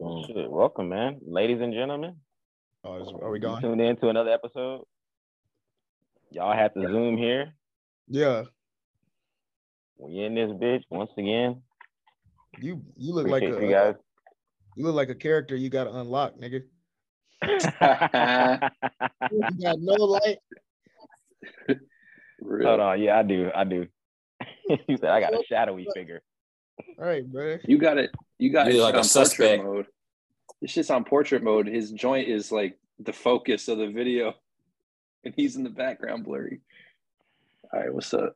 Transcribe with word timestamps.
Boom. 0.00 0.24
Shit, 0.26 0.48
welcome, 0.48 0.88
man, 0.88 1.18
ladies 1.26 1.60
and 1.60 1.72
gentlemen. 1.74 2.14
Oh, 2.84 3.02
is, 3.02 3.08
are 3.20 3.30
we 3.30 3.38
You 3.38 3.42
going? 3.42 3.60
tuned 3.60 3.80
in 3.80 3.96
to 3.96 4.08
another 4.08 4.30
episode. 4.30 4.84
Y'all 6.30 6.56
have 6.56 6.72
to 6.74 6.80
zoom 6.82 7.16
here. 7.16 7.52
Yeah. 8.06 8.44
We 9.96 10.22
in 10.22 10.36
this 10.36 10.50
bitch 10.50 10.84
once 10.90 11.10
again. 11.18 11.62
You 12.60 12.80
you 12.96 13.12
look 13.12 13.26
like 13.26 13.42
a 13.42 13.46
you 13.46 13.68
guys. 13.70 13.94
you 14.76 14.84
look 14.84 14.94
like 14.94 15.08
a 15.08 15.14
character 15.16 15.56
you 15.56 15.68
gotta 15.68 15.92
unlock, 15.92 16.34
nigga. 16.38 16.62
You 19.30 19.62
got 19.62 19.78
no 19.80 19.94
light. 19.94 20.38
Real. 22.40 22.68
Hold 22.68 22.80
on, 22.80 23.00
yeah, 23.02 23.18
I 23.18 23.22
do, 23.24 23.50
I 23.54 23.64
do. 23.64 23.86
you 24.88 24.96
said 24.96 25.10
I 25.10 25.20
got 25.20 25.34
a 25.34 25.42
shadowy 25.48 25.88
figure. 25.92 26.22
All 26.98 27.04
right, 27.04 27.30
bro. 27.30 27.58
You 27.64 27.78
got 27.78 27.98
it. 27.98 28.10
You 28.38 28.50
got 28.50 28.72
You 28.72 28.80
it 28.80 28.82
like 28.82 28.94
a 28.94 28.98
on 28.98 29.04
suspect. 29.04 29.62
portrait 29.62 29.76
mode. 29.76 29.86
This 30.60 30.70
shit's 30.72 30.90
on 30.90 31.04
portrait 31.04 31.42
mode. 31.42 31.66
His 31.66 31.92
joint 31.92 32.28
is 32.28 32.50
like 32.50 32.78
the 32.98 33.12
focus 33.12 33.68
of 33.68 33.78
the 33.78 33.88
video, 33.88 34.34
and 35.24 35.34
he's 35.36 35.56
in 35.56 35.64
the 35.64 35.70
background 35.70 36.24
blurry. 36.24 36.60
All 37.72 37.80
right, 37.80 37.92
what's 37.92 38.12
up? 38.14 38.32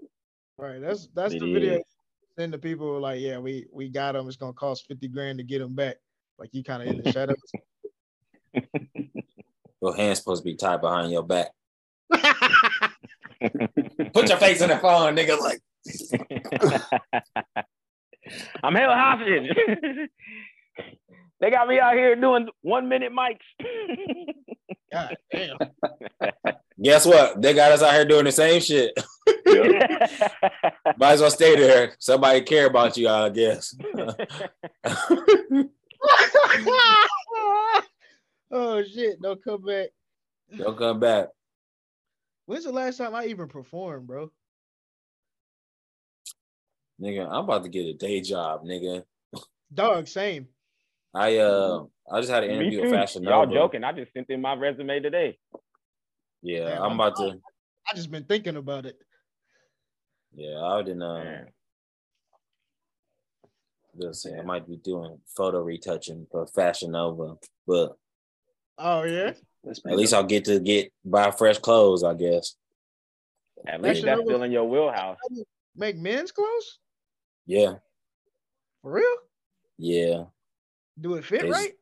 All 0.59 0.67
right, 0.67 0.81
that's 0.81 1.09
that's 1.15 1.35
It 1.35 1.41
the 1.41 1.53
video. 1.53 1.83
Then 2.37 2.51
the 2.51 2.59
people 2.59 2.87
who 2.87 2.97
are 2.97 3.01
like, 3.01 3.21
yeah, 3.21 3.39
we 3.39 3.67
we 3.73 3.89
got 3.89 4.17
him. 4.17 4.27
It's 4.27 4.37
gonna 4.37 4.53
cost 4.53 4.87
fifty 4.87 5.09
grand 5.09 5.39
to 5.39 5.45
get 5.45 5.61
him 5.61 5.75
back. 5.75 5.97
Like 6.39 6.51
you 6.53 6.65
kind 6.65 6.83
of 6.83 6.89
in 6.89 7.03
the 7.03 7.13
shadows. 7.13 7.37
Your 9.83 9.97
hand's 9.97 10.21
supposed 10.21 10.45
to 10.45 10.49
be 10.49 10.55
tied 10.55 10.81
behind 10.81 11.11
your 11.11 11.25
back. 11.25 11.49
Put 12.13 12.23
your 14.29 14.37
face 14.39 14.61
in 14.61 14.69
the 14.69 14.79
phone, 14.79 15.17
nigga. 15.17 15.37
Like, 15.41 15.61
I'm 18.63 18.75
held 18.75 18.95
hostage. 18.95 19.51
they 21.41 21.51
got 21.51 21.69
me 21.69 21.79
out 21.79 21.95
here 21.95 22.17
doing 22.17 22.49
one 22.63 22.89
minute 22.89 23.13
mics. 23.13 23.39
God 24.93 25.17
damn. 25.33 25.57
guess 26.81 27.07
what? 27.07 27.41
They 27.41 27.55
got 27.55 27.73
us 27.73 27.83
out 27.83 27.95
here 27.95 28.05
doing 28.05 28.25
the 28.25 28.33
same 28.33 28.61
shit. 28.61 28.93
Might 29.47 31.13
as 31.13 31.21
well 31.21 31.31
stay 31.31 31.57
there. 31.57 31.95
Somebody 31.99 32.43
care 32.43 32.67
about 32.67 32.97
you, 32.97 33.09
I 33.09 33.29
guess. 33.31 33.75
oh 38.51 38.83
shit! 38.83 39.21
Don't 39.21 39.43
come 39.43 39.65
back. 39.65 39.89
Don't 40.57 40.79
come 40.79 41.01
back. 41.01 41.29
When's 42.47 42.65
the 42.65 42.73
last 42.73 42.99
time 42.99 43.15
I 43.15 43.27
even 43.27 43.49
performed, 43.49 44.07
bro? 44.07 44.31
Nigga, 47.03 47.27
I'm 47.29 47.45
about 47.45 47.65
to 47.65 47.69
get 47.69 47.87
a 47.87 47.95
day 47.95 48.21
job, 48.21 48.65
nigga. 48.65 49.03
Dog, 49.75 50.07
same. 50.07 50.49
I 51.15 51.39
uh 51.39 51.85
I 52.11 52.21
just 52.21 52.31
had 52.31 52.45
an 52.45 52.51
interview 52.51 52.81
with 52.83 52.91
too. 52.91 52.97
Fashion 52.97 53.23
Y'all 53.25 53.45
Nova. 53.47 53.55
joking? 53.59 53.85
I 53.85 53.93
just 53.93 54.13
sent 54.13 54.31
in 54.31 54.41
my 54.41 54.55
resume 54.55 55.01
today. 55.01 55.39
Yeah, 56.43 56.65
Man, 56.67 56.77
I'm 56.79 56.83
I'm- 56.83 56.93
about 56.93 57.17
to 57.17 57.39
I 57.91 57.97
just 57.97 58.11
been 58.11 58.25
thinking 58.25 58.57
about 58.57 58.87
it. 58.87 58.97
yeah, 60.35 60.61
I 60.63 60.83
didn't 60.83 61.03
uh 61.03 61.25
Man. 61.25 61.47
listen, 63.95 64.39
I 64.39 64.43
might 64.43 64.67
be 64.67 64.77
doing 64.77 65.19
photo 65.37 65.61
retouching 65.61 66.27
for 66.31 66.47
Fashion 66.47 66.93
Nova, 66.93 67.35
but 67.67 67.97
Oh 68.79 69.03
yeah. 69.05 69.33
At 69.87 69.97
least 69.97 70.13
I'll 70.15 70.25
get 70.25 70.45
to 70.47 70.59
get 70.61 70.93
buy 71.05 71.31
fresh 71.31 71.59
clothes, 71.59 72.03
I 72.05 72.15
guess. 72.15 72.57
At 73.67 73.81
least 73.83 74.03
Fashion 74.03 74.07
that's 74.07 74.19
Nova- 74.21 74.31
still 74.31 74.43
in 74.45 74.53
your 74.53 74.65
wheelhouse. 74.69 75.19
Make 75.77 75.97
men's 75.99 76.33
clothes 76.33 76.79
Yeah, 77.47 77.75
for 78.83 78.93
real? 78.93 79.17
yeah. 79.79 80.25
Do 81.01 81.15
it 81.15 81.25
fit 81.25 81.43
They- 81.43 81.51
right? 81.51 81.73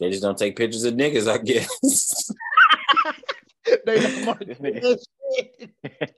They 0.00 0.10
just 0.10 0.22
don't 0.22 0.36
take 0.36 0.56
pictures 0.56 0.82
of 0.84 0.94
niggas, 0.94 1.28
I 1.30 1.38
guess. 1.38 2.32
they 3.86 4.00
don't 4.00 4.24
market 4.24 4.48
This 4.48 4.58
nigga- 4.58 4.98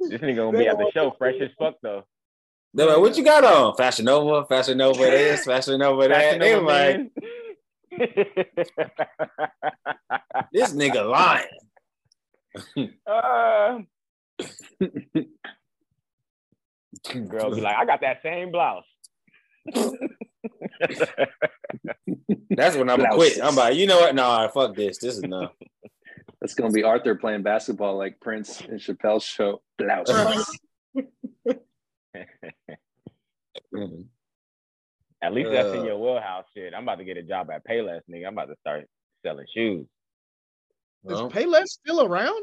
This 0.00 0.20
nigga 0.22 0.36
gonna 0.36 0.58
be 0.58 0.66
at 0.66 0.78
the 0.78 0.90
show 0.94 1.10
fresh 1.18 1.34
as 1.42 1.50
fuck 1.58 1.74
though. 1.82 2.04
They're 2.72 2.86
like, 2.86 2.98
what 2.98 3.18
you 3.18 3.24
got 3.24 3.44
on? 3.44 3.76
Fashion 3.76 4.06
Nova, 4.06 4.46
Fashion 4.46 4.78
Nova 4.78 4.98
this, 5.02 5.44
Fashion 5.44 5.78
Nova 5.80 6.08
that. 6.08 6.14
Fashion 6.14 6.38
They 6.38 6.54
Nova 6.54 6.66
like, 6.66 7.12
this 10.52 10.72
nigga 10.72 11.08
lying. 11.10 11.46
Uh, 13.06 13.80
girl 17.28 17.54
be 17.54 17.60
like, 17.60 17.76
I 17.76 17.84
got 17.84 18.00
that 18.02 18.20
same 18.22 18.50
blouse. 18.50 18.84
That's 22.50 22.76
when 22.76 22.90
I'm 22.90 22.98
gonna 22.98 23.14
quit. 23.14 23.38
I'm 23.42 23.54
like, 23.56 23.76
you 23.76 23.86
know 23.86 24.00
what? 24.00 24.14
No, 24.14 24.48
fuck 24.52 24.74
this. 24.74 24.98
This 24.98 25.16
is 25.16 25.22
enough. 25.22 25.52
That's 26.40 26.54
gonna 26.54 26.72
be 26.72 26.82
Arthur 26.84 27.14
playing 27.14 27.42
basketball 27.42 27.96
like 27.98 28.18
Prince 28.20 28.60
and 28.62 28.80
Chappelle's 28.80 29.24
show. 29.24 29.60
Blouses. 29.78 30.58
At 35.22 35.34
least 35.34 35.50
that's 35.50 35.68
in 35.74 35.80
Uh. 35.80 35.84
your 35.84 35.98
wheelhouse 35.98 36.46
shit. 36.56 36.72
I'm 36.74 36.82
about 36.82 36.96
to 36.98 37.04
get 37.04 37.16
a 37.18 37.22
job 37.22 37.50
at 37.50 37.64
Payless, 37.66 38.00
nigga. 38.10 38.26
I'm 38.26 38.32
about 38.32 38.48
to 38.48 38.56
start 38.60 38.86
selling 39.24 39.46
shoes. 39.54 39.86
Is 41.04 41.12
Well, 41.12 41.30
Payless 41.30 41.66
still 41.66 42.02
around? 42.02 42.42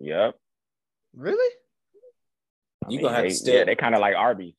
Yep. 0.00 0.34
Really? 1.14 1.54
You 2.88 2.98
I 2.98 3.02
gonna 3.02 3.14
have 3.14 3.24
they, 3.24 3.28
to 3.30 3.34
step- 3.34 3.54
Yeah, 3.54 3.64
they 3.64 3.74
kind 3.76 3.94
of 3.94 4.00
like 4.00 4.16
Arby's. 4.16 4.54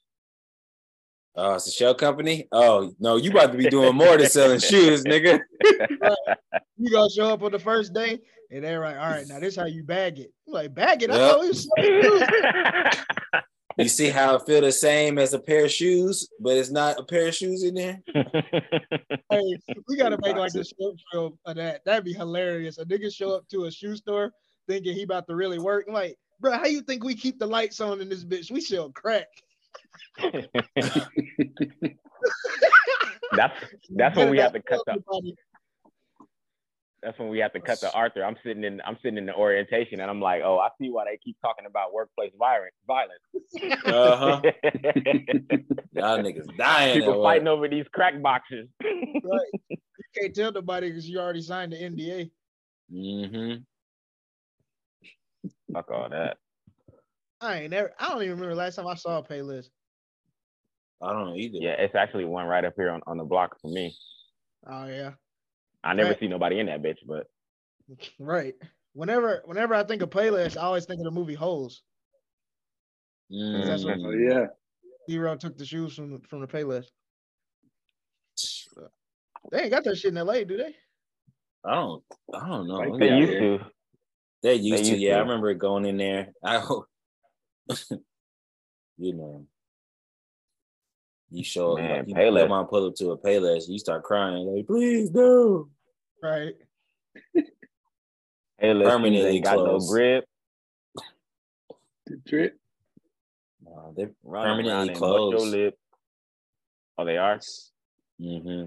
Oh, 1.36 1.54
it's 1.54 1.68
a 1.68 1.72
shell 1.72 1.96
company. 1.96 2.48
Oh 2.52 2.94
no, 3.00 3.16
you 3.16 3.32
about 3.32 3.52
to 3.54 3.58
be 3.58 3.70
doing 3.70 3.96
more 3.96 4.18
than 4.18 4.28
selling 4.30 4.60
shoes, 4.72 5.04
nigga. 5.04 5.40
You 6.78 6.90
gonna 6.92 7.10
show 7.12 7.30
up 7.32 7.44
on 7.44 7.52
the 7.52 7.60
first 7.60 7.94
day 7.94 8.20
and 8.50 8.64
they're 8.64 8.80
like, 8.80 8.96
all 8.96 9.10
right, 9.10 9.28
now 9.28 9.40
this 9.40 9.56
how 9.56 9.66
you 9.66 9.84
bag 9.84 10.18
it. 10.20 10.32
I'm 10.48 10.54
like, 10.54 10.74
bag 10.74 11.04
it? 11.04 11.12
I 11.12 11.16
Yep. 11.18 11.30
thought 11.32 11.40
we 11.42 11.48
was 11.50 11.70
shoes. 11.80 12.24
You 13.78 13.88
see 13.88 14.10
how 14.10 14.36
it 14.36 14.42
feel 14.46 14.60
the 14.62 14.72
same 14.72 15.18
as 15.18 15.34
a 15.34 15.40
pair 15.40 15.64
of 15.66 15.72
shoes, 15.72 16.28
but 16.42 16.58
it's 16.58 16.70
not 16.72 17.00
a 17.00 17.04
pair 17.04 17.28
of 17.30 17.36
shoes 17.36 17.64
in 17.64 17.74
there. 17.76 18.02
Hey, 18.14 19.58
we 19.88 19.96
gotta 19.96 20.18
make 20.22 20.36
like 20.36 20.52
a 20.54 20.58
Boxes. 20.58 20.74
short 20.80 20.96
film 21.12 21.40
of 21.46 21.56
that. 21.56 21.82
That'd 21.86 22.04
be 22.04 22.12
hilarious. 22.14 22.78
A 22.80 22.86
nigga 22.86 23.14
show 23.14 23.32
up 23.34 23.48
to 23.50 23.66
a 23.66 23.72
shoe 23.72 23.96
store 23.96 24.34
thinking 24.68 24.94
he 24.94 25.04
about 25.04 25.26
to 25.28 25.36
really 25.36 25.58
work. 25.58 25.86
I'm 25.88 25.94
like, 25.94 26.18
bro, 26.42 26.52
how 26.54 26.66
you 26.66 26.82
think 26.82 27.04
we 27.04 27.16
keep 27.16 27.40
the 27.40 27.46
lights 27.48 27.80
on 27.80 28.02
in 28.02 28.10
this 28.10 28.24
bitch? 28.26 28.52
We 28.52 28.60
sell 28.62 28.90
crack. 28.92 29.28
that's 33.36 33.54
that's 33.96 34.18
when 34.18 34.30
we 34.30 34.38
have 34.40 34.54
to 34.54 34.62
cut 34.62 34.82
the 34.86 35.34
that's 37.02 37.18
when 37.18 37.30
we 37.30 37.40
have 37.40 37.52
to 37.54 37.60
cut 37.60 37.80
the 37.82 37.92
Arthur. 37.94 38.24
I'm 38.24 38.36
sitting 38.44 38.64
in 38.64 38.80
I'm 38.86 38.98
sitting 39.02 39.18
in 39.18 39.26
the 39.26 39.34
orientation 39.34 40.02
and 40.02 40.10
I'm 40.10 40.22
like, 40.22 40.42
oh, 40.44 40.60
I 40.60 40.70
see 40.80 40.90
why 40.92 41.06
they 41.06 41.18
keep 41.24 41.36
talking 41.42 41.66
about 41.66 41.94
workplace 41.94 42.32
violence. 42.38 42.76
Violence. 42.86 43.22
Uh-huh. 43.86 44.42
Y'all 45.94 46.20
niggas 46.20 46.56
dying. 46.58 46.90
at 46.92 46.96
People 46.96 47.20
work. 47.20 47.24
fighting 47.24 47.48
over 47.48 47.68
these 47.68 47.86
crack 47.94 48.22
boxes. 48.22 48.68
Right. 48.84 49.62
You 49.70 49.78
can't 50.20 50.36
tell 50.36 50.52
nobody 50.52 50.90
because 50.90 51.10
you 51.10 51.20
already 51.20 51.42
signed 51.42 51.74
the 51.74 51.78
NDA. 51.78 52.30
Mhm. 52.94 53.64
Fuck 55.74 55.90
all 55.92 56.10
that. 56.10 56.38
I 57.40 57.62
ain't 57.62 57.72
never. 57.72 57.92
I 58.00 58.10
don't 58.10 58.22
even 58.24 58.36
remember 58.36 58.56
last 58.56 58.76
time 58.76 58.88
I 58.88 58.96
saw 58.96 59.18
a 59.20 59.24
Payless. 59.24 59.66
I 61.02 61.12
don't 61.14 61.30
know 61.30 61.36
either. 61.36 61.58
Yeah, 61.60 61.72
it's 61.72 61.96
actually 61.96 62.26
one 62.26 62.46
right 62.46 62.64
up 62.64 62.74
here 62.76 62.92
on, 62.92 63.02
on 63.08 63.18
the 63.18 63.24
block 63.24 63.60
for 63.62 63.70
me. 63.70 63.96
Oh 64.68 64.86
yeah, 64.86 65.12
I 65.84 65.94
never 65.94 66.10
Right. 66.10 66.20
see 66.20 66.28
nobody 66.28 66.60
in 66.60 66.68
that 66.68 66.84
bitch, 66.84 67.00
but 67.08 67.26
right. 68.20 68.54
Whenever, 68.94 69.42
whenever 69.46 69.74
I 69.74 69.84
think 69.84 70.02
of 70.02 70.10
Payless, 70.10 70.58
I 70.58 70.62
always 70.64 70.86
think 70.86 71.00
of 71.00 71.06
the 71.06 71.12
movie 71.12 71.34
Holes. 71.34 71.82
That's 73.30 73.86
what- 73.86 73.98
Mm. 73.98 74.06
Oh 74.06 74.12
yeah. 74.12 74.48
Zero 75.10 75.36
took 75.38 75.58
the 75.58 75.66
shoes 75.66 75.96
from 75.96 76.22
from 76.22 76.42
the 76.42 76.48
Payless. 76.48 76.86
They 79.52 79.62
ain't 79.64 79.72
got 79.72 79.84
that 79.86 79.98
shit 79.98 80.16
in 80.16 80.24
LA, 80.24 80.44
do 80.44 80.58
they? 80.58 80.76
I 81.66 81.76
don't. 81.76 82.04
I 82.34 82.48
don't 82.48 82.68
know. 82.68 82.76
Like 82.76 83.00
they 83.00 83.16
used 83.18 83.32
to. 83.34 83.60
They 84.44 84.56
used 84.56 84.84
to. 84.86 84.90
used 84.92 85.02
Yeah, 85.02 85.18
I 85.18 85.20
remember 85.20 85.54
going 85.54 85.86
in 85.86 85.98
there. 85.98 86.30
I 86.44 86.60
hope. 86.60 86.88
you 88.98 89.14
know. 89.14 89.46
You 91.34 91.46
show 91.46 91.76
Man, 91.76 92.00
like 92.00 92.08
you, 92.10 92.16
Payless. 92.16 92.40
your 92.40 92.48
mom 92.50 92.68
pull 92.68 92.88
up 92.88 92.96
to 92.96 93.12
a 93.12 93.18
Payless, 93.18 93.70
you 93.70 93.80
start 93.80 94.04
crying 94.04 94.46
like, 94.46 94.68
please 94.68 95.10
do. 95.10 95.70
Right. 96.22 96.56
Hey, 97.34 98.74
listen, 98.74 98.92
Permanently 98.92 99.30
ain't 99.38 99.44
got 99.46 99.56
closed. 99.56 99.88
no 99.88 99.94
grip. 99.94 100.26
The 102.06 102.18
drip. 102.28 102.58
Uh, 103.66 103.92
they're 103.96 104.12
Run 104.24 104.44
permanently 104.46 104.90
and 104.90 104.90
your 104.90 104.98
closed. 104.98 105.54
lip. 105.56 105.76
Oh, 106.98 107.06
they 107.06 107.18
are. 107.18 107.40
hmm 108.20 108.64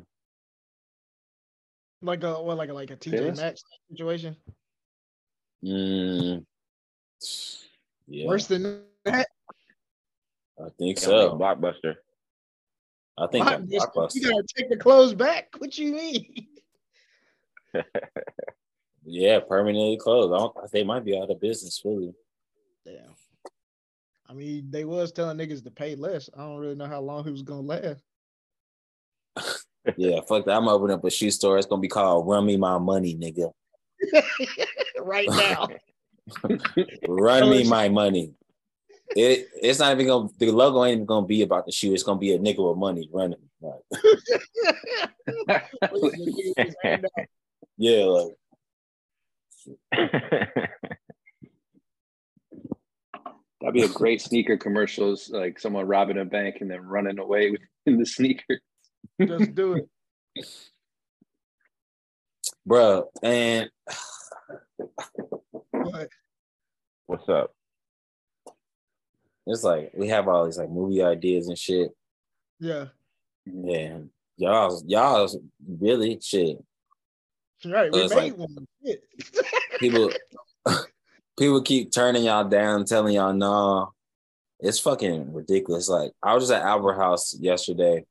Like 2.00 2.24
a 2.24 2.42
what, 2.42 2.56
like 2.56 2.70
a 2.70 2.74
like 2.74 2.90
a 2.90 2.96
TJ 2.96 3.12
Payless? 3.12 3.36
Maxx 3.36 3.62
situation. 3.90 4.36
Mm. 5.64 6.44
Yeah, 8.06 8.26
Worse 8.26 8.46
than 8.46 8.82
that. 9.04 9.26
I 10.58 10.68
think 10.78 10.98
They 10.98 11.06
so. 11.06 11.36
make 11.36 11.40
Blockbuster. 11.40 11.94
I 13.16 13.26
think 13.28 13.46
Why- 13.46 13.58
that's 13.90 14.14
You 14.14 14.22
gotta 14.30 14.44
take 14.56 14.68
the 14.68 14.76
clothes 14.76 15.14
back. 15.14 15.54
What 15.58 15.76
you 15.78 15.92
mean? 15.94 16.46
Yeah, 19.06 19.40
permanently 19.40 19.98
closed. 19.98 20.32
I 20.32 20.38
don't, 20.38 20.72
they 20.72 20.82
might 20.82 21.04
be 21.04 21.14
out 21.18 21.30
of 21.30 21.38
business 21.40 21.82
really. 21.84 22.14
Damn. 22.86 23.14
I 24.26 24.32
mean, 24.32 24.68
they 24.70 24.86
was 24.86 25.12
telling 25.12 25.36
niggas 25.36 25.62
to 25.64 25.70
pay 25.70 25.94
less. 25.94 26.30
I 26.34 26.38
don't 26.40 26.56
really 26.58 26.74
know 26.74 26.86
how 26.86 27.00
long 27.02 27.22
he 27.24 27.30
was 27.30 27.42
gonna 27.42 27.60
last. 27.60 28.02
Yeah, 29.98 30.20
fuck 30.26 30.46
that. 30.46 30.56
I'm 30.56 30.64
gonna 30.64 30.94
up 30.94 31.04
a 31.04 31.10
shoe 31.10 31.30
store. 31.30 31.58
It's 31.58 31.66
gonna 31.66 31.82
be 31.82 31.88
called 31.88 32.26
Run 32.26 32.46
Me 32.46 32.56
My 32.56 32.78
Money, 32.78 33.14
nigga. 33.14 33.52
right 35.00 35.28
now. 35.28 35.68
Run 37.08 37.50
me 37.50 37.68
my 37.68 37.88
money. 37.88 38.34
It 39.16 39.48
it's 39.62 39.78
not 39.78 39.92
even 39.92 40.06
gonna 40.06 40.28
the 40.38 40.50
logo 40.50 40.84
ain't 40.84 40.94
even 40.94 41.06
gonna 41.06 41.26
be 41.26 41.42
about 41.42 41.66
the 41.66 41.72
shoe. 41.72 41.92
It's 41.92 42.02
gonna 42.02 42.18
be 42.18 42.32
a 42.34 42.38
nigga 42.38 42.66
with 42.66 42.78
money 42.78 43.08
running. 43.12 43.38
Like, 43.60 43.82
yeah, 47.76 48.04
like 48.04 48.36
That'd 53.60 53.74
be 53.74 53.82
a 53.82 53.88
great 53.88 54.20
sneaker 54.20 54.58
commercials, 54.58 55.30
like 55.30 55.58
someone 55.58 55.86
robbing 55.86 56.18
a 56.18 56.24
bank 56.26 56.56
and 56.60 56.70
then 56.70 56.82
running 56.82 57.18
away 57.18 57.50
with 57.50 57.62
in 57.86 57.98
the 57.98 58.04
sneaker. 58.04 58.60
Just 59.18 59.54
do 59.54 59.74
it. 59.74 59.88
Bro, 62.66 63.08
and 63.22 63.70
But 65.72 66.08
What's 67.06 67.28
up? 67.28 67.52
it's 69.46 69.62
like 69.62 69.92
we 69.94 70.08
have 70.08 70.26
all 70.26 70.46
these 70.46 70.56
like 70.58 70.70
movie 70.70 71.02
ideas 71.02 71.48
and 71.48 71.58
shit. 71.58 71.90
yeah. 72.60 72.86
And 73.46 74.08
y'all 74.38 74.82
y'all 74.86 75.28
really 75.80 76.18
shit. 76.22 76.56
Right. 77.64 77.92
We 77.92 78.00
made 78.00 78.10
like- 78.12 78.36
one. 78.38 78.66
People 79.78 80.10
people 81.38 81.60
keep 81.62 81.92
turning 81.92 82.24
y'all 82.24 82.48
down, 82.48 82.84
telling 82.86 83.14
y'all 83.14 83.34
no. 83.34 83.92
It's 84.60 84.78
fucking 84.78 85.34
ridiculous. 85.34 85.88
Like 85.90 86.12
I 86.22 86.34
was 86.34 86.44
just 86.44 86.52
at 86.54 86.62
Albert 86.62 86.94
House 86.94 87.34
yesterday, 87.38 88.06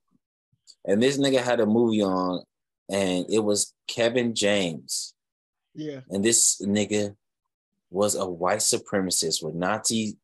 and 0.86 1.02
this 1.02 1.18
nigga 1.18 1.42
had 1.44 1.60
a 1.62 1.66
movie 1.66 2.04
on, 2.04 2.44
and 2.90 3.26
it 3.30 3.40
was 3.40 3.74
Kevin 3.88 4.36
James. 4.36 5.14
yeah. 5.74 6.02
And 6.10 6.24
this 6.24 6.62
nigga 6.62 7.16
was 7.90 8.16
a 8.16 8.28
white 8.28 8.60
supremacist 8.60 9.44
with 9.44 9.56
Nazi 9.56 10.18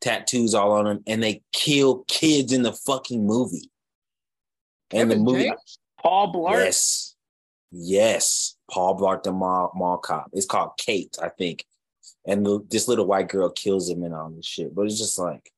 tattoos 0.00 0.54
all 0.54 0.72
on 0.72 0.86
him, 0.86 1.02
and 1.06 1.22
they 1.22 1.42
kill 1.52 2.04
kids 2.08 2.52
in 2.52 2.62
the 2.62 2.72
fucking 2.72 3.26
movie. 3.26 3.70
And 4.90 5.10
the 5.10 5.16
movie, 5.16 5.44
James? 5.44 5.78
Paul 6.00 6.32
Blart. 6.32 6.64
yes, 6.64 7.16
yes, 7.72 8.56
Paul 8.70 8.98
Blart 8.98 9.22
the 9.22 9.32
mall, 9.32 9.72
mall 9.74 9.98
cop. 9.98 10.30
It's 10.32 10.46
called 10.46 10.72
Kate, 10.76 11.16
I 11.22 11.30
think. 11.30 11.64
And 12.26 12.44
the, 12.44 12.64
this 12.70 12.88
little 12.88 13.06
white 13.06 13.28
girl 13.28 13.50
kills 13.50 13.88
him 13.88 14.02
and 14.02 14.14
all 14.14 14.30
this 14.30 14.46
shit. 14.46 14.74
But 14.74 14.86
it's 14.86 14.98
just 14.98 15.18
like, 15.18 15.50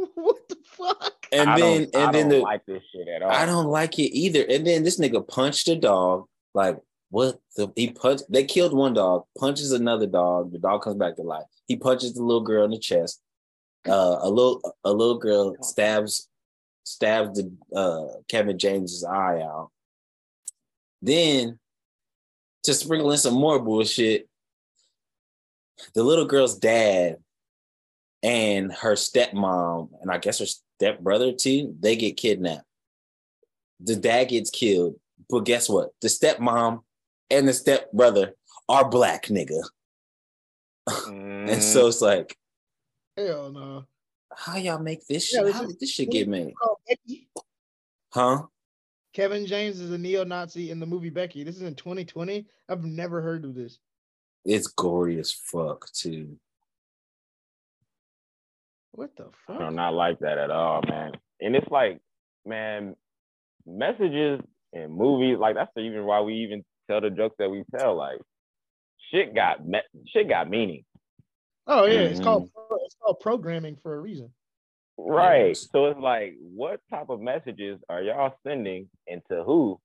what 0.14 0.48
the 0.48 0.56
fuck? 0.64 1.26
and 1.32 1.50
I 1.50 1.58
then 1.58 1.90
don't, 1.92 1.96
I 1.96 2.04
and 2.04 2.14
then 2.14 2.28
don't 2.28 2.38
the 2.38 2.44
like 2.44 2.66
this 2.66 2.82
shit 2.92 3.08
at 3.08 3.22
all. 3.22 3.30
I 3.30 3.46
don't 3.46 3.66
like 3.66 3.98
it 3.98 4.16
either. 4.16 4.44
And 4.48 4.66
then 4.66 4.82
this 4.82 4.98
nigga 4.98 5.26
punched 5.26 5.68
a 5.68 5.76
dog. 5.76 6.26
Like, 6.54 6.78
what 7.10 7.40
the 7.56 7.72
he 7.76 7.90
punched 7.90 8.24
they 8.30 8.44
killed 8.44 8.72
one 8.72 8.94
dog, 8.94 9.24
punches 9.38 9.72
another 9.72 10.06
dog, 10.06 10.52
the 10.52 10.58
dog 10.58 10.82
comes 10.82 10.96
back 10.96 11.16
to 11.16 11.22
life. 11.22 11.44
He 11.66 11.76
punches 11.76 12.14
the 12.14 12.22
little 12.22 12.42
girl 12.42 12.64
in 12.64 12.70
the 12.70 12.78
chest. 12.78 13.20
Uh 13.88 14.18
a 14.20 14.28
little 14.28 14.76
a 14.84 14.92
little 14.92 15.18
girl 15.18 15.56
stabs 15.62 16.28
stabs 16.84 17.38
the 17.38 17.52
uh 17.76 18.20
Kevin 18.28 18.58
James's 18.58 19.04
eye 19.04 19.40
out. 19.40 19.70
Then 21.02 21.58
to 22.64 22.74
sprinkle 22.74 23.10
in 23.10 23.18
some 23.18 23.34
more 23.34 23.58
bullshit, 23.58 24.28
the 25.94 26.02
little 26.02 26.26
girl's 26.26 26.58
dad 26.58 27.16
and 28.22 28.72
her 28.72 28.92
stepmom, 28.94 29.88
and 30.02 30.10
I 30.10 30.18
guess 30.18 30.38
her 30.40 30.46
stepbrother 30.46 31.32
too, 31.32 31.74
they 31.80 31.96
get 31.96 32.16
kidnapped. 32.16 32.64
The 33.80 33.96
dad 33.96 34.24
gets 34.24 34.50
killed, 34.50 34.96
but 35.28 35.40
guess 35.44 35.68
what? 35.68 35.90
The 36.02 36.08
stepmom 36.08 36.82
and 37.30 37.48
the 37.48 37.52
stepbrother 37.52 38.34
are 38.68 38.88
black, 38.88 39.26
nigga. 39.26 39.62
Mm, 40.88 41.48
And 41.50 41.62
so 41.62 41.86
it's 41.86 42.00
like, 42.02 42.36
Hell 43.16 43.50
no. 43.52 43.84
how 44.34 44.56
y'all 44.56 44.78
make 44.78 45.06
this 45.06 45.32
Yeah, 45.32 45.40
shit? 45.40 45.46
this 45.46 45.56
How 45.56 45.66
did 45.66 45.80
this 45.80 45.90
shit 45.90 46.10
get 46.10 46.28
made? 46.28 46.54
Huh? 48.12 48.42
Kevin 49.12 49.44
James 49.46 49.80
is 49.80 49.90
a 49.90 49.98
neo-Nazi 49.98 50.70
in 50.70 50.78
the 50.78 50.86
movie 50.86 51.10
Becky. 51.10 51.42
This 51.42 51.56
is 51.56 51.62
in 51.62 51.74
2020. 51.74 52.46
I've 52.68 52.84
never 52.84 53.20
heard 53.20 53.44
of 53.44 53.54
this. 53.54 53.78
It's 54.44 54.68
gory 54.68 55.18
as 55.18 55.32
fuck 55.32 55.90
too. 55.92 56.38
What 58.92 59.10
the 59.16 59.24
I 59.24 59.28
fuck? 59.46 59.58
do 59.58 59.70
not 59.70 59.94
like 59.94 60.18
that 60.20 60.38
at 60.38 60.50
all, 60.50 60.82
man. 60.88 61.12
And 61.40 61.54
it's 61.56 61.70
like, 61.70 62.00
man, 62.44 62.96
messages 63.66 64.40
and 64.72 64.92
movies, 64.92 65.38
like 65.38 65.54
that's 65.54 65.70
the 65.74 65.82
even 65.82 66.04
why 66.04 66.20
we 66.20 66.34
even 66.34 66.64
tell 66.88 67.00
the 67.00 67.10
jokes 67.10 67.36
that 67.38 67.50
we 67.50 67.64
tell. 67.76 67.94
Like, 67.96 68.18
shit 69.10 69.34
got 69.34 69.66
me- 69.66 69.80
shit 70.08 70.28
got 70.28 70.48
meaning, 70.50 70.84
Oh 71.66 71.84
yeah, 71.86 72.00
it's 72.00 72.20
Mhm. 72.20 72.24
called 72.24 72.50
it's 72.84 72.96
called 72.96 73.20
programming 73.20 73.76
for 73.76 73.94
a 73.94 74.00
reason. 74.00 74.32
right? 74.98 75.56
So 75.56 75.86
it's 75.86 75.98
like, 76.00 76.34
what 76.40 76.80
type 76.90 77.08
of 77.08 77.20
messages 77.20 77.80
are 77.88 78.02
y'all 78.02 78.34
sending, 78.46 78.90
and 79.08 79.22
to 79.30 79.42
who 79.44 79.80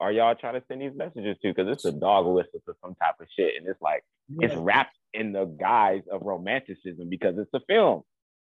are 0.00 0.12
y'all 0.12 0.34
trying 0.34 0.60
to 0.60 0.66
send 0.68 0.82
these 0.82 0.94
messages 0.94 1.38
to? 1.38 1.48
Because 1.54 1.68
it's 1.72 1.84
a 1.86 1.92
dog 1.92 2.26
whistle 2.26 2.60
to 2.66 2.74
some 2.82 2.94
type 2.96 3.14
of 3.20 3.28
shit, 3.34 3.56
and 3.56 3.66
it's 3.66 3.80
like 3.80 4.04
it's 4.40 4.54
wrapped 4.54 4.96
in 5.14 5.32
the 5.32 5.46
guise 5.46 6.02
of 6.12 6.20
romanticism 6.22 7.08
because 7.08 7.38
it's 7.38 7.52
a 7.54 7.60
film. 7.60 8.02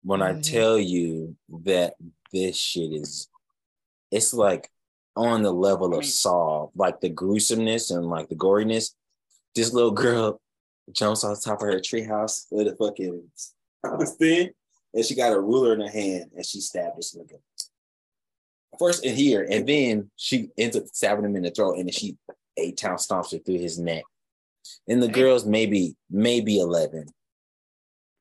When 0.08 0.22
I 0.22 0.32
Mhm. 0.32 0.44
tell 0.44 0.80
you 0.80 1.36
that 1.66 1.96
this 2.32 2.56
shit 2.56 2.94
is, 2.94 3.28
it's 4.10 4.34
like 4.34 4.72
on 5.18 5.42
the 5.44 5.52
level 5.52 5.94
of 5.98 6.06
Saw, 6.06 6.70
like 6.76 7.02
the 7.02 7.10
gruesomeness 7.10 7.92
and 7.92 8.10
like 8.10 8.30
the 8.30 8.36
goriness. 8.36 8.96
This 9.54 9.74
little 9.74 9.92
girl 9.92 10.40
jumps 10.94 11.26
on 11.26 11.36
top 11.36 11.62
of 11.62 11.68
her 11.68 11.82
treehouse 11.82 12.46
with 12.50 12.70
a 12.70 12.76
fucking 12.78 13.30
thing, 14.18 14.54
and 14.94 15.06
she 15.06 15.14
got 15.14 15.34
a 15.34 15.42
ruler 15.42 15.74
in 15.74 15.82
her 15.82 15.90
hand, 15.90 16.32
and 16.34 16.46
she 16.46 16.62
stabbed 16.62 16.98
this 16.98 17.14
nigga. 17.14 17.42
First 18.80 19.04
in 19.04 19.14
here, 19.14 19.46
and 19.50 19.68
then 19.68 20.10
she 20.16 20.50
ends 20.58 20.78
up 20.78 20.88
stabbing 20.88 21.26
him 21.26 21.36
in 21.36 21.44
the 21.44 21.52
throat, 21.52 21.80
and 21.80 21.88
then 21.90 21.94
she 21.94 22.18
eight 22.56 22.78
town 22.78 22.96
stomps 22.96 23.34
her 23.34 23.40
through 23.40 23.60
his 23.60 23.78
neck. 23.78 24.06
And 24.88 25.04
the 25.04 25.10
girl's 25.10 25.46
maybe 25.46 25.98
maybe 26.10 26.60
eleven. 26.60 27.14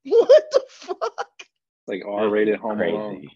What 0.03 0.51
the? 0.51 0.66
Like 1.87 2.03
R-rated 2.07 2.59
Home 2.61 2.79
Crazy. 2.79 2.97
Alone. 2.97 3.29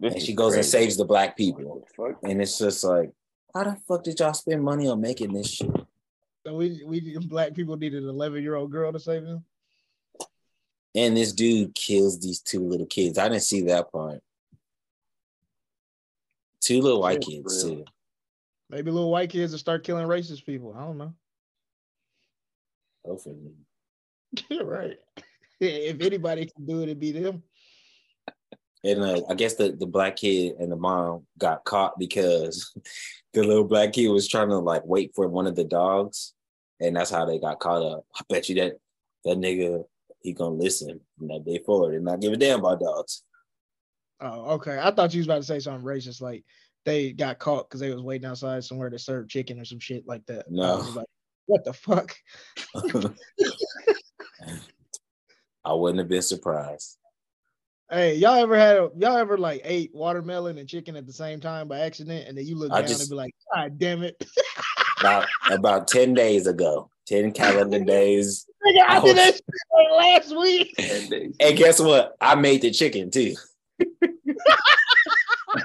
This 0.00 0.14
and 0.14 0.22
she 0.22 0.34
goes 0.34 0.54
and 0.54 0.64
saves 0.64 0.96
the 0.96 1.04
black 1.04 1.36
people. 1.36 1.84
the 1.86 1.94
fuck? 1.94 2.18
And 2.22 2.40
it's 2.40 2.58
just 2.58 2.84
like, 2.84 3.10
how 3.54 3.64
the 3.64 3.76
fuck 3.88 4.04
did 4.04 4.20
y'all 4.20 4.32
spend 4.34 4.62
money 4.62 4.86
on 4.88 5.00
making 5.00 5.32
this 5.32 5.50
shit? 5.50 5.70
So 6.46 6.54
we 6.54 6.82
we 6.86 7.18
black 7.26 7.54
people 7.54 7.76
needed 7.76 8.04
an 8.04 8.08
11 8.08 8.42
year 8.42 8.54
old 8.54 8.70
girl 8.70 8.92
to 8.92 9.00
save 9.00 9.24
them. 9.24 9.44
And 10.94 11.16
this 11.16 11.32
dude 11.32 11.74
kills 11.74 12.20
these 12.20 12.40
two 12.40 12.60
little 12.60 12.86
kids. 12.86 13.18
I 13.18 13.28
didn't 13.28 13.42
see 13.42 13.62
that 13.62 13.90
part. 13.92 14.20
Two 16.60 16.80
little 16.80 17.00
white 17.00 17.22
Shit, 17.24 17.42
kids 17.42 17.62
bro. 17.64 17.74
too. 17.74 17.84
Maybe 18.70 18.90
little 18.90 19.10
white 19.10 19.30
kids 19.30 19.52
will 19.52 19.58
start 19.58 19.84
killing 19.84 20.06
racist 20.06 20.44
people. 20.44 20.74
I 20.76 20.80
don't 20.84 20.98
know. 20.98 21.14
Hopefully. 23.04 23.36
You're 24.48 24.64
right. 24.64 24.98
if 25.66 26.00
anybody 26.00 26.46
can 26.46 26.66
do 26.66 26.80
it, 26.80 26.84
it'd 26.84 27.00
be 27.00 27.12
them. 27.12 27.42
And 28.84 29.02
uh, 29.02 29.22
I 29.28 29.34
guess 29.34 29.54
the, 29.54 29.72
the 29.72 29.86
black 29.86 30.16
kid 30.16 30.54
and 30.60 30.70
the 30.70 30.76
mom 30.76 31.26
got 31.36 31.64
caught 31.64 31.98
because 31.98 32.72
the 33.32 33.42
little 33.42 33.64
black 33.64 33.92
kid 33.92 34.08
was 34.08 34.28
trying 34.28 34.50
to 34.50 34.58
like 34.58 34.82
wait 34.84 35.12
for 35.14 35.28
one 35.28 35.46
of 35.46 35.56
the 35.56 35.64
dogs, 35.64 36.34
and 36.80 36.94
that's 36.96 37.10
how 37.10 37.24
they 37.24 37.38
got 37.38 37.58
caught 37.58 37.82
up. 37.82 38.06
I 38.16 38.22
bet 38.28 38.48
you 38.48 38.54
that 38.56 38.74
that 39.24 39.38
nigga 39.38 39.84
he 40.22 40.32
gonna 40.32 40.54
listen 40.54 41.00
from 41.16 41.28
that 41.28 41.44
day 41.44 41.60
forward 41.64 41.94
and 41.94 42.04
not 42.04 42.20
give 42.20 42.32
a 42.32 42.36
damn 42.36 42.60
about 42.60 42.80
dogs. 42.80 43.22
Oh, 44.20 44.52
okay. 44.54 44.78
I 44.80 44.90
thought 44.90 45.14
you 45.14 45.20
was 45.20 45.26
about 45.26 45.36
to 45.36 45.42
say 45.44 45.60
something 45.60 45.86
racist, 45.86 46.20
like 46.20 46.44
they 46.84 47.12
got 47.12 47.38
caught 47.38 47.68
because 47.68 47.80
they 47.80 47.92
was 47.92 48.02
waiting 48.02 48.26
outside 48.26 48.64
somewhere 48.64 48.90
to 48.90 48.98
serve 48.98 49.28
chicken 49.28 49.60
or 49.60 49.64
some 49.64 49.78
shit 49.78 50.06
like 50.06 50.24
that. 50.26 50.50
No. 50.50 50.62
I 50.62 50.76
was 50.76 50.96
like, 50.96 51.06
what 51.46 51.64
the 51.64 51.72
fuck? 51.72 52.14
I 55.64 55.72
wouldn't 55.74 55.98
have 55.98 56.08
been 56.08 56.22
surprised. 56.22 56.96
Hey, 57.90 58.16
y'all 58.16 58.34
ever 58.36 58.56
had 58.58 58.76
a, 58.76 58.90
y'all 58.98 59.16
ever 59.16 59.38
like 59.38 59.62
ate 59.64 59.90
watermelon 59.94 60.58
and 60.58 60.68
chicken 60.68 60.94
at 60.96 61.06
the 61.06 61.12
same 61.12 61.40
time 61.40 61.68
by 61.68 61.80
accident, 61.80 62.28
and 62.28 62.36
then 62.36 62.46
you 62.46 62.54
look 62.56 62.70
I 62.72 62.80
down 62.80 62.88
just- 62.88 63.00
and 63.00 63.10
be 63.10 63.16
like, 63.16 63.34
God 63.54 63.78
damn 63.78 64.02
it! 64.02 64.22
About 65.00 65.28
about 65.52 65.86
ten 65.86 66.12
days 66.12 66.48
ago, 66.48 66.90
ten 67.06 67.30
calendar 67.30 67.78
days. 67.78 68.46
Nigga, 68.66 68.80
I 68.88 68.96
I 68.96 69.00
did 69.00 69.16
was- 69.16 69.40
that 69.40 69.96
last 69.96 70.36
week. 70.36 70.74
Ten. 70.78 71.32
And 71.38 71.56
guess 71.56 71.78
what? 71.80 72.16
I 72.20 72.34
made 72.34 72.62
the 72.62 72.72
chicken 72.72 73.08
too. 73.10 73.34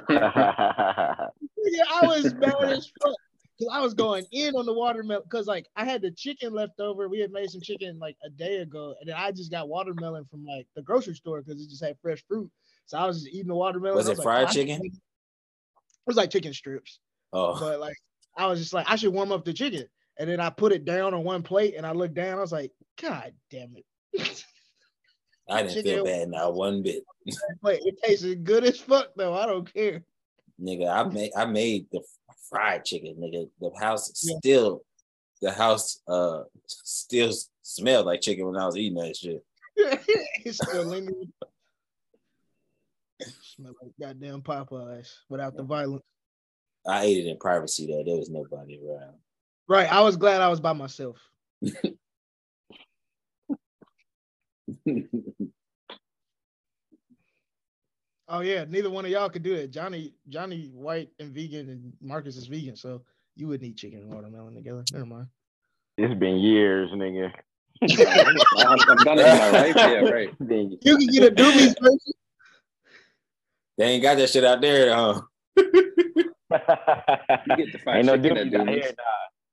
Yeah, 0.09 1.83
I 1.91 2.07
was 2.07 2.33
mad 2.35 2.53
as 2.61 2.91
fuck. 3.01 3.15
Cause 3.59 3.69
I 3.71 3.81
was 3.81 3.93
going 3.93 4.25
in 4.31 4.55
on 4.55 4.65
the 4.65 4.73
watermelon 4.73 5.23
because 5.23 5.45
like 5.45 5.67
I 5.75 5.85
had 5.85 6.01
the 6.01 6.09
chicken 6.09 6.53
left 6.53 6.79
over. 6.79 7.07
We 7.07 7.19
had 7.19 7.31
made 7.31 7.51
some 7.51 7.61
chicken 7.61 7.99
like 7.99 8.17
a 8.25 8.29
day 8.29 8.57
ago, 8.57 8.95
and 8.99 9.07
then 9.07 9.15
I 9.15 9.31
just 9.31 9.51
got 9.51 9.69
watermelon 9.69 10.25
from 10.25 10.43
like 10.43 10.67
the 10.75 10.81
grocery 10.81 11.13
store 11.13 11.41
because 11.41 11.61
it 11.61 11.69
just 11.69 11.83
had 11.83 11.95
fresh 12.01 12.23
fruit. 12.27 12.49
So 12.87 12.97
I 12.97 13.05
was 13.05 13.21
just 13.21 13.33
eating 13.33 13.49
the 13.49 13.55
watermelon. 13.55 13.95
Was 13.95 14.09
I 14.09 14.13
it 14.13 14.17
like, 14.17 14.25
fried 14.25 14.47
"Oh, 14.49 14.51
chicken?" 14.51 14.81
It 14.83 14.91
was 16.07 16.17
like 16.17 16.31
chicken 16.31 16.51
strips, 16.53 16.99
Oh, 17.31 17.57
but 17.59 17.79
like 17.79 17.95
I 18.35 18.47
was 18.47 18.59
just 18.59 18.73
like 18.73 18.89
I 18.89 18.95
should 18.95 19.13
warm 19.13 19.31
up 19.31 19.45
the 19.45 19.53
chicken, 19.53 19.85
and 20.17 20.27
then 20.27 20.39
I 20.39 20.49
put 20.49 20.71
it 20.71 20.83
down 20.83 21.13
on 21.13 21.23
one 21.23 21.43
plate, 21.43 21.75
and 21.77 21.85
I 21.85 21.91
looked 21.91 22.15
down. 22.15 22.39
I 22.39 22.41
was 22.41 22.51
like, 22.51 22.71
God 22.99 23.33
damn 23.51 23.75
it! 23.75 24.45
I 25.49 25.63
didn't 25.63 25.83
feel 25.83 26.05
bad 26.05 26.29
not 26.29 26.55
one 26.55 26.81
bit. 26.81 27.03
it 27.25 27.95
tasted 28.03 28.43
good 28.43 28.63
as 28.63 28.79
fuck 28.79 29.09
though. 29.15 29.35
I 29.35 29.45
don't 29.45 29.71
care. 29.71 30.03
Nigga, 30.61 30.87
I 30.89 31.03
made 31.09 31.31
I 31.35 31.45
made 31.45 31.87
the 31.91 32.01
fried 32.49 32.85
chicken, 32.85 33.15
nigga. 33.19 33.49
The 33.59 33.71
house 33.79 34.11
Yeah. 34.23 34.37
still 34.37 34.81
the 35.41 35.51
house 35.51 36.01
uh 36.07 36.43
still 36.67 37.31
smelled 37.61 38.05
like 38.05 38.21
chicken 38.21 38.45
when 38.45 38.57
I 38.57 38.65
was 38.65 38.77
eating 38.77 38.97
that 38.99 39.15
shit. 39.15 39.43
it's 39.75 40.57
still 40.57 40.85
lingering. 40.85 41.33
Smell 43.41 43.73
like 43.81 43.91
goddamn 43.99 44.41
Popeyes 44.41 45.13
without 45.29 45.55
the 45.55 45.63
violence. 45.63 46.03
I 46.85 47.03
ate 47.05 47.25
it 47.25 47.29
in 47.29 47.37
privacy 47.37 47.87
though. 47.87 48.03
There 48.03 48.17
was 48.17 48.29
nobody 48.29 48.79
around. 48.85 49.15
Right. 49.67 49.91
I 49.91 50.01
was 50.01 50.17
glad 50.17 50.41
I 50.41 50.49
was 50.49 50.59
by 50.59 50.73
myself. 50.73 51.17
Oh 58.35 58.39
yeah, 58.39 58.65
neither 58.67 58.89
one 58.89 59.05
of 59.05 59.11
y'all 59.11 59.29
could 59.29 59.43
do 59.43 59.53
it. 59.53 59.69
Johnny, 59.69 60.11
Johnny 60.27 60.71
White 60.73 61.09
and 61.19 61.31
vegan, 61.31 61.69
and 61.69 61.93
Marcus 62.01 62.35
is 62.35 62.47
vegan, 62.47 62.75
so 62.75 63.03
you 63.35 63.47
wouldn't 63.47 63.69
eat 63.69 63.77
chicken 63.77 63.99
and 63.99 64.11
watermelon 64.11 64.55
together. 64.55 64.83
Never 64.91 65.05
mind. 65.05 65.27
it's 65.99 66.15
been 66.19 66.37
years, 66.37 66.89
nigga. 66.93 67.31
I'm, 67.83 68.79
I'm 68.89 68.97
done 69.03 69.17
with 69.17 69.25
my 69.27 69.49
life. 69.51 69.75
Yeah, 69.75 69.99
right. 70.09 70.29
You 70.39 70.97
can 70.97 71.07
get 71.07 71.31
a 71.31 71.35
Doomies 71.35 71.75
version. 71.79 71.99
they 73.77 73.85
ain't 73.85 74.01
got 74.01 74.17
that 74.17 74.29
shit 74.31 74.43
out 74.43 74.61
there, 74.61 74.95
huh? 74.95 75.21
You 75.57 77.55
get 77.55 77.71
the 77.71 77.79
fried 77.83 77.97
ain't 77.97 78.05
no 78.07 78.17
chicken 78.17 78.37
at 78.53 78.61
out 78.61 78.67
here, 78.69 78.81
nah. 78.97 79.03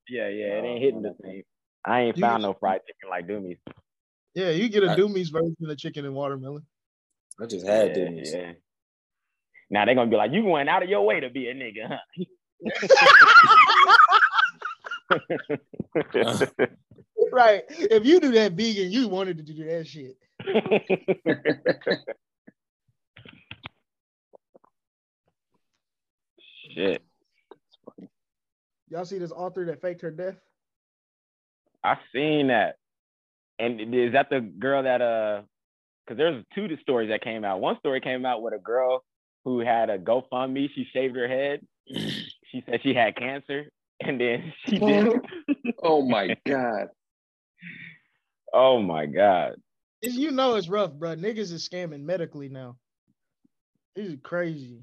Yeah, 0.09 0.29
yeah, 0.29 0.59
it 0.59 0.65
ain't 0.65 0.79
Oh, 0.79 0.81
hitting 0.81 1.03
the 1.03 1.11
oh, 1.11 1.17
same. 1.23 1.43
I 1.85 2.01
ain't 2.01 2.17
You- 2.17 2.21
found 2.23 2.43
no 2.45 2.55
fried 2.55 2.81
chicken 2.87 3.11
like 3.11 3.27
Doomies. 3.27 3.59
Yeah, 4.35 4.51
you 4.51 4.71
get 4.71 4.85
a 4.85 4.93
I- 4.93 4.97
Doomies 4.97 5.31
version 5.31 5.55
of 5.69 5.77
chicken 5.77 6.07
and 6.07 6.15
watermelon. 6.15 6.65
I 7.39 7.45
just 7.47 7.67
had 7.67 7.95
yeah, 7.97 8.05
Doomies. 8.05 8.33
yeah. 8.35 8.53
Now 9.71 9.85
they're 9.85 9.95
gonna 9.95 10.11
be 10.11 10.17
like, 10.17 10.33
you 10.33 10.45
went 10.45 10.69
out 10.69 10.83
of 10.83 10.89
your 10.89 11.03
way 11.07 11.21
to 11.21 11.31
be 11.31 11.49
a 11.49 11.55
nigga, 11.55 11.89
huh? 11.89 11.99
Right. 17.33 17.63
If 17.69 18.05
you 18.05 18.19
do 18.19 18.33
that 18.33 18.53
vegan, 18.53 18.91
you 18.91 19.07
wanted 19.09 19.37
to 19.37 19.45
do 19.45 19.65
that 19.65 19.87
shit. 19.87 20.17
Shit. 26.75 27.03
Y'all 28.89 29.05
see 29.05 29.19
this 29.19 29.33
author 29.33 29.65
that 29.67 29.81
faked 29.81 30.01
her 30.03 30.11
death? 30.11 30.37
I 31.85 31.97
seen 32.13 32.49
that. 32.49 32.77
And 33.59 33.95
is 33.95 34.13
that 34.13 34.31
the 34.31 34.41
girl 34.41 34.83
that 34.83 35.03
uh 35.03 35.43
because 36.05 36.17
there's 36.17 36.45
two 36.55 36.69
stories 36.79 37.11
that 37.11 37.23
came 37.23 37.45
out. 37.45 37.61
One 37.61 37.79
story 37.79 38.01
came 38.01 38.25
out 38.27 38.43
with 38.43 38.55
a 38.55 38.59
girl 38.59 39.05
who 39.45 39.61
had 39.61 39.91
a 39.91 39.99
GoFundMe. 39.99 40.69
She 40.75 40.87
shaved 40.93 41.17
her 41.17 41.29
head. 41.29 41.61
She 41.87 42.63
said 42.67 42.81
she 42.83 42.95
had 42.95 43.17
cancer. 43.17 43.71
And 44.01 44.21
then 44.21 44.53
she 44.67 44.79
did. 44.79 45.07
Oh, 45.09 45.21
oh 45.83 46.03
my 46.03 46.37
god. 46.47 46.89
oh 48.53 48.81
my 48.81 49.07
God. 49.07 49.55
It's, 50.03 50.15
you 50.17 50.31
know 50.31 50.55
it's 50.55 50.69
rough, 50.69 50.93
bro. 50.93 51.15
Niggas 51.15 51.53
is 51.53 51.69
scamming 51.69 52.03
medically 52.03 52.49
now. 52.49 52.77
This 53.95 54.07
is 54.07 54.19
crazy. 54.23 54.81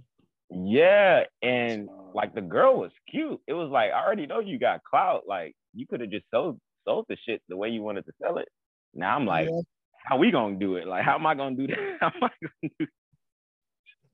Yeah. 0.52 1.24
And 1.42 1.90
like 2.14 2.36
the 2.36 2.42
girl 2.42 2.80
was 2.80 2.92
cute. 3.10 3.40
It 3.48 3.54
was 3.54 3.70
like, 3.72 3.92
I 3.92 4.04
already 4.06 4.28
know 4.28 4.40
you 4.40 4.60
got 4.60 4.84
clout. 4.84 5.24
Like 5.28 5.56
you 5.74 5.88
could 5.88 6.02
have 6.02 6.12
just 6.12 6.26
sold 6.32 6.60
sold 6.88 7.06
the 7.10 7.18
shit 7.28 7.42
the 7.50 7.58
way 7.58 7.70
you 7.70 7.82
wanted 7.82 8.06
to 8.06 8.14
sell 8.22 8.38
it. 8.38 8.48
Now 8.94 9.16
I'm 9.16 9.26
like, 9.26 9.50
Yeah. 9.50 9.62
how 10.06 10.18
we 10.18 10.32
gonna 10.32 10.56
do 10.58 10.76
it? 10.76 10.88
Like, 10.88 11.04
how 11.04 11.16
am 11.16 11.26
I 11.26 11.34
gonna 11.36 11.56
do 11.56 11.68
that? 11.68 11.78
How 12.00 12.08
am 12.08 12.24
I 12.24 12.30
gonna 12.42 12.74
do 12.80 12.88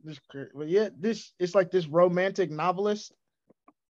This 0.03 0.19
but 0.53 0.67
yeah, 0.67 0.89
this 0.99 1.33
it's 1.39 1.55
like 1.55 1.71
this 1.71 1.87
romantic 1.87 2.51
novelist. 2.51 3.13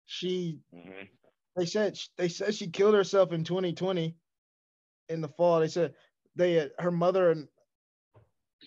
She 0.06 0.58
Mhm. 0.74 1.08
they 1.56 1.66
said 1.66 1.98
they 2.18 2.28
said 2.28 2.54
she 2.54 2.68
killed 2.68 2.94
herself 2.94 3.32
in 3.32 3.44
2020 3.44 4.16
in 5.08 5.20
the 5.20 5.28
fall. 5.28 5.60
They 5.60 5.68
said 5.68 5.94
they 6.34 6.68
her 6.78 6.90
mother 6.90 7.30
and 7.30 7.48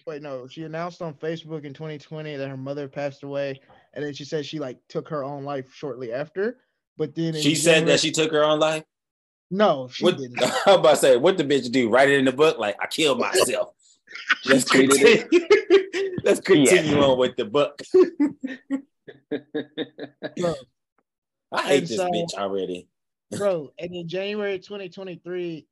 wait 0.08 0.22
no, 0.22 0.48
she 0.48 0.64
announced 0.64 1.02
on 1.02 1.14
Facebook 1.16 1.66
in 1.66 1.74
2020 1.74 2.38
that 2.38 2.50
her 2.50 2.58
mother 2.58 2.88
passed 2.88 3.24
away, 3.24 3.60
and 3.94 4.04
then 4.04 4.14
she 4.14 4.24
said 4.26 4.46
she 4.46 4.60
like 4.60 4.80
took 4.88 5.10
her 5.10 5.24
own 5.24 5.44
life 5.44 5.72
shortly 5.74 6.14
after. 6.14 6.60
But 6.98 7.16
then 7.16 7.34
She 7.34 7.56
said 7.56 7.88
that 7.88 8.00
she 8.00 8.12
took 8.12 8.32
her 8.32 8.44
own 8.44 8.60
life. 8.60 8.84
no, 9.52 9.90
she 9.92 10.04
What 10.06 10.18
didn't. 10.18 10.42
I'm 10.66 10.80
about 10.80 10.92
to 10.92 10.96
say, 10.98 11.18
what 11.18 11.38
the 11.38 11.44
bitch 11.44 11.72
do? 11.72 11.90
Write 11.90 12.10
it 12.10 12.20
in 12.20 12.26
the 12.26 12.32
book, 12.32 12.58
like 12.58 12.78
I 12.82 12.88
killed 12.88 13.20
myself. 13.20 13.74
It. 14.46 14.66
continue. 14.70 15.80
Let's 16.24 16.39
continue 16.39 16.98
on 17.01 17.18
with 17.18 17.36
the 17.36 17.46
book. 17.46 17.80
Bro, 20.39 20.53
I 21.51 21.62
hate 21.68 21.82
this 21.88 21.98
so- 21.98 22.10
bitch 22.10 22.34
already. 22.36 22.88
bro. 23.32 23.72
And 23.80 23.94
in 23.96 24.08
January 24.08 24.60
2023, 24.60 25.68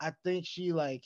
I 0.00 0.12
think 0.24 0.46
she 0.46 0.72
like, 0.72 1.04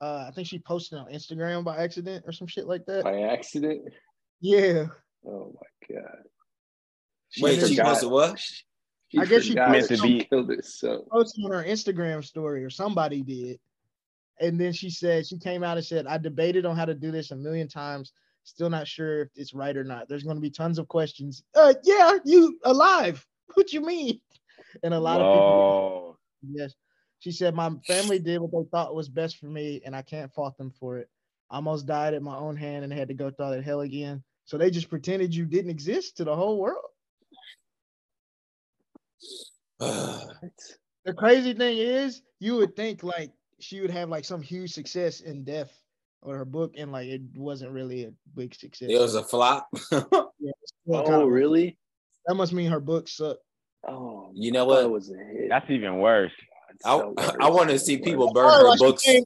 uh, 0.00 0.24
I 0.28 0.32
think 0.34 0.48
she 0.48 0.58
posted 0.58 0.98
on 0.98 1.06
Instagram 1.12 1.64
by 1.64 1.76
accident 1.76 2.24
or 2.26 2.32
some 2.32 2.46
shit 2.46 2.66
like 2.66 2.84
that. 2.86 3.04
By 3.04 3.20
accident. 3.22 3.82
Yeah, 4.40 4.86
Oh 5.26 5.54
my 5.54 5.94
god. 5.96 6.22
Wait, 7.40 7.60
she 7.66 7.76
forgot- 7.76 7.86
posted 7.86 8.10
what? 8.10 8.38
She 9.08 9.18
I 9.18 9.24
guess 9.26 9.42
she 9.44 9.50
forgot 9.50 9.70
meant 9.70 9.88
that 9.88 9.96
to 9.96 10.02
be- 10.02 10.24
killed 10.24 10.48
herself. 10.50 11.06
posted 11.10 11.44
on 11.44 11.52
her 11.52 11.64
Instagram 11.64 12.24
story 12.24 12.64
or 12.64 12.70
somebody 12.70 13.22
did. 13.22 13.60
And 14.40 14.60
then 14.60 14.72
she 14.72 14.90
said 14.90 15.26
she 15.26 15.38
came 15.38 15.62
out 15.62 15.76
and 15.76 15.86
said, 15.86 16.06
I 16.06 16.18
debated 16.18 16.66
on 16.66 16.76
how 16.76 16.84
to 16.84 16.94
do 16.94 17.10
this 17.10 17.30
a 17.30 17.36
million 17.36 17.68
times. 17.68 18.12
Still 18.42 18.68
not 18.68 18.86
sure 18.86 19.22
if 19.22 19.28
it's 19.36 19.54
right 19.54 19.76
or 19.76 19.84
not. 19.84 20.08
There's 20.08 20.24
going 20.24 20.36
to 20.36 20.40
be 20.40 20.50
tons 20.50 20.78
of 20.78 20.88
questions. 20.88 21.42
Uh, 21.54 21.74
yeah, 21.84 22.18
you 22.24 22.58
alive? 22.64 23.24
What 23.54 23.72
you 23.72 23.80
mean? 23.80 24.20
And 24.82 24.92
a 24.92 24.98
lot 24.98 25.20
of 25.20 25.32
people, 25.32 25.48
Whoa. 25.48 26.18
yes. 26.42 26.74
She 27.20 27.30
said, 27.30 27.54
My 27.54 27.70
family 27.86 28.18
did 28.18 28.40
what 28.40 28.50
they 28.50 28.68
thought 28.70 28.94
was 28.94 29.08
best 29.08 29.38
for 29.38 29.46
me, 29.46 29.80
and 29.84 29.94
I 29.94 30.02
can't 30.02 30.32
fault 30.32 30.58
them 30.58 30.72
for 30.78 30.98
it. 30.98 31.08
I 31.50 31.56
almost 31.56 31.86
died 31.86 32.14
at 32.14 32.22
my 32.22 32.36
own 32.36 32.56
hand 32.56 32.84
and 32.84 32.92
had 32.92 33.08
to 33.08 33.14
go 33.14 33.30
through 33.30 33.46
all 33.46 33.52
that 33.52 33.64
hell 33.64 33.80
again. 33.80 34.22
So 34.44 34.58
they 34.58 34.70
just 34.70 34.90
pretended 34.90 35.34
you 35.34 35.46
didn't 35.46 35.70
exist 35.70 36.16
to 36.16 36.24
the 36.24 36.34
whole 36.34 36.58
world. 36.58 36.84
The 41.04 41.12
crazy 41.12 41.52
thing 41.52 41.76
is, 41.76 42.22
you 42.40 42.56
would 42.56 42.74
think 42.76 43.02
like 43.02 43.30
she 43.64 43.80
would 43.80 43.90
have 43.90 44.10
like 44.10 44.24
some 44.26 44.42
huge 44.42 44.72
success 44.72 45.20
in 45.20 45.42
death 45.42 45.72
or 46.20 46.36
her 46.36 46.44
book, 46.44 46.74
and 46.76 46.92
like 46.92 47.08
it 47.08 47.22
wasn't 47.34 47.72
really 47.72 48.04
a 48.04 48.12
big 48.36 48.54
success. 48.54 48.88
it 48.90 48.98
was 48.98 49.14
a 49.14 49.22
flop. 49.24 49.68
Well, 50.86 51.02
kind 51.04 51.14
Oh 51.14 51.22
of- 51.26 51.32
really? 51.32 51.78
That 52.26 52.34
must 52.34 52.52
mean 52.52 52.70
her 52.70 52.80
book 52.80 53.08
sucked. 53.08 53.40
Oh, 53.88 54.30
You 54.34 54.52
know 54.52 54.66
what? 54.66 54.90
was 54.90 55.10
a 55.10 55.16
hit. 55.16 55.48
That's 55.48 55.70
even 55.70 55.96
worse. 55.98 56.32
It's 56.74 56.84
I, 56.84 56.98
so 56.98 57.14
worse. 57.16 57.30
I 57.40 57.48
want 57.48 57.70
to 57.70 57.78
see 57.78 57.96
people 57.96 58.32
burn 58.34 58.46
Oh, 58.50 58.58
her 58.58 58.68
like 58.68 58.78
she 58.78 58.84
books. 58.84 59.02
came 59.02 59.24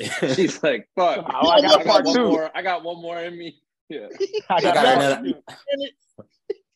back. 0.00 0.34
She's 0.34 0.60
like, 0.62 0.88
fuck. 0.96 1.24
Oh, 1.32 1.48
I 1.50 1.60
got 1.62 1.80
I 1.80 1.84
got 1.84 2.04
one 2.04 2.22
more. 2.26 2.50
I 2.52 2.62
got 2.62 2.82
one 2.82 3.00
more 3.00 3.18
in 3.20 3.38
me. 3.38 3.60
Yeah. 3.88 4.08
I 4.50 4.60
got 4.60 4.74
part 4.74 4.88
another- 4.98 5.22
two. 5.24 5.34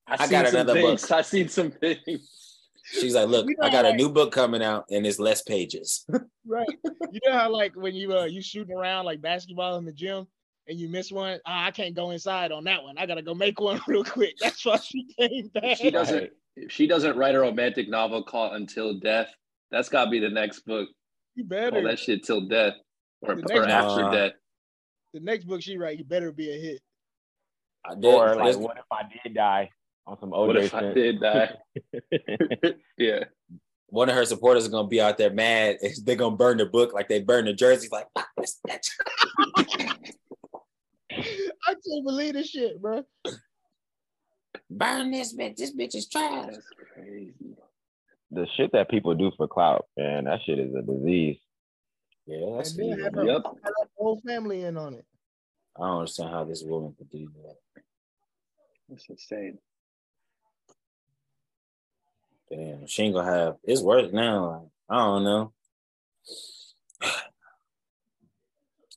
I 0.06 0.16
seen 0.26 0.30
got 0.30 0.46
some 0.48 0.54
another 0.60 0.74
book. 0.80 0.98
things. 1.00 1.10
I 1.10 1.22
seen 1.22 1.48
some 1.48 1.70
things. 1.72 2.49
She's 2.92 3.14
like, 3.14 3.28
look, 3.28 3.46
You 3.48 3.56
know 3.58 3.66
I 3.66 3.70
got 3.70 3.84
a 3.86 3.92
new 3.92 4.08
book 4.10 4.32
coming 4.32 4.62
out 4.62 4.84
and 4.90 5.06
it's 5.06 5.18
less 5.18 5.42
pages. 5.42 6.04
Right. 6.46 6.66
You 7.12 7.20
know 7.26 7.32
how 7.32 7.48
like 7.52 7.76
when 7.76 7.94
you 7.94 8.12
uh 8.18 8.24
you 8.24 8.42
shooting 8.42 8.74
around 8.76 9.04
like 9.04 9.20
basketball 9.20 9.76
in 9.76 9.84
the 9.84 9.92
gym 9.92 10.26
and 10.66 10.80
you 10.80 10.88
miss 10.88 11.12
one, 11.12 11.38
ah, 11.46 11.66
I 11.66 11.70
can't 11.70 11.94
go 11.94 12.10
inside 12.10 12.50
on 12.50 12.64
that 12.64 12.82
one. 12.82 12.98
I 12.98 13.06
gotta 13.06 13.22
go 13.22 13.34
make 13.34 13.60
one 13.60 13.80
real 13.86 14.02
quick. 14.02 14.34
That's 14.40 14.64
why 14.64 14.78
she 14.78 15.06
came 15.16 15.46
back. 15.54 15.76
She 15.76 15.92
doesn't. 15.92 16.30
If 16.56 16.72
she 16.72 16.88
doesn't 16.88 17.16
write 17.16 17.36
a 17.36 17.40
romantic 17.40 17.88
novel 17.88 18.24
called 18.24 18.54
Until 18.54 18.98
Death, 18.98 19.28
that's 19.70 19.88
got 19.88 20.06
to 20.06 20.10
be 20.10 20.18
the 20.18 20.28
next 20.28 20.60
book. 20.66 20.88
You 21.36 21.44
Call 21.44 21.70
better. 21.70 21.82
that 21.84 22.00
shit 22.00 22.24
till 22.24 22.48
death, 22.48 22.74
or, 23.22 23.36
The 23.36 23.42
or 23.54 23.60
next- 23.66 23.72
after 23.72 24.02
Nah. 24.02 24.10
death. 24.10 24.32
The 25.14 25.20
next 25.20 25.44
book 25.44 25.62
she 25.62 25.76
write, 25.78 25.98
you 25.98 26.04
better 26.04 26.32
be 26.32 26.50
a 26.50 26.58
hit. 26.58 26.80
I 27.88 27.94
did- 27.94 28.04
Or 28.06 28.34
like, 28.34 28.56
what 28.58 28.76
if 28.76 28.84
I 28.90 29.02
did 29.22 29.34
die 29.34 29.70
on 30.10 30.18
some 30.20 30.30
What 30.30 30.56
OJ 30.56 30.62
if 30.64 30.74
I 30.74 30.80
shit? 30.80 30.94
did 30.94 31.20
die? 31.20 31.54
yeah. 32.98 33.24
one 33.86 34.08
of 34.08 34.14
her 34.16 34.24
supporters 34.24 34.64
is 34.64 34.68
gonna 34.68 34.88
be 34.88 35.00
out 35.00 35.16
there 35.18 35.30
mad. 35.32 35.76
They're 36.04 36.16
gonna 36.16 36.36
burn 36.36 36.58
the 36.58 36.66
book 36.66 36.92
like 36.92 37.08
they 37.08 37.20
burn 37.20 37.44
the 37.44 37.52
jerseys. 37.52 37.92
Like, 37.92 38.06
fuck 38.14 38.28
this 38.36 38.58
bitch. 38.68 38.88
I 41.12 41.74
can't 41.74 42.04
believe 42.04 42.34
this 42.34 42.48
shit, 42.50 42.80
bro. 42.80 43.04
Burn 44.68 45.10
this 45.10 45.34
bitch. 45.36 45.56
This 45.56 45.74
bitch 45.74 45.94
is 45.94 46.08
trash. 46.08 46.46
That's 46.50 46.66
crazy. 46.94 47.34
The 48.32 48.46
shit 48.56 48.70
that 48.72 48.88
people 48.90 49.14
do 49.14 49.30
for 49.36 49.48
clout, 49.48 49.86
man, 49.96 50.24
that 50.24 50.40
shit 50.44 50.58
is 50.58 50.72
a 50.74 50.82
disease. 50.82 51.38
Yeah, 52.26 52.56
that's 52.56 52.70
And 52.72 52.78
then 52.80 52.86
weird. 52.98 53.00
have 53.04 53.14
her- 53.14 53.24
Yep. 53.24 53.42
her 53.62 53.72
whole 53.96 54.20
family 54.26 54.62
in 54.64 54.76
on 54.76 54.94
it. 54.94 55.04
I 55.76 55.86
don't 55.86 55.98
understand 56.00 56.30
how 56.30 56.44
this 56.44 56.62
woman 56.62 56.94
could 56.96 57.10
do 57.10 57.28
that. 57.42 57.56
That's 58.88 59.08
insane. 59.08 59.58
Damn, 62.50 62.86
she 62.86 63.04
ain't 63.04 63.14
gonna 63.14 63.30
have. 63.30 63.56
It's 63.62 63.82
worse 63.82 64.12
now. 64.12 64.70
I 64.88 64.96
don't 64.96 65.24
know. 65.24 65.52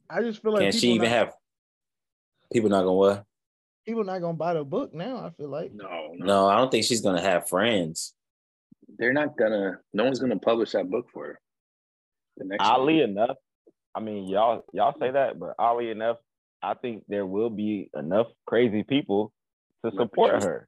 I 0.10 0.22
just 0.22 0.41
feel 0.41 0.53
like 0.53 0.62
Can 0.63 0.72
she 0.72 0.89
even 0.91 1.10
not, 1.10 1.17
have? 1.17 1.33
People 2.51 2.69
not 2.69 2.81
gonna 2.81 2.93
what? 2.93 3.25
people 3.86 4.03
not 4.03 4.22
gonna 4.22 4.38
buy 4.38 4.53
the 4.53 4.63
book 4.63 4.93
now. 4.93 5.17
I 5.17 5.29
feel 5.31 5.50
like 5.50 5.74
No, 5.74 6.13
no, 6.15 6.25
No, 6.25 6.48
I 6.48 6.55
don't 6.57 6.72
think 6.72 6.86
she's 6.86 7.01
gonna 7.01 7.22
have 7.22 7.50
friends. 7.50 8.13
They're 8.98 9.13
not 9.13 9.38
gonna. 9.38 9.79
No 9.93 10.05
one's 10.05 10.19
gonna 10.19 10.39
publish 10.39 10.72
that 10.72 10.89
book 10.89 11.07
for 11.13 11.25
her. 11.27 11.39
The 12.38 12.45
next 12.45 12.63
Oddly 12.63 13.01
one. 13.01 13.10
enough, 13.12 13.38
I 13.93 14.00
mean, 14.00 14.27
y'all 14.27 14.63
y'all 14.74 14.95
say 15.00 15.12
that, 15.12 15.38
but 15.39 15.53
oddly 15.60 15.89
enough, 15.89 16.17
I 16.62 16.74
think 16.75 17.03
there 17.07 17.25
will 17.25 17.50
be 17.50 17.89
enough 17.95 18.27
crazy 18.45 18.83
people 18.83 19.31
to 19.83 19.91
support 19.95 20.43
her. 20.43 20.67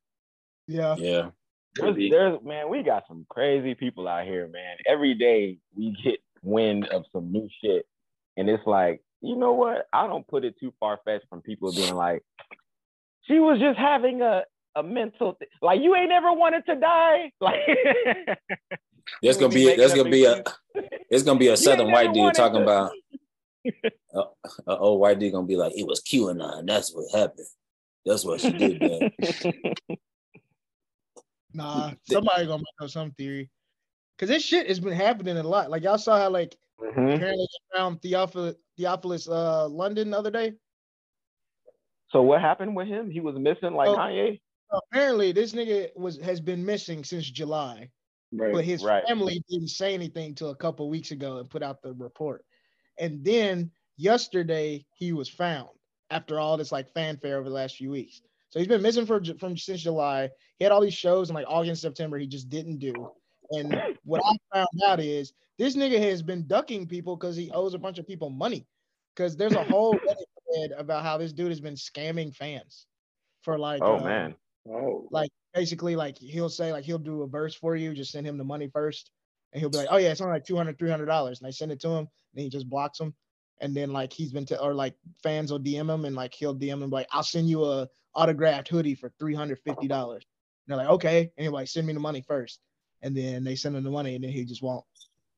yeah. 0.68 0.96
Yeah, 0.98 1.22
Could 1.22 1.32
There's, 1.76 1.96
there's 2.10 2.40
man, 2.44 2.70
we 2.70 2.84
got 2.84 3.04
some 3.08 3.26
crazy 3.30 3.76
people 3.76 4.08
out 4.08 4.26
here, 4.26 4.48
man. 4.48 4.78
Every 4.88 5.14
day 5.14 5.58
we 5.76 5.96
get 6.04 6.20
wind 6.42 6.88
of 6.88 7.04
some 7.12 7.32
new 7.32 7.50
shit, 7.62 7.86
and 8.38 8.50
it's 8.50 8.66
like, 8.66 9.02
you 9.22 9.36
know 9.36 9.54
what? 9.54 9.88
I 9.92 10.08
don't 10.08 10.28
put 10.28 10.46
it 10.46 10.56
too 10.60 10.74
far 10.80 11.00
fetched 11.04 11.26
from 11.30 11.42
people 11.42 11.74
being 11.74 11.96
like, 11.96 12.24
she 13.28 13.40
was 13.40 13.60
just 13.60 13.78
having 13.78 14.22
a 14.22 14.44
a 14.76 14.84
mental 14.84 15.34
th- 15.36 15.50
like 15.62 15.82
you 15.82 15.96
ain't 15.96 16.12
ever 16.12 16.32
wanted 16.34 16.66
to 16.68 16.76
die, 16.76 17.32
like. 17.42 17.60
there's 19.22 19.38
gonna 19.38 19.54
be 19.54 19.76
there's 19.76 19.94
gonna 19.94 20.10
be 20.10 20.26
a 20.26 20.44
it's 21.10 21.24
gonna 21.24 21.40
be 21.40 21.50
a 21.50 21.58
southern 21.58 21.92
white 21.92 22.14
dude 22.14 22.34
talking 22.34 22.60
to- 22.60 22.64
about 22.64 22.92
a, 24.14 24.22
a 24.68 24.78
old 24.78 25.00
white 25.02 25.20
dude 25.20 25.34
gonna 25.34 25.46
be 25.48 25.58
like, 25.58 25.74
it 25.76 25.86
was 25.86 26.02
QAnon. 26.02 26.66
That's 26.68 26.94
what 26.94 27.06
happened. 27.14 27.48
That's 28.06 28.24
what 28.24 28.40
she 28.40 28.52
did. 28.52 28.80
Man. 28.82 29.12
Nah, 31.56 31.94
somebody 32.04 32.46
gonna 32.46 32.58
make 32.60 32.82
up 32.86 32.90
some 32.90 33.12
theory. 33.12 33.50
Cause 34.18 34.30
this 34.30 34.44
shit 34.44 34.68
has 34.68 34.80
been 34.80 34.94
happening 34.94 35.38
a 35.38 35.44
lot. 35.44 35.70
Like 35.70 35.84
y'all 35.84 35.98
saw 35.98 36.18
how 36.18 36.30
like 36.30 36.56
Mhm. 36.80 37.16
apparently 37.16 37.48
found 37.74 38.02
Theophilus 38.02 38.56
Theophilus 38.78 39.28
uh 39.30 39.68
London 39.70 40.12
the 40.12 40.18
other 40.18 40.32
day. 40.32 40.54
So 42.10 42.22
what 42.22 42.42
happened 42.42 42.76
with 42.76 42.88
him? 42.88 43.10
He 43.10 43.20
was 43.22 43.36
missing 43.38 43.74
like 43.74 43.90
Oh. 43.90 43.96
Kanye. 43.98 44.40
Apparently 44.72 45.32
this 45.32 45.54
nigga 45.54 45.96
was 45.96 46.18
has 46.20 46.42
been 46.42 46.66
missing 46.66 47.04
since 47.04 47.30
July, 47.30 47.90
Right. 48.32 48.54
but 48.54 48.66
his 48.66 48.84
Right. 48.84 49.06
family 49.08 49.44
didn't 49.50 49.70
say 49.70 49.94
anything 49.94 50.36
till 50.36 50.50
a 50.50 50.56
couple 50.56 50.90
weeks 50.90 51.12
ago 51.12 51.38
and 51.38 51.50
put 51.50 51.64
out 51.64 51.82
the 51.82 51.94
report. 51.94 52.46
And 52.98 53.24
then 53.24 53.72
yesterday 53.98 54.86
he 54.94 55.14
was 55.14 55.30
found 55.30 55.70
after 56.10 56.40
all 56.40 56.58
this 56.58 56.72
like 56.72 56.90
fanfare 56.94 57.38
over 57.38 57.48
the 57.50 57.56
last 57.56 57.78
few 57.78 57.92
weeks. 57.92 58.22
So 58.56 58.60
he's 58.60 58.70
been 58.70 58.82
missing 58.82 59.06
for 59.06 59.22
from 59.38 59.58
since 59.58 59.82
July. 59.82 60.30
He 60.60 60.64
had 60.64 60.72
all 60.72 60.80
these 60.80 60.94
shows 60.94 61.30
in 61.30 61.36
like 61.36 61.46
August, 61.46 61.82
September. 61.82 62.18
He 62.18 62.26
just 62.26 62.48
didn't 62.48 62.78
do. 62.78 62.94
And 63.52 63.78
what 64.06 64.22
I 64.24 64.38
found 64.56 64.68
out 64.88 65.02
is 65.02 65.34
this 65.60 65.76
nigga 65.76 66.00
has 66.02 66.22
been 66.22 66.48
ducking 66.48 66.88
people 66.88 67.18
because 67.18 67.36
he 67.36 67.52
owes 67.52 67.74
a 67.74 67.78
bunch 67.78 68.00
of 68.00 68.08
people 68.08 68.30
money. 68.30 68.66
Because 69.14 69.36
there's 69.36 69.56
a 69.56 69.64
whole 69.66 69.94
Reddit 70.08 70.24
thread 70.54 70.72
about 70.78 71.04
how 71.04 71.18
this 71.18 71.34
dude 71.34 71.50
has 71.50 71.60
been 71.60 71.74
scamming 71.74 72.34
fans 72.34 72.86
for 73.42 73.60
like 73.60 73.82
Oh 73.84 74.00
uh, 74.00 74.04
man. 74.04 74.36
oh, 74.70 75.06
like 75.12 75.32
basically 75.54 75.98
like 75.98 76.18
he'll 76.18 76.48
say 76.48 76.72
like 76.72 76.86
he'll 76.86 76.98
do 76.98 77.24
a 77.24 77.28
verse 77.28 77.56
for 77.56 77.76
you 77.76 77.94
just 77.94 78.12
send 78.12 78.26
him 78.26 78.38
the 78.38 78.44
money 78.44 78.70
first 78.72 79.12
and 79.52 79.60
he'll 79.60 79.70
be 79.70 79.78
like 79.78 79.88
oh 79.92 79.98
yeah 79.98 80.12
it's 80.12 80.22
only 80.22 80.34
like 80.34 80.46
200 80.46 80.78
300 80.80 81.06
dollars 81.06 81.40
and 81.40 81.48
I 81.48 81.52
send 81.52 81.72
it 81.74 81.80
to 81.82 81.90
him 81.90 82.08
and 82.34 82.44
he 82.44 82.50
just 82.50 82.70
blocks 82.70 83.00
him. 83.00 83.14
and 83.62 83.76
then 83.76 83.92
like 83.92 84.12
he's 84.14 84.32
been 84.32 84.46
to 84.48 84.62
or 84.62 84.74
like 84.74 84.96
fans 85.24 85.52
will 85.52 85.60
dm 85.60 85.94
him 85.94 86.06
and 86.06 86.16
like 86.16 86.34
he'll 86.34 86.56
dm 86.56 86.82
him 86.82 86.90
like 86.90 87.08
i'll 87.12 87.24
send 87.24 87.50
you 87.50 87.64
a 87.64 87.88
autographed 88.16 88.68
hoodie 88.68 88.96
for 88.96 89.12
350 89.20 89.88
dollars 89.88 90.24
uh-huh. 90.24 90.30
they're 90.68 90.78
like 90.78 90.88
okay 90.90 91.32
and 91.38 91.70
send 91.70 91.86
me 91.88 91.94
the 91.94 92.00
money 92.00 92.24
first 92.28 92.60
and 93.02 93.16
then 93.16 93.44
they 93.44 93.56
send 93.56 93.76
him 93.76 93.84
the 93.84 93.90
money 93.90 94.16
and 94.16 94.24
then 94.24 94.32
he 94.32 94.44
just 94.46 94.62
won't 94.64 94.84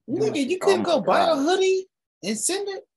Nigga, 0.10 0.48
you 0.48 0.58
Oh 0.62 0.66
couldn't 0.66 0.84
my 0.84 0.86
go 0.86 1.02
buy 1.02 1.20
a 1.28 1.36
hoodie 1.36 1.86
and 2.24 2.38
send 2.40 2.70
it. 2.70 2.88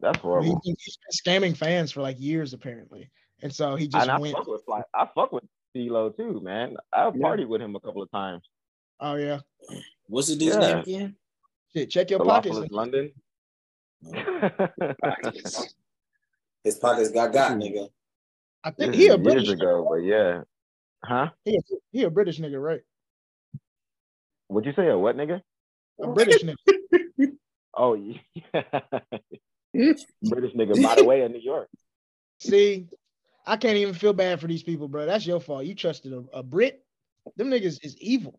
That's 0.00 0.16
he's 0.16 0.22
horrible. 0.22 0.60
been, 0.64 0.74
he's 0.78 0.96
been 0.96 1.42
scamming 1.42 1.54
fans 1.56 1.92
for 1.92 2.00
like 2.00 2.18
years 2.18 2.54
apparently 2.54 3.10
and 3.42 3.54
so 3.54 3.76
he 3.76 3.86
just 3.86 4.02
And 4.02 4.10
I 4.10 4.18
went 4.18 4.34
fuck 4.36 4.46
with 4.46 4.62
like 4.66 4.84
I 4.94 5.06
fuck 5.14 5.32
with 5.32 5.44
CeeLo 5.76 6.16
too, 6.16 6.40
man. 6.40 6.76
I 6.92 7.04
Yeah. 7.06 7.10
partied 7.10 7.48
with 7.48 7.60
him 7.60 7.76
a 7.76 7.80
couple 7.80 8.00
of 8.02 8.10
times. 8.10 8.42
oh 9.00 9.16
yeah 9.16 9.40
What's 10.06 10.28
the 10.28 10.36
dude's 10.36 10.56
Yeah. 10.56 10.60
name 10.60 10.78
again? 10.78 11.16
shit 11.74 11.90
check 11.90 12.10
your 12.10 12.24
pockets 12.24 12.56
London. 12.70 13.12
Oh. 14.06 14.68
pockets. 16.64 16.74
His 16.74 16.78
pockets 16.78 17.10
got 17.10 17.32
got, 17.32 17.52
mm-hmm. 17.52 17.60
nigga. 17.60 17.88
i 18.64 18.70
think 18.70 18.92
This 18.92 19.00
he 19.00 19.06
is 19.06 19.14
a 19.14 19.18
british 19.18 19.48
years 19.48 19.60
ago, 19.60 19.86
but 19.88 19.96
yeah. 19.96 20.42
Huh? 21.04 21.30
he 21.44 21.56
a, 21.56 21.60
he 21.92 22.02
a 22.04 22.10
british 22.10 22.40
nigga 22.40 22.62
right 22.62 22.80
Would 24.48 24.64
you 24.64 24.72
say 24.74 24.88
a 24.88 24.98
what 24.98 25.16
nigga? 25.16 25.42
a 26.02 26.08
british 26.08 26.42
nigga 26.42 26.56
Oh 27.76 27.94
yeah. 27.94 28.18
British 29.74 30.54
nigga, 30.54 30.80
by 30.80 30.94
the 30.94 31.04
way, 31.04 31.22
in 31.22 31.32
New 31.32 31.40
York. 31.40 31.68
See, 32.38 32.86
I 33.46 33.56
can't 33.56 33.76
even 33.76 33.94
feel 33.94 34.12
bad 34.12 34.40
for 34.40 34.46
these 34.46 34.62
people, 34.62 34.86
bro. 34.88 35.06
That's 35.06 35.26
your 35.26 35.40
fault. 35.40 35.64
You 35.64 35.74
trusted 35.74 36.12
a, 36.12 36.22
a 36.32 36.42
Brit. 36.42 36.84
Them 37.36 37.50
niggas 37.50 37.84
is 37.84 37.96
evil. 37.98 38.38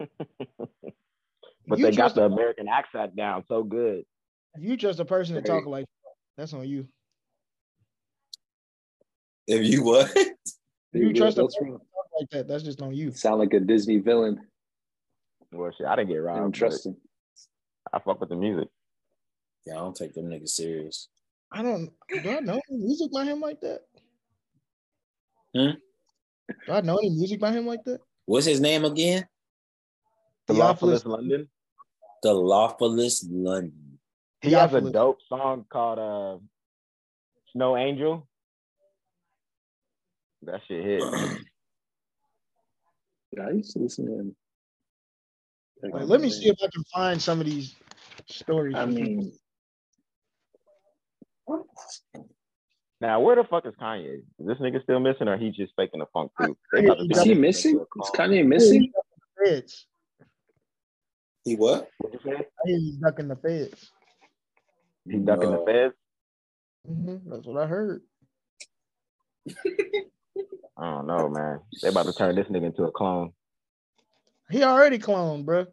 But 1.66 1.78
you 1.80 1.84
they 1.84 1.92
got 1.92 2.14
the 2.14 2.24
American 2.24 2.66
accent 2.66 3.14
down 3.14 3.44
so 3.46 3.62
good. 3.62 4.04
if 4.54 4.62
you 4.62 4.78
trust 4.78 5.00
a 5.00 5.04
person 5.04 5.34
to 5.34 5.42
talk 5.42 5.66
like 5.66 5.84
that's 6.38 6.54
on 6.54 6.66
you. 6.66 6.88
If 9.46 9.66
you 9.66 9.82
what? 9.84 10.16
You 10.94 11.12
trust 11.12 11.36
a 11.36 11.42
what's 11.42 11.54
person 11.54 11.72
wrong? 11.72 11.80
to 11.80 11.84
talk 11.84 12.06
like 12.18 12.30
that. 12.30 12.48
That's 12.48 12.64
just 12.64 12.80
on 12.80 12.94
you. 12.94 13.12
Sound 13.12 13.38
like 13.40 13.52
a 13.52 13.60
Disney 13.60 13.98
villain. 13.98 14.40
Well, 15.52 15.70
shit, 15.76 15.86
I 15.86 15.96
didn't 15.96 16.08
get 16.08 16.16
I 16.16 16.20
robbed. 16.20 16.40
don't 16.40 16.50
but 16.50 16.56
trust 16.58 16.86
him. 16.86 16.96
I 17.92 17.98
fuck 17.98 18.18
with 18.20 18.30
the 18.30 18.36
music. 18.36 18.68
Yeah, 19.66 19.74
I 19.74 19.76
don't 19.80 19.94
take 19.94 20.14
them 20.14 20.24
niggas 20.30 20.48
serious. 20.48 21.08
I 21.52 21.60
don't. 21.62 21.90
Do 22.10 22.30
I 22.30 22.40
know 22.40 22.58
any 22.70 22.78
music 22.78 23.12
by 23.12 23.24
him 23.26 23.40
like 23.40 23.60
that? 23.60 23.80
Hmm? 25.54 25.70
Do 26.66 26.72
I 26.72 26.80
know 26.80 26.96
any 26.96 27.10
music 27.10 27.38
by 27.38 27.52
him 27.52 27.66
like 27.66 27.84
that? 27.84 28.00
What's 28.24 28.46
his 28.46 28.60
name 28.60 28.86
again? 28.86 29.26
The 30.46 30.54
Theophilus 30.54 31.04
London. 31.04 31.48
The 32.22 32.32
Lawfulest 32.32 33.26
London. 33.30 33.87
He 34.40 34.52
has 34.52 34.72
a 34.72 34.80
dope 34.80 35.18
song 35.28 35.64
called 35.68 35.98
uh, 35.98 36.38
Snow 37.52 37.76
Angel. 37.76 38.26
That 40.42 40.60
shit 40.68 40.84
hit. 40.84 41.02
Yeah, 43.36 43.48
I 43.48 43.50
used 43.50 43.74
to 43.74 43.80
listen 43.80 44.06
to 44.06 44.12
him. 44.12 44.36
Wait, 45.82 46.04
let 46.04 46.22
me 46.22 46.30
see 46.30 46.48
if 46.48 46.56
I 46.62 46.68
can 46.72 46.82
find 46.94 47.20
some 47.20 47.40
of 47.40 47.46
these 47.46 47.74
stories. 48.26 48.74
I 48.74 48.86
mean, 48.86 49.32
Now, 53.02 53.20
where 53.20 53.36
the 53.36 53.44
fuck 53.44 53.66
is 53.66 53.74
Kanye? 53.80 54.20
Is 54.38 54.46
this 54.46 54.56
nigga 54.58 54.82
still 54.82 54.98
missing, 54.98 55.28
or 55.28 55.36
he 55.36 55.50
just 55.50 55.74
faking 55.76 56.00
the 56.00 56.06
funk 56.12 56.32
too? 56.40 56.56
They 56.72 56.86
about 56.86 56.98
to 56.98 57.04
is 57.04 57.22
he 57.22 57.34
this 57.34 57.38
missing? 57.38 57.72
into 57.72 57.86
Is. 58.02 58.10
Kanye 58.14 58.46
missing? 58.46 58.90
He 61.44 61.54
what? 61.54 61.90
What'd 61.98 62.20
you 62.24 62.32
say? 62.32 62.46
He's 62.64 62.94
ducking 62.96 63.28
the 63.28 63.36
feds. 63.36 63.92
He 65.10 65.18
ducking 65.18 65.50
No. 65.50 65.52
the 65.52 65.58
feds. 65.66 65.94
hmm 66.86 67.16
That's 67.26 67.46
what 67.46 67.62
I 67.62 67.66
heard. 67.66 68.02
I 70.78 70.90
don't 70.90 71.06
know, 71.06 71.28
man. 71.28 71.60
They 71.82 71.88
about 71.88 72.04
to 72.06 72.12
turn 72.14 72.36
this 72.36 72.46
nigga 72.48 72.66
into 72.66 72.84
a 72.84 72.92
clone. 72.92 73.32
He 74.50 74.62
already 74.64 74.98
cloned, 74.98 75.44
bro. 75.46 75.66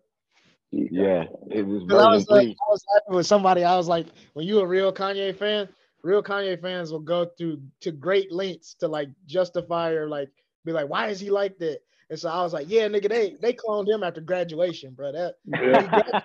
Yeah, 0.71 1.25
it 1.51 1.65
was 1.65 1.83
I 1.89 2.07
was 2.09 2.27
like. 2.29 2.49
I 2.67 2.71
was 2.71 2.83
laughing 2.93 3.15
with 3.17 3.27
somebody. 3.27 3.63
I 3.63 3.77
was 3.77 3.87
like, 3.87 4.07
when 4.33 4.47
you 4.47 4.59
a 4.59 4.67
real 4.67 4.93
Kanye 4.93 5.35
fan, 5.35 5.69
real 6.03 6.23
Kanye 6.23 6.61
fans 6.61 6.91
will 6.91 6.99
go 6.99 7.27
through 7.37 7.61
to 7.81 7.91
great 7.91 8.31
lengths 8.31 8.75
to 8.75 8.87
like 8.87 9.09
justify 9.25 9.91
or 9.91 10.09
like 10.09 10.29
be 10.65 10.71
like, 10.73 10.89
why 10.89 11.09
is 11.09 11.19
he 11.19 11.31
like 11.31 11.57
that? 11.59 11.79
And 12.09 12.19
so 12.19 12.29
I 12.29 12.43
was 12.43 12.53
like, 12.53 12.67
yeah, 12.69 12.87
nigga, 12.87 13.09
they 13.09 13.35
they 13.41 13.53
cloned 13.53 13.89
him 13.89 14.03
after 14.03 14.21
graduation, 14.21 14.93
bro. 14.93 15.11
That, 15.11 15.35
that 15.47 16.21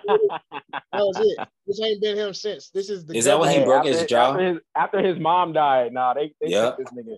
was 0.93 1.19
it. 1.19 1.47
This 1.65 1.81
ain't 1.81 2.01
been 2.01 2.17
him 2.17 2.33
since. 2.33 2.69
This 2.69 2.89
is 2.89 3.05
the 3.05 3.15
Is 3.15 3.25
that 3.25 3.39
when 3.39 3.49
he 3.49 3.63
broke 3.63 3.85
after, 3.85 3.97
his 3.97 4.05
jaw? 4.05 4.31
After 4.31 4.43
his, 4.47 4.57
after 4.75 5.01
his 5.01 5.19
mom 5.19 5.53
died, 5.53 5.93
nah, 5.93 6.13
they, 6.13 6.33
they 6.39 6.49
Yep. 6.49 6.77
took 6.77 6.89
this 6.89 6.93
nigga. 6.93 7.17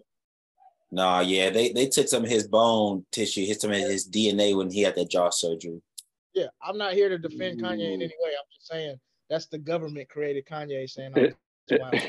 Nah, 0.92 1.22
yeah, 1.22 1.50
they, 1.50 1.72
they 1.72 1.88
took 1.88 2.08
some 2.08 2.24
of 2.24 2.30
his 2.30 2.48
bone 2.48 3.06
tissue, 3.12 3.46
hit 3.46 3.60
some 3.60 3.72
of 3.72 3.78
his 3.78 4.08
DNA 4.08 4.56
when 4.56 4.70
he 4.70 4.82
had 4.82 4.96
that 4.96 5.10
jaw 5.10 5.30
surgery. 5.30 5.82
Yeah, 6.34 6.48
I'm 6.62 6.78
not 6.78 6.94
here 6.94 7.10
to 7.10 7.18
defend 7.18 7.62
Kanye 7.62 7.94
in 7.94 8.00
mm. 8.00 8.04
any 8.04 8.16
way. 8.20 8.32
I'm 8.32 8.46
just 8.54 8.68
saying 8.68 9.00
that's 9.30 9.48
the 9.48 9.58
government 9.58 10.10
created 10.10 10.46
Kanye 10.46 10.90
saying 10.90 11.14
I'm 11.16 11.24
It- 11.26 11.38
It's 11.68 11.80
wild. 11.80 12.02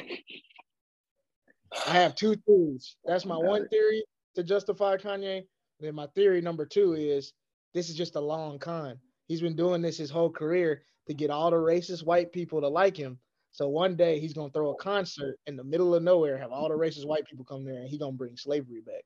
I 1.87 1.93
have 1.93 2.15
two 2.15 2.37
theories. 2.47 2.97
That's 3.05 3.25
my 3.25 3.37
one 3.37 3.69
theory 3.69 4.05
to 4.37 4.45
justify 4.45 4.97
Kanye. 4.97 5.45
Then 5.85 5.95
my 5.95 6.07
theory 6.15 6.41
number 6.41 6.65
two 6.65 6.95
is 6.95 7.35
this 7.75 7.91
is 7.91 7.97
just 7.97 8.17
a 8.17 8.21
long 8.21 8.59
con. 8.59 8.99
He's 9.27 9.43
been 9.43 9.57
doing 9.57 9.83
this 9.83 9.99
his 9.99 10.11
whole 10.11 10.31
career 10.31 10.83
to 11.07 11.15
get 11.15 11.31
all 11.31 11.51
the 11.51 11.57
racist 11.57 12.05
white 12.05 12.33
people 12.33 12.61
to 12.61 12.69
like 12.69 12.97
him. 12.97 13.19
So 13.53 13.69
one 13.69 13.95
day 13.95 14.19
he's 14.19 14.33
gonna 14.33 14.51
throw 14.51 14.71
a 14.71 14.77
concert 14.77 15.39
in 15.47 15.57
the 15.57 15.65
middle 15.65 15.95
of 15.95 16.03
nowhere, 16.03 16.39
have 16.39 16.53
all 16.53 16.69
the 16.69 16.75
racist 16.75 17.07
white 17.07 17.27
people 17.27 17.45
come 17.45 17.65
there, 17.65 17.81
and 17.81 17.89
he 17.89 17.99
gonna 17.99 18.13
bring 18.13 18.37
slavery 18.37 18.81
back. 18.81 19.05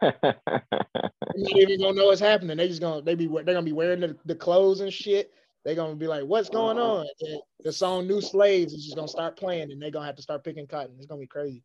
They're 0.00 0.24
not 1.36 1.56
even 1.56 1.80
gonna 1.80 1.94
know 1.94 2.06
what's 2.06 2.20
happening. 2.20 2.56
They 2.56 2.68
just 2.68 2.80
gonna 2.80 3.00
they 3.00 3.14
be 3.14 3.28
they're 3.28 3.44
gonna 3.44 3.62
be 3.62 3.72
wearing 3.72 4.00
the, 4.00 4.16
the 4.26 4.34
clothes 4.34 4.80
and 4.80 4.92
shit. 4.92 5.32
They're 5.64 5.76
gonna 5.76 5.94
be 5.94 6.08
like, 6.08 6.24
"What's 6.24 6.50
going 6.50 6.76
uh-huh. 6.76 6.96
on?" 6.96 7.06
And 7.20 7.40
the 7.60 7.72
song 7.72 8.08
"New 8.08 8.20
Slaves" 8.20 8.72
is 8.72 8.84
just 8.84 8.96
gonna 8.96 9.06
start 9.06 9.36
playing, 9.36 9.70
and 9.70 9.80
they're 9.80 9.92
gonna 9.92 10.06
have 10.06 10.16
to 10.16 10.22
start 10.22 10.42
picking 10.42 10.66
cotton. 10.66 10.96
It's 10.98 11.06
gonna 11.06 11.20
be 11.20 11.28
crazy. 11.28 11.62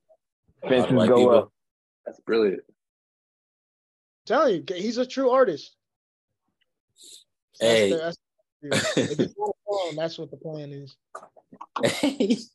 Fences 0.70 0.92
go 0.92 1.16
people. 1.16 1.36
up. 1.36 1.52
That's 2.06 2.20
brilliant. 2.22 2.62
Telling 4.28 4.56
you, 4.68 4.76
he's 4.76 4.98
a 4.98 5.06
true 5.06 5.32
artist. 5.32 5.76
Hey. 7.60 7.90
That's 7.92 8.18
the- 8.62 8.70
that's- 8.70 8.98
if 8.98 9.18
he's 9.18 9.36
not 9.38 9.96
that's 9.96 10.18
what 10.18 10.30
the 10.32 10.38
plan 10.38 10.72
is. 10.72 10.96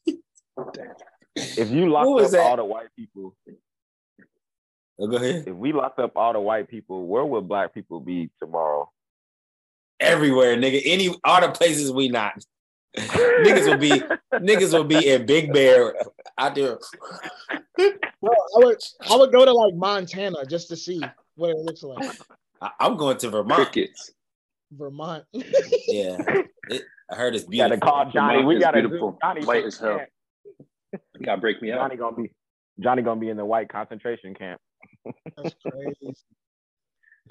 If 1.34 1.70
you 1.70 1.88
lock 1.88 2.06
up 2.24 2.30
that? 2.30 2.40
all 2.40 2.56
the 2.56 2.64
white 2.64 2.88
people, 2.94 3.34
Oh, 5.00 5.06
go 5.06 5.16
ahead. 5.16 5.44
if 5.48 5.54
we 5.56 5.72
locked 5.72 5.98
up 5.98 6.12
all 6.16 6.34
the 6.34 6.40
white 6.40 6.68
people, 6.68 7.06
where 7.06 7.24
would 7.24 7.48
black 7.48 7.72
people 7.72 8.00
be 8.00 8.30
tomorrow? 8.38 8.90
Everywhere, 9.98 10.56
nigga. 10.56 10.82
Any 10.84 11.08
all 11.24 11.40
the 11.40 11.48
places 11.50 11.90
we 11.90 12.08
not. 12.08 12.34
niggas 12.98 13.66
will 13.70 13.78
be 13.78 14.02
niggas 14.34 14.74
will 14.74 14.84
be 14.84 15.08
in 15.08 15.24
Big 15.24 15.52
Bear 15.54 15.94
out 16.36 16.54
there. 16.54 16.78
Bro, 17.78 18.32
I 18.32 18.58
would 18.64 18.78
I 19.10 19.16
would 19.16 19.32
go 19.32 19.46
to 19.46 19.52
like 19.52 19.74
Montana 19.74 20.44
just 20.44 20.68
to 20.68 20.76
see 20.76 21.00
what 21.36 21.50
it 21.50 21.56
looks 21.58 21.82
like. 21.82 22.16
I, 22.60 22.70
I'm 22.80 22.96
going 22.96 23.16
to 23.18 23.30
Vermont. 23.30 23.54
Crickets. 23.70 24.12
Vermont. 24.72 25.24
Yeah, 25.32 26.18
it, 26.68 26.82
I 27.10 27.16
heard 27.16 27.34
it's 27.34 27.46
We 27.46 27.58
gotta 27.58 27.76
call 27.78 28.10
Johnny. 28.10 28.44
We 28.44 28.58
gotta 28.58 28.80
beautiful. 28.80 29.18
Johnny 29.22 29.44
White 29.44 29.64
as 29.64 29.78
hell. 29.78 30.00
You 30.92 30.98
gotta 31.24 31.40
break 31.40 31.60
me 31.60 31.72
out. 31.72 31.80
Johnny 31.80 31.96
gonna 31.96 32.16
be 32.16 32.32
Johnny 32.80 33.02
gonna 33.02 33.20
be 33.20 33.28
in 33.28 33.36
the 33.36 33.44
white 33.44 33.68
concentration 33.68 34.34
camp. 34.34 34.60
That's 35.36 35.54
crazy. 35.66 36.14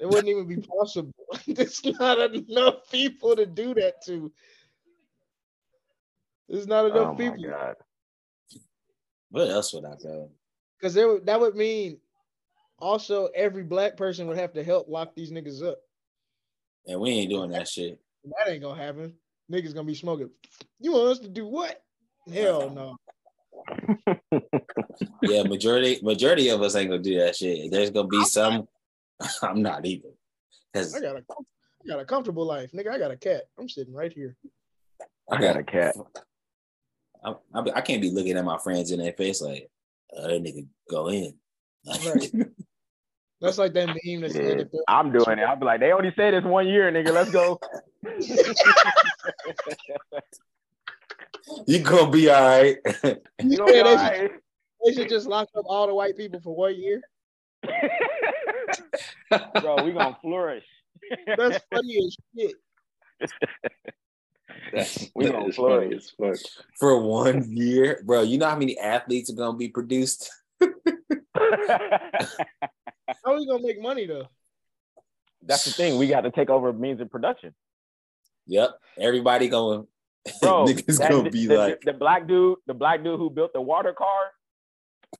It 0.00 0.06
wouldn't 0.06 0.28
even 0.28 0.46
be 0.46 0.56
possible. 0.56 1.12
There's 1.46 1.84
not 1.84 2.18
enough 2.34 2.90
people 2.90 3.36
to 3.36 3.46
do 3.46 3.74
that 3.74 3.94
to. 4.06 4.32
There's 6.48 6.66
not 6.66 6.86
enough 6.86 7.08
Oh 7.08 7.12
my 7.12 7.30
people. 7.30 7.50
god. 7.50 7.74
Where 9.30 9.50
else 9.50 9.72
would 9.72 9.84
I 9.84 9.94
go? 10.02 10.30
Because 10.78 10.94
there 10.94 11.18
that 11.20 11.40
would 11.40 11.56
mean 11.56 11.98
also 12.82 13.26
every 13.34 13.62
black 13.62 13.96
person 13.96 14.26
would 14.26 14.36
have 14.36 14.52
to 14.54 14.64
help 14.64 14.88
lock 14.88 15.14
these 15.14 15.30
niggas 15.30 15.62
up. 15.62 15.78
And 16.86 17.00
we 17.00 17.10
ain't 17.10 17.30
doing 17.30 17.50
that 17.52 17.68
shit. 17.68 18.00
That 18.24 18.50
ain't 18.50 18.62
gonna 18.62 18.82
happen. 18.82 19.14
Niggas 19.50 19.72
gonna 19.72 19.86
be 19.86 19.94
smoking. 19.94 20.30
You 20.80 20.92
want 20.92 21.08
us 21.12 21.18
to 21.20 21.28
do 21.28 21.46
what? 21.46 21.82
Hell 22.32 22.68
no. 22.70 22.96
Yeah, 25.22 25.44
majority 25.44 25.98
majority 26.02 26.48
of 26.48 26.62
us 26.62 26.74
ain't 26.74 26.90
gonna 26.90 27.02
do 27.02 27.18
that 27.20 27.36
shit. 27.36 27.70
There's 27.70 27.90
gonna 27.90 28.08
be 28.08 28.24
some. 28.24 28.68
I'm 29.42 29.62
not 29.62 29.86
even. 29.86 30.12
'Cause 30.74 30.94
I 30.94 31.00
got 31.00 31.16
a 31.16 31.24
I 31.28 31.88
got 31.88 32.00
a 32.00 32.04
comfortable 32.04 32.44
life. 32.44 32.72
Nigga, 32.72 32.90
I 32.90 32.98
got 32.98 33.10
a 33.10 33.16
cat. 33.16 33.42
I'm 33.58 33.68
sitting 33.68 33.94
right 33.94 34.12
here. 34.12 34.36
I 35.30 35.40
got 35.40 35.56
a 35.56 35.62
cat. 35.62 35.94
I, 37.24 37.34
I, 37.54 37.60
I 37.76 37.80
can't 37.80 38.02
be 38.02 38.10
looking 38.10 38.36
at 38.36 38.44
my 38.44 38.58
friends 38.58 38.90
in 38.90 38.98
their 38.98 39.12
face 39.12 39.40
like, 39.40 39.68
oh, 40.16 40.28
that 40.28 40.42
nigga 40.42 40.66
go 40.90 41.08
in. 41.08 41.34
Right. 42.04 42.30
That's 43.42 43.58
like 43.58 43.72
that 43.72 43.88
meme 43.88 44.20
that 44.22 44.30
said 44.32 44.44
Yeah, 44.44 44.62
if 44.62 44.68
I'm 44.86 45.10
doing 45.12 45.38
it. 45.38 45.42
I'll 45.42 45.56
be 45.56 45.64
like, 45.66 45.80
they 45.80 45.90
only 45.92 46.12
say 46.16 46.30
this 46.30 46.44
one 46.44 46.68
year, 46.68 46.90
nigga. 46.92 47.12
Let's 47.12 47.30
go. 47.32 47.58
you 51.66 51.80
gonna 51.80 52.10
be 52.10 52.30
all 52.30 52.40
right. 52.40 52.76
You 53.42 53.58
know, 53.58 53.66
Yeah, 53.68 53.82
they, 53.82 53.84
all 53.90 53.98
should, 53.98 53.98
right. 53.98 54.30
they 54.84 54.92
should 54.92 55.08
just 55.08 55.26
lock 55.26 55.48
up 55.56 55.64
all 55.66 55.88
the 55.88 55.94
white 55.94 56.16
people 56.16 56.38
for 56.40 56.54
one 56.54 56.76
year. 56.80 57.00
Bro, 59.60 59.84
we 59.84 59.92
gonna 59.92 60.16
flourish. 60.22 60.64
That's 61.36 61.58
funny 61.72 61.98
as 61.98 62.16
shit. 62.38 62.54
That's, 64.72 65.10
We 65.16 65.24
that 65.26 65.32
gonna 65.32 65.52
flourish. 65.52 66.12
funny 66.16 66.36
as 66.36 66.38
fuck. 66.38 66.52
For 66.78 67.00
one 67.00 67.50
year, 67.56 68.02
bro. 68.04 68.22
You 68.22 68.38
know 68.38 68.48
how 68.48 68.56
many 68.56 68.78
athletes 68.78 69.30
are 69.30 69.34
gonna 69.36 69.58
be 69.58 69.68
produced? 69.68 70.30
How 73.24 73.32
are 73.32 73.36
we 73.38 73.46
gonna 73.46 73.62
make 73.62 73.80
money 73.80 74.06
though? 74.06 74.28
That's 75.44 75.64
the 75.64 75.72
thing. 75.72 75.98
We 75.98 76.06
got 76.08 76.20
to 76.22 76.30
take 76.30 76.50
over 76.50 76.72
means 76.72 77.00
of 77.00 77.10
production. 77.10 77.52
Yep. 78.46 78.70
Everybody 78.98 79.48
going 79.48 79.86
Bro, 80.40 80.66
niggas 80.66 80.98
that- 80.98 81.10
gonna 81.10 81.30
be 81.30 81.46
the, 81.46 81.56
like, 81.58 81.80
the 81.82 81.92
black 81.92 82.26
dude, 82.28 82.58
the 82.66 82.74
black 82.74 83.02
dude 83.02 83.18
who 83.18 83.28
built 83.30 83.52
the 83.52 83.60
water 83.60 83.92
car, 83.92 84.30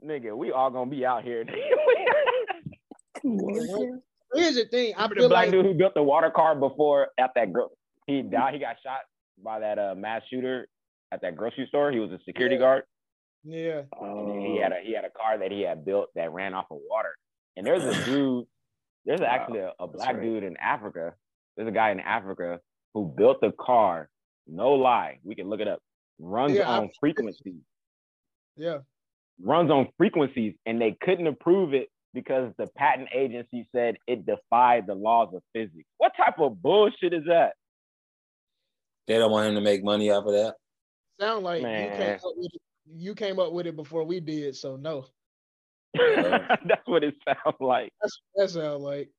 nigga, 0.04 0.36
we 0.36 0.52
all 0.52 0.70
gonna 0.70 0.90
be 0.90 1.04
out 1.04 1.24
here. 1.24 1.44
Here's 4.34 4.54
the 4.56 4.64
thing. 4.70 4.94
I 4.96 5.02
Remember 5.02 5.14
feel 5.16 5.22
the 5.24 5.28
black 5.28 5.44
like 5.46 5.50
dude 5.52 5.66
who 5.66 5.74
built 5.74 5.94
the 5.94 6.02
water 6.02 6.30
car 6.30 6.54
before 6.54 7.08
at 7.18 7.30
that 7.34 7.52
gro- 7.52 7.70
he 8.06 8.22
died. 8.22 8.54
He 8.54 8.60
got 8.60 8.76
shot 8.82 9.00
by 9.42 9.60
that 9.60 9.78
uh, 9.78 9.94
mass 9.96 10.22
shooter 10.30 10.68
at 11.12 11.20
that 11.22 11.36
grocery 11.36 11.66
store. 11.68 11.92
He 11.92 11.98
was 11.98 12.10
a 12.12 12.18
security 12.24 12.54
Yeah. 12.56 12.60
guard. 12.60 12.82
Yeah. 13.44 13.82
And 14.00 14.42
he 14.42 14.58
oh. 14.58 14.62
had 14.62 14.72
a 14.72 14.80
he 14.82 14.94
had 14.94 15.04
a 15.04 15.10
car 15.10 15.38
that 15.38 15.50
he 15.50 15.62
had 15.62 15.84
built 15.84 16.08
that 16.14 16.32
ran 16.32 16.54
off 16.54 16.66
of 16.70 16.78
water. 16.88 17.16
And 17.56 17.66
there's 17.66 17.84
a 17.84 18.04
dude, 18.04 18.46
there's 19.04 19.20
Wow, 19.20 19.26
actually 19.26 19.58
a, 19.60 19.72
a 19.78 19.86
black 19.86 20.14
right. 20.14 20.22
dude 20.22 20.44
in 20.44 20.56
Africa. 20.58 21.14
There's 21.56 21.68
a 21.68 21.72
guy 21.72 21.90
in 21.90 22.00
Africa 22.00 22.60
who 22.94 23.12
built 23.16 23.40
the 23.40 23.52
car. 23.52 24.08
No 24.46 24.72
lie, 24.72 25.18
we 25.22 25.34
can 25.34 25.48
look 25.48 25.60
it 25.60 25.68
up. 25.68 25.80
Runs 26.18 26.52
Yeah, 26.54 26.68
on 26.68 26.84
I've- 26.84 26.92
frequencies, 27.00 27.62
Yeah. 28.56 28.78
runs 29.40 29.70
on 29.70 29.88
frequencies, 29.96 30.54
and 30.66 30.80
they 30.80 30.96
couldn't 31.00 31.26
approve 31.26 31.74
it 31.74 31.88
because 32.14 32.52
the 32.58 32.66
patent 32.76 33.08
agency 33.14 33.68
said 33.74 33.96
it 34.06 34.26
defied 34.26 34.86
the 34.86 34.94
laws 34.94 35.32
of 35.34 35.42
physics. 35.52 35.88
What 35.98 36.12
type 36.16 36.38
of 36.38 36.60
bullshit 36.62 37.12
is 37.12 37.24
that? 37.26 37.54
they 39.08 39.18
don't 39.18 39.32
want 39.32 39.48
him 39.48 39.54
to 39.56 39.60
make 39.60 39.82
money 39.82 40.10
off 40.10 40.24
of 40.26 40.32
that. 40.32 40.54
Sound 41.20 41.44
like 41.44 41.60
you 41.60 41.66
Man. 41.66 41.96
came 41.96 42.14
up 42.14 42.20
with 42.36 42.50
it. 42.52 42.60
You 42.86 43.14
came 43.14 43.38
up 43.38 43.52
with 43.52 43.66
it 43.66 43.76
before 43.76 44.04
we 44.04 44.20
did, 44.20 44.56
so 44.56 44.76
no. 44.76 45.06
That's 45.94 46.86
what 46.86 47.04
it 47.04 47.14
sounds 47.24 47.56
like. 47.60 47.92
That's 48.00 48.20
that 48.36 48.50
sounds 48.50 48.82
like. 48.82 49.10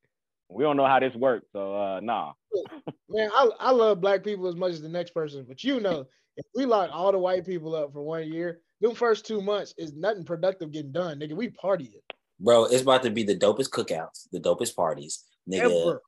We 0.50 0.64
don't 0.64 0.78
know 0.78 0.86
how 0.86 1.00
this 1.00 1.16
works, 1.16 1.48
so 1.54 1.76
uh 1.76 2.00
nah. 2.02 2.34
Man, 3.10 3.30
I, 3.34 3.50
I 3.60 3.72
love 3.72 4.02
black 4.02 4.24
people 4.24 4.48
as 4.48 4.56
much 4.56 4.72
as 4.72 4.82
the 4.82 4.90
next 4.90 5.12
person, 5.12 5.46
but 5.48 5.64
you 5.64 5.80
know, 5.80 6.06
if 6.38 6.46
we 6.56 6.66
lock 6.66 6.90
all 6.92 7.12
the 7.12 7.20
white 7.20 7.46
people 7.46 7.76
up 7.76 7.94
for 7.94 8.02
one 8.02 8.32
year, 8.32 8.60
them 8.82 8.96
first 8.96 9.26
two 9.26 9.42
months 9.42 9.74
is 9.78 9.94
nothing 9.94 10.24
productive 10.24 10.72
getting 10.72 10.92
done, 10.92 11.20
nigga. 11.20 11.34
We 11.34 11.50
partying. 11.50 12.02
Bro, 12.40 12.66
it's 12.66 12.82
about 12.82 13.04
to 13.04 13.12
be 13.12 13.24
the 13.24 13.38
dopest 13.38 13.70
cookouts, 13.70 14.28
the 14.32 14.40
dopest 14.40 14.76
parties. 14.76 15.24
Nigga, 15.50 15.88
Ever. 15.88 16.02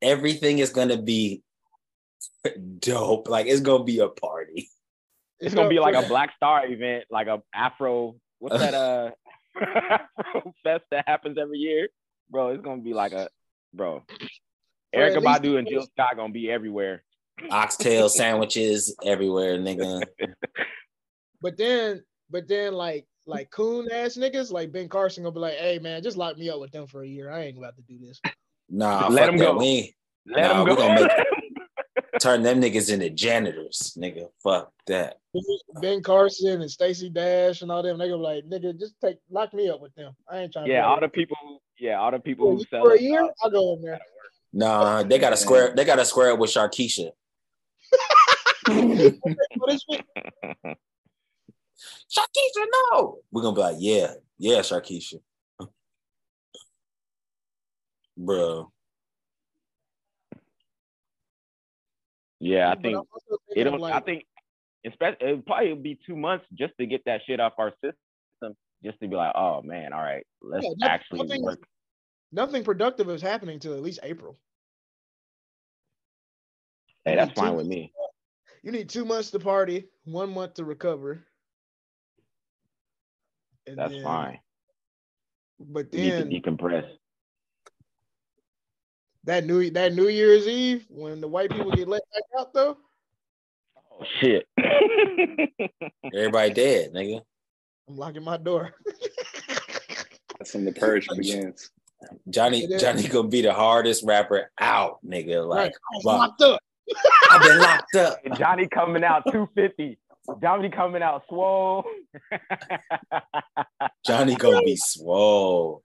everything 0.00 0.58
is 0.58 0.70
gonna 0.70 1.00
be 1.00 1.42
dope. 2.78 3.28
Like 3.28 3.46
it's 3.46 3.60
gonna 3.60 3.84
be 3.84 4.00
a 4.00 4.08
party. 4.08 4.68
It's 5.42 5.54
gonna 5.54 5.68
be 5.68 5.80
like 5.80 5.96
a 5.96 6.06
Black 6.06 6.34
Star 6.36 6.64
event, 6.66 7.04
like 7.10 7.26
a 7.26 7.42
Afro. 7.52 8.14
What's 8.38 8.58
that? 8.58 8.74
Uh, 8.74 9.10
Afro 9.60 10.54
fest 10.62 10.84
that 10.92 11.04
happens 11.06 11.36
every 11.36 11.58
year, 11.58 11.88
bro. 12.30 12.48
It's 12.50 12.62
gonna 12.62 12.80
be 12.80 12.94
like 12.94 13.12
a, 13.12 13.28
bro. 13.74 14.04
Erykah 14.94 15.16
at 15.16 15.22
least 15.22 15.42
Badu 15.42 15.58
and 15.58 15.68
Jill 15.68 15.82
Scott 15.82 16.16
gonna 16.16 16.32
be 16.32 16.48
everywhere. 16.50 17.02
Oxtail 17.50 18.08
sandwiches 18.08 18.94
everywhere, 19.04 19.58
nigga. 19.58 20.02
But 21.44 21.56
then, 21.58 22.04
but 22.30 22.46
then, 22.46 22.72
like, 22.72 23.04
like 23.26 23.50
coon 23.50 23.90
ass 23.90 24.16
niggas, 24.16 24.52
like 24.52 24.70
Ben 24.70 24.88
Carson 24.88 25.24
gonna 25.24 25.34
be 25.34 25.40
like, 25.40 25.54
"Hey 25.54 25.80
man, 25.80 26.00
just 26.04 26.16
lock 26.16 26.38
me 26.38 26.48
up 26.50 26.60
with 26.60 26.70
them 26.70 26.86
for 26.86 27.02
a 27.02 27.06
year. 27.08 27.32
I 27.32 27.46
ain't 27.46 27.58
about 27.58 27.74
to 27.74 27.82
do 27.82 27.98
this." 27.98 28.20
Nah, 28.70 29.08
Let 29.08 29.26
them 29.26 29.38
go. 29.38 29.56
We 29.58 29.66
ain't 29.66 29.94
Let 30.24 30.42
Nah, 30.42 30.48
them 30.64 30.68
we 30.68 30.76
go. 30.76 30.76
gonna 30.76 31.08
turn 32.22 32.42
them 32.42 32.60
niggas 32.60 32.92
into 32.92 33.10
janitors, 33.10 33.96
nigga. 33.98 34.28
Fuck 34.42 34.72
that. 34.86 35.18
Ben 35.80 36.02
Carson 36.02 36.60
and 36.60 36.70
Stacey 36.70 37.10
Dash 37.10 37.62
and 37.62 37.72
all 37.72 37.82
them, 37.82 37.98
they 37.98 38.08
gonna 38.08 38.18
be 38.18 38.22
like, 38.22 38.44
"Nigga, 38.44 38.78
just 38.78 38.94
take 39.00 39.18
lock 39.30 39.52
me 39.52 39.68
up 39.68 39.80
with 39.80 39.94
them. 39.94 40.14
I 40.30 40.38
ain't 40.38 40.52
trying." 40.52 40.66
yeah, 40.66 40.82
to 40.82 40.86
all 40.86 41.00
the 41.00 41.08
people. 41.08 41.36
Yeah, 41.78 42.00
all 42.00 42.10
the 42.10 42.20
people 42.20 42.56
who 42.56 42.64
sell 42.70 42.84
for 42.84 42.92
a 42.94 43.00
year. 43.00 43.22
Uh, 43.22 43.28
I'll 43.42 43.50
go 43.50 43.74
in 43.74 43.82
there. 43.82 44.00
Nah, 44.52 45.02
they 45.02 45.18
gotta 45.18 45.36
square 45.36 45.74
they 45.74 45.84
gotta 45.84 46.04
square 46.04 46.32
up 46.32 46.38
with 46.38 46.50
Sharkeisha. 46.50 47.10
What 48.68 49.72
is 49.72 49.84
it? 49.88 50.04
Sharkeisha, 52.10 52.66
no. 52.92 53.18
We're 53.30 53.42
gonna 53.42 53.56
be 53.56 53.62
like, 53.62 53.76
yeah, 53.78 54.14
yeah, 54.38 54.58
Sharkeisha. 54.58 55.20
Bro. 58.16 58.70
Yeah, 62.42 62.70
I 62.72 62.74
think 62.74 62.98
it 63.50 63.54
thinking 63.54 63.78
like, 63.78 63.94
I 63.94 64.00
think 64.00 64.24
Especially, 64.84 65.16
it 65.28 65.46
probably 65.46 65.74
be 65.74 65.96
two 66.04 66.16
months 66.16 66.44
just 66.54 66.72
to 66.80 66.86
get 66.86 67.04
that 67.06 67.20
shit 67.24 67.38
off 67.38 67.52
our 67.56 67.70
system, 67.84 68.56
just 68.84 68.98
to 68.98 69.06
be 69.06 69.14
like, 69.14 69.32
oh 69.36 69.62
man, 69.62 69.92
all 69.92 70.02
right, 70.02 70.26
let's 70.42 70.64
Yeah, 70.64 70.70
nothing- 70.76 70.90
actually 70.92 71.18
nothing- 71.22 71.42
work. 71.44 71.62
Nothing 72.32 72.64
productive 72.64 73.08
is 73.10 73.22
happening 73.22 73.60
till 73.60 73.74
at 73.74 73.80
least 73.82 74.00
April. 74.02 74.40
Hey, 77.04 77.14
that's 77.14 77.32
fine 77.38 77.54
with 77.54 77.66
me. 77.66 77.92
You 78.64 78.72
need 78.72 78.88
two 78.88 79.04
months 79.04 79.30
to 79.32 79.38
party, 79.38 79.88
one 80.04 80.30
month 80.34 80.54
to 80.54 80.64
recover. 80.64 81.24
That's 83.66 83.92
then- 83.92 84.02
fine. 84.02 84.40
But 85.60 85.94
You 85.94 86.00
need 86.00 86.10
to 86.10 86.16
then 86.24 86.30
decompress. 86.56 86.98
That 89.24 89.44
new 89.44 89.70
that 89.70 89.94
New 89.94 90.08
Year's 90.08 90.46
Eve, 90.46 90.86
when 90.88 91.20
the 91.20 91.28
white 91.28 91.50
people 91.50 91.70
get 91.70 91.88
let 91.88 92.02
back 92.12 92.40
out 92.40 92.52
though, 92.52 92.76
Oh 94.02 94.04
shit. 94.20 94.46
Everybody 96.14 96.52
dead, 96.52 96.92
nigga. 96.92 97.20
I'm 97.88 97.96
locking 97.96 98.24
my 98.24 98.36
door. 98.36 98.72
That's 100.38 100.54
when 100.54 100.64
the 100.64 100.72
purge 100.72 101.06
begins. 101.16 101.70
Johnny, 102.28 102.66
Johnny 102.78 103.06
gonna 103.06 103.28
be 103.28 103.42
the 103.42 103.52
hardest 103.52 104.02
rapper 104.04 104.50
out, 104.60 104.98
nigga. 105.06 105.46
Like 105.46 105.58
right. 105.58 105.72
I 105.72 105.96
was 105.96 106.04
locked 106.04 106.42
up. 106.42 106.60
I've 107.30 107.42
been 107.42 107.58
locked 107.58 107.94
up. 107.94 108.18
Johnny 108.36 108.66
coming 108.66 109.04
out 109.04 109.24
250. 109.30 109.98
Johnny 110.40 110.68
coming 110.68 111.02
out 111.02 111.22
swole. 111.28 111.84
Johnny 114.04 114.34
gonna 114.34 114.62
be 114.62 114.76
swole. 114.76 115.82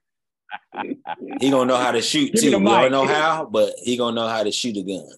He 1.40 1.50
gonna 1.50 1.66
know 1.66 1.78
how 1.78 1.92
to 1.92 2.02
shoot 2.02 2.34
Give 2.34 2.42
too. 2.42 2.50
the 2.52 2.60
We 2.60 2.66
don't 2.66 2.92
know 2.92 3.06
how, 3.08 3.46
but 3.46 3.74
he 3.84 3.98
gonna 3.98 4.16
know 4.16 4.28
how 4.28 4.44
to 4.44 4.52
shoot 4.52 4.78
a 4.78 4.84
gun. 4.84 5.10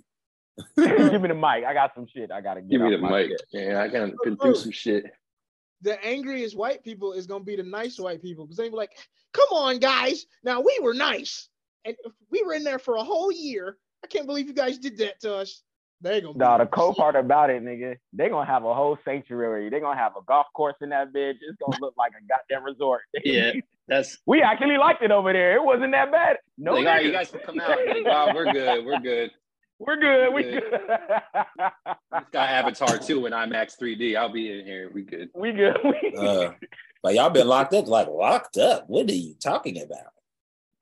Give 1.12 1.22
me 1.22 1.28
the 1.28 1.34
mic. 1.36 1.66
I 1.66 1.74
got 1.74 1.92
some 1.96 2.08
shit. 2.08 2.32
I 2.32 2.42
gotta 2.42 2.62
get 2.62 2.72
Give 2.72 2.82
me 2.82 2.92
the 2.92 2.98
mic. 2.98 3.30
chest. 3.32 3.46
Yeah, 3.52 3.82
I 3.82 3.88
gotta 3.88 4.14
do 4.42 4.56
some 4.56 4.72
shit. 4.72 5.06
The 5.82 6.04
angriest 6.06 6.58
white 6.58 6.84
people 6.84 7.14
is 7.14 7.26
gonna 7.28 7.44
be 7.44 7.56
the 7.56 7.64
nice 7.64 8.00
white 8.00 8.22
people 8.22 8.46
because 8.46 8.58
they 8.58 8.70
be 8.70 8.76
like, 8.76 8.92
"Come 9.34 9.48
on, 9.52 9.80
guys! 9.80 10.26
Now 10.44 10.60
we 10.60 10.78
were 10.82 10.94
nice, 10.94 11.48
and 11.86 11.96
we 12.30 12.44
were 12.44 12.54
in 12.54 12.64
there 12.64 12.80
for 12.80 12.96
a 12.96 13.04
whole 13.04 13.32
year. 13.32 13.78
I 14.04 14.08
can't 14.08 14.26
believe 14.26 14.48
you 14.48 14.54
guys 14.54 14.78
did 14.78 14.98
that 14.98 15.22
to 15.22 15.36
us." 15.36 15.64
They 16.02 16.22
gonna 16.22 16.34
be 16.34 16.40
Nah, 16.40 16.58
the 16.58 16.66
cool 16.66 16.94
part 16.94 17.16
about 17.18 17.50
it, 17.50 17.62
nigga, 17.64 17.98
they 18.14 18.30
gonna 18.30 18.46
have 18.46 18.64
a 18.64 18.74
whole 18.74 18.98
sanctuary. 19.04 19.70
they 19.70 19.80
gonna 19.82 20.00
have 20.00 20.16
a 20.16 20.22
golf 20.26 20.48
course 20.54 20.76
in 20.82 20.90
that 20.90 21.12
bitch. 21.14 21.36
It's 21.42 21.58
gonna 21.62 21.80
look 21.82 21.94
like 21.98 22.12
a 22.12 22.26
goddamn 22.26 22.64
resort. 22.66 23.02
Yeah, 23.24 23.52
that's 23.90 24.20
we 24.26 24.42
actually 24.42 24.78
liked 24.78 25.02
it 25.04 25.12
over 25.12 25.34
there. 25.34 25.56
It 25.56 25.64
wasn't 25.64 25.92
that 25.92 26.12
bad. 26.12 26.38
No, 26.58 26.74
like, 26.74 26.86
all 26.86 26.94
right, 26.94 27.06
you 27.06 27.12
guys 27.12 27.30
can 27.32 27.40
come 27.42 27.60
out. 27.60 27.70
Like, 27.70 28.06
wow, 28.06 28.32
we're 28.34 28.52
good. 28.52 28.86
We're 28.86 29.00
good. 29.00 29.32
We're 29.80 29.96
good. 29.96 30.34
We 30.34 30.44
Good. 30.44 30.64
good. 30.72 30.90
It's 32.16 32.30
got 32.32 32.50
Avatar 32.50 32.98
2 32.98 33.26
in 33.28 33.32
IMAX 33.34 33.76
3D. 33.82 34.18
I'll 34.18 34.32
be 34.32 34.52
in 34.60 34.66
here. 34.66 34.92
We 34.94 35.04
good. 35.04 35.30
we 35.34 35.54
good. 35.54 35.78
We 35.84 36.14
Uh, 36.18 36.52
but 37.02 37.14
y'all 37.16 37.30
been 37.30 37.48
locked 37.48 37.74
up. 37.74 37.88
Like 37.88 38.10
locked 38.10 38.58
up. 38.58 38.90
What 38.90 39.10
are 39.10 39.14
you 39.14 39.36
talking 39.42 39.82
about? 39.82 40.12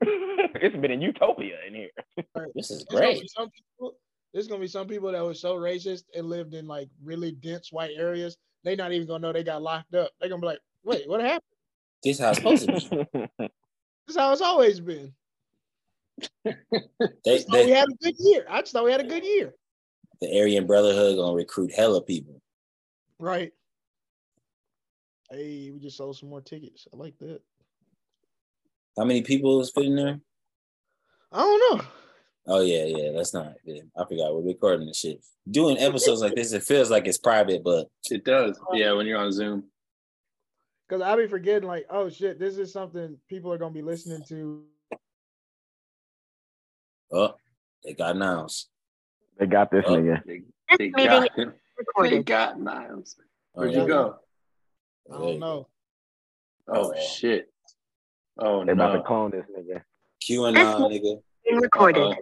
it's 0.02 0.76
been 0.76 0.90
in 0.90 1.00
utopia 1.00 1.56
in 1.66 1.74
here. 1.74 1.90
This 2.56 2.72
is 2.72 2.84
There's 2.90 3.00
gonna 3.00 3.00
great. 3.00 3.52
people. 3.54 3.94
There's 4.34 4.48
gonna 4.48 4.60
be 4.60 4.66
some 4.66 4.88
people 4.88 5.12
that 5.12 5.24
were 5.24 5.32
so 5.34 5.54
racist 5.54 6.02
and 6.16 6.26
lived 6.26 6.54
in 6.54 6.66
like 6.66 6.88
really 7.02 7.30
dense 7.30 7.70
white 7.72 7.92
areas. 7.96 8.36
They 8.64 8.74
not 8.74 8.92
even 8.92 9.06
gonna 9.06 9.20
know 9.20 9.32
they 9.32 9.44
got 9.44 9.62
locked 9.62 9.94
up. 9.94 10.10
They're 10.18 10.28
gonna 10.28 10.40
be 10.40 10.46
like, 10.48 10.60
"Wait, 10.82 11.08
what 11.08 11.20
happened?" 11.20 11.42
This 12.02 12.18
is 12.18 12.20
how 12.20 12.30
it's 12.30 12.38
supposed 12.38 12.90
to 12.90 13.06
be. 13.12 13.48
This 14.06 14.16
is 14.16 14.20
how 14.22 14.32
it's 14.32 14.40
always 14.40 14.80
been. 14.80 15.12
They, 16.44 17.36
I 17.36 17.38
thought 17.40 17.64
we 17.66 17.70
had 17.70 17.88
a 17.88 18.02
good 18.04 18.14
year. 18.18 18.46
I 18.48 18.60
just 18.60 18.72
thought 18.72 18.84
we 18.84 18.90
had 18.92 19.00
a 19.02 19.06
good 19.06 19.22
year. 19.24 19.54
the 20.20 20.40
Aryan 20.40 20.66
Brotherhood 20.66 21.16
gonna 21.16 21.34
recruit 21.34 21.72
hella 21.74 22.02
people. 22.02 22.40
Right. 23.18 23.52
Hey, 25.30 25.70
we 25.70 25.78
just 25.78 25.96
sold 25.98 26.16
some 26.16 26.30
more 26.30 26.40
tickets. 26.40 26.88
I 26.92 26.96
like 26.96 27.18
that. 27.18 27.40
How 28.96 29.04
many 29.04 29.22
people 29.22 29.60
is 29.60 29.70
fitting 29.70 29.94
there? 29.94 30.18
I 31.30 31.38
don't 31.38 31.78
know. 31.78 31.84
Oh 32.46 32.60
yeah, 32.62 32.84
yeah. 32.84 33.12
That's 33.14 33.34
not. 33.34 33.52
Yeah, 33.64 33.82
I 33.96 34.04
forgot 34.06 34.34
we're 34.34 34.40
recording 34.48 34.86
this 34.86 34.98
shit. 35.00 35.22
Doing 35.50 35.76
episodes 35.78 36.22
like 36.22 36.34
this, 36.34 36.52
it 36.52 36.62
feels 36.62 36.90
like 36.90 37.06
it's 37.06 37.18
private, 37.18 37.62
but 37.62 37.88
It 38.10 38.24
does. 38.24 38.58
Yeah, 38.72 38.92
when 38.92 39.06
you're 39.06 39.18
on 39.18 39.32
Zoom. 39.32 39.64
Because 40.88 41.02
I'll 41.02 41.16
be 41.18 41.26
forgetting, 41.26 41.68
like, 41.68 41.86
oh 41.90 42.08
shit, 42.08 42.38
this 42.38 42.56
is 42.56 42.72
something 42.72 43.18
people 43.28 43.52
are 43.52 43.58
gonna 43.58 43.74
be 43.74 43.82
listening 43.82 44.22
to. 44.28 44.64
oh, 47.12 47.34
they 47.84 47.92
got 47.94 48.16
announced. 48.16 48.68
they 49.38 49.46
got 49.46 49.70
this 49.70 49.84
Oh. 49.86 49.96
nigga. 49.96 50.22
They, 50.26 50.42
they 50.78 50.88
got 50.90 51.24
is 51.24 51.28
him. 51.36 51.52
They 52.02 52.22
got 52.22 52.60
Miles. 52.60 53.16
Oh, 53.54 53.60
Where'd 53.60 53.72
yeah. 53.72 53.82
you 53.82 53.88
go? 53.88 54.16
I 55.12 55.18
don't 55.18 55.38
know. 55.38 55.68
Oh, 56.68 56.92
Oh. 56.92 57.00
shit. 57.00 57.52
Oh, 58.38 58.64
They 58.64 58.72
about 58.72 58.92
to 58.92 58.98
no. 58.98 59.02
clone 59.04 59.30
this 59.30 59.44
nigga. 59.56 59.82
QAnon, 60.22 60.54
This- 60.90 61.00
nigga. 61.00 61.22
Being 61.44 61.60
recorded. 61.60 62.02
Uh-oh. 62.02 62.16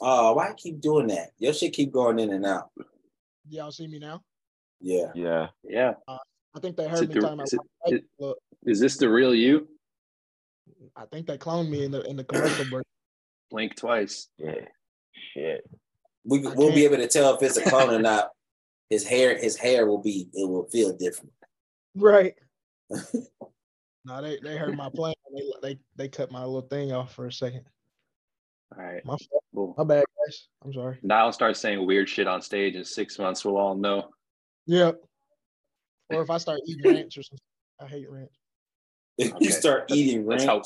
Oh, 0.00 0.32
why 0.34 0.48
you 0.48 0.54
keep 0.54 0.80
doing 0.80 1.06
that? 1.08 1.30
Your 1.38 1.52
shit 1.54 1.72
keep 1.72 1.90
going 1.92 2.18
in 2.18 2.32
and 2.32 2.44
out. 2.44 2.70
Y'all 3.48 3.70
see 3.72 3.86
me 3.86 3.98
now? 3.98 4.22
Yeah. 4.80 5.10
Yeah. 5.14 5.48
Yeah. 5.64 5.94
Uh, 6.06 6.18
I 6.56 6.60
think 6.60 6.76
they 6.76 6.84
Is 6.86 6.90
heard 6.90 7.02
it 7.04 7.08
me 7.08 7.14
the- 7.14 7.20
talking 7.20 7.34
about. 7.34 7.46
is 7.46 7.52
it- 7.54 7.60
white 8.18 8.34
is- 8.64 8.72
Is 8.76 8.80
this 8.80 8.96
the 8.96 9.08
real 9.08 9.34
you? 9.34 9.68
I 10.96 11.06
think 11.06 11.26
they 11.26 11.38
cloned 11.38 11.68
me 11.70 11.84
in 11.84 11.90
the 11.92 12.02
in 12.02 12.16
the 12.16 12.24
commercial 12.24 12.64
break. 12.68 12.84
Blink 13.50 13.76
twice. 13.76 14.28
Yeah. 14.36 14.66
Shit. 15.34 15.68
We 16.24 16.38
I 16.46 16.52
we'll 16.54 16.68
be 16.70 16.82
can't- 16.82 16.92
able 16.92 16.96
to 16.98 17.08
tell 17.08 17.34
if 17.34 17.42
it's 17.42 17.56
a 17.56 17.62
clone 17.68 17.90
or 17.94 17.98
not. 18.02 18.30
His 18.90 19.04
hair, 19.06 19.36
his 19.38 19.56
hair 19.56 19.86
will 19.86 19.98
be 20.02 20.28
it 20.32 20.48
will 20.48 20.64
feel 20.68 20.96
different. 20.96 21.32
Right. 21.94 22.34
no, 22.90 24.22
they, 24.22 24.38
they 24.42 24.56
heard 24.56 24.76
my 24.76 24.88
plan. 24.94 25.14
They, 25.34 25.52
they 25.74 25.78
they 25.96 26.08
cut 26.08 26.30
my 26.32 26.40
little 26.44 26.62
thing 26.62 26.92
off 26.92 27.14
for 27.14 27.26
a 27.26 27.32
second. 27.32 27.64
All 28.76 28.82
right. 28.82 29.04
My. 29.04 29.16
Cool. 29.54 29.74
My 29.78 29.84
bad, 29.84 30.04
guys. 30.26 30.48
I'm 30.64 30.72
sorry. 30.72 30.98
Now 31.02 31.26
I'll 31.26 31.32
start 31.32 31.56
saying 31.56 31.84
weird 31.86 32.08
shit 32.08 32.26
on 32.26 32.40
stage 32.42 32.74
in 32.74 32.84
six 32.84 33.18
months. 33.18 33.44
We'll 33.44 33.56
all 33.56 33.74
know. 33.74 34.10
Yep. 34.66 35.00
Or 36.10 36.22
if 36.22 36.30
I 36.30 36.38
start 36.38 36.60
eating 36.66 36.92
ranch 36.94 37.18
or 37.18 37.22
something. 37.22 37.44
I 37.80 37.86
hate 37.86 38.10
ranch. 38.10 38.32
If 39.18 39.34
Okay. 39.34 39.46
you 39.46 39.50
start 39.50 39.90
eating 39.90 40.24
That's 40.26 40.44
ranch, 40.44 40.48
how 40.48 40.62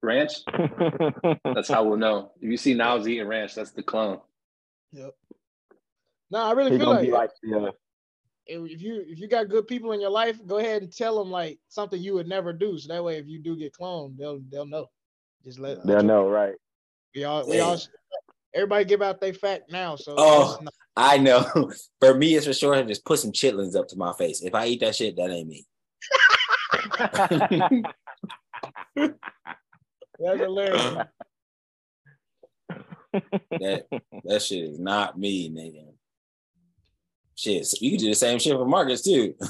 ranch. 0.00 0.32
That's 1.44 1.68
how 1.68 1.82
we'll 1.82 1.96
know. 1.96 2.30
If 2.40 2.48
you 2.48 2.56
see 2.56 2.72
Niles 2.72 3.08
eating 3.08 3.26
ranch, 3.26 3.56
that's 3.56 3.72
the 3.72 3.82
clone. 3.82 4.20
Yep. 4.92 5.12
No, 6.30 6.38
I 6.38 6.52
really 6.52 6.70
He 6.70 6.78
feel 6.78 6.90
like, 6.90 7.10
like, 7.10 7.30
yeah. 7.42 7.70
if 8.46 8.70
if 8.70 8.80
you 8.80 9.04
if 9.08 9.18
you 9.18 9.26
got 9.26 9.48
good 9.48 9.66
people 9.66 9.90
in 9.90 10.00
your 10.00 10.10
life, 10.10 10.38
go 10.46 10.58
ahead 10.58 10.82
and 10.82 10.96
tell 10.96 11.18
them 11.18 11.32
like 11.32 11.58
something 11.68 12.00
you 12.00 12.14
would 12.14 12.28
never 12.28 12.52
do. 12.52 12.78
So 12.78 12.92
that 12.92 13.02
way, 13.02 13.16
if 13.18 13.26
you 13.26 13.40
do 13.40 13.56
get 13.56 13.72
cloned, 13.74 14.16
they'll 14.16 14.40
they'll 14.48 14.66
know. 14.66 14.86
Just 15.42 15.58
let, 15.58 15.78
let 15.78 15.86
They'll 15.86 16.02
know, 16.04 16.28
right? 16.28 16.54
We 17.14 17.24
all 17.24 17.44
we 17.48 17.58
all 17.58 17.74
Yeah. 17.74 17.80
Everybody 18.54 18.84
give 18.84 19.02
out 19.02 19.20
their 19.20 19.34
fact 19.34 19.70
now. 19.70 19.96
So 19.96 20.14
Oh. 20.16 20.58
not- 20.60 20.74
I 20.96 21.18
know. 21.18 21.44
For 22.00 22.14
me, 22.14 22.34
it's 22.34 22.46
for 22.46 22.52
sure. 22.52 22.82
Just 22.84 23.04
put 23.04 23.18
some 23.20 23.32
chitlins 23.32 23.76
up 23.76 23.88
to 23.88 23.96
my 23.96 24.12
face. 24.14 24.42
If 24.42 24.54
I 24.54 24.66
eat 24.66 24.80
that 24.80 24.96
shit, 24.96 25.16
that 25.16 25.30
ain't 25.30 25.48
me. 25.48 25.64
that's 30.18 30.40
hilarious. 30.40 30.96
That 33.12 33.86
that 34.24 34.42
shit 34.42 34.64
is 34.64 34.78
not 34.78 35.18
me, 35.18 35.50
nigga. 35.50 35.86
Shit, 37.34 37.66
so 37.66 37.78
you 37.80 37.90
can 37.92 37.98
do 38.00 38.08
the 38.10 38.14
same 38.14 38.38
shit 38.38 38.52
for 38.56 38.66
Marcus 38.66 39.02
too. 39.02 39.34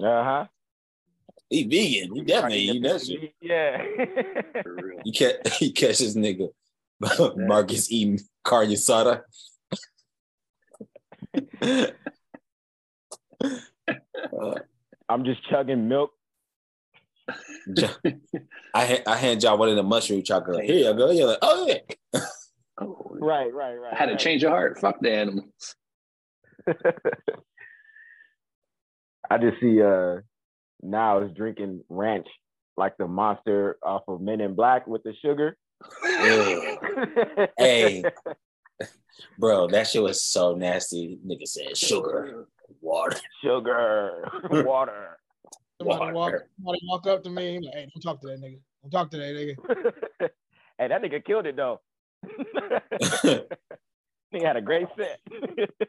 Uh-huh. 0.00 0.46
He 1.50 1.64
vegan. 1.64 2.14
You 2.14 2.22
definitely 2.22 2.58
eat 2.60 2.82
that 2.84 3.04
shit. 3.04 3.34
Yeah. 3.40 3.82
For 4.62 4.74
real. 4.74 5.00
You 5.04 5.12
catch 5.12 5.60
you 5.60 5.72
catch 5.72 5.98
this 5.98 6.14
nigga 6.14 6.50
Marcus 7.36 7.90
eating 7.90 8.20
carne 8.44 8.70
asada. 8.70 9.22
Uh, 11.60 11.86
I'm 15.08 15.24
just 15.24 15.48
chugging 15.48 15.88
milk. 15.88 16.10
I 18.74 18.86
ha- 18.86 19.02
I 19.06 19.16
hand 19.16 19.42
y'all 19.42 19.58
one 19.58 19.68
of 19.68 19.76
the 19.76 19.82
mushroom 19.82 20.22
chocolate. 20.22 20.64
Here 20.64 20.76
you 20.76 20.94
go. 20.96 21.10
You're 21.10 21.28
like, 21.28 21.38
oh 21.42 21.66
yeah. 21.66 22.20
Oh, 22.80 23.10
Right, 23.10 23.52
right, 23.52 23.74
right. 23.74 23.92
I 23.92 23.96
had 23.96 24.06
to 24.06 24.12
right. 24.12 24.20
change 24.20 24.42
your 24.42 24.50
heart. 24.50 24.78
Fuck 24.78 25.00
the 25.00 25.12
animals. 25.12 25.74
I 29.30 29.38
just 29.38 29.60
see 29.60 29.82
uh 29.82 30.16
now 30.82 31.22
is 31.22 31.32
drinking 31.34 31.82
ranch 31.88 32.28
like 32.76 32.96
the 32.96 33.08
monster 33.08 33.76
off 33.82 34.02
of 34.08 34.20
Men 34.20 34.40
in 34.40 34.54
Black 34.54 34.86
with 34.86 35.02
the 35.02 35.12
sugar. 35.22 35.56
Ew. 36.04 36.78
Hey. 37.58 38.04
Bro, 39.38 39.68
that 39.68 39.86
shit 39.86 40.02
was 40.02 40.22
so 40.22 40.54
nasty. 40.54 41.18
Nigga 41.26 41.46
said 41.46 41.76
sugar, 41.76 42.46
water. 42.80 43.16
sugar, 43.42 44.28
water. 44.64 45.18
Somebody 45.80 45.98
walk, 46.00 46.14
Water. 46.14 46.48
somebody 46.56 46.80
walk 46.84 47.06
up 47.06 47.22
to 47.24 47.30
me, 47.30 47.60
like, 47.60 47.74
hey, 47.74 47.88
don't 47.94 48.00
talk 48.00 48.20
to 48.22 48.26
that 48.28 48.40
nigga. 48.40 48.58
Don't 48.82 48.90
talk 48.90 49.10
to 49.12 49.16
that 49.16 49.34
nigga. 49.34 49.54
hey, 50.78 50.88
that 50.88 51.02
nigga 51.02 51.24
killed 51.24 51.46
it 51.46 51.56
though. 51.56 51.80
he 54.30 54.42
had 54.42 54.56
a 54.56 54.60
great 54.60 54.88
set. 54.96 55.20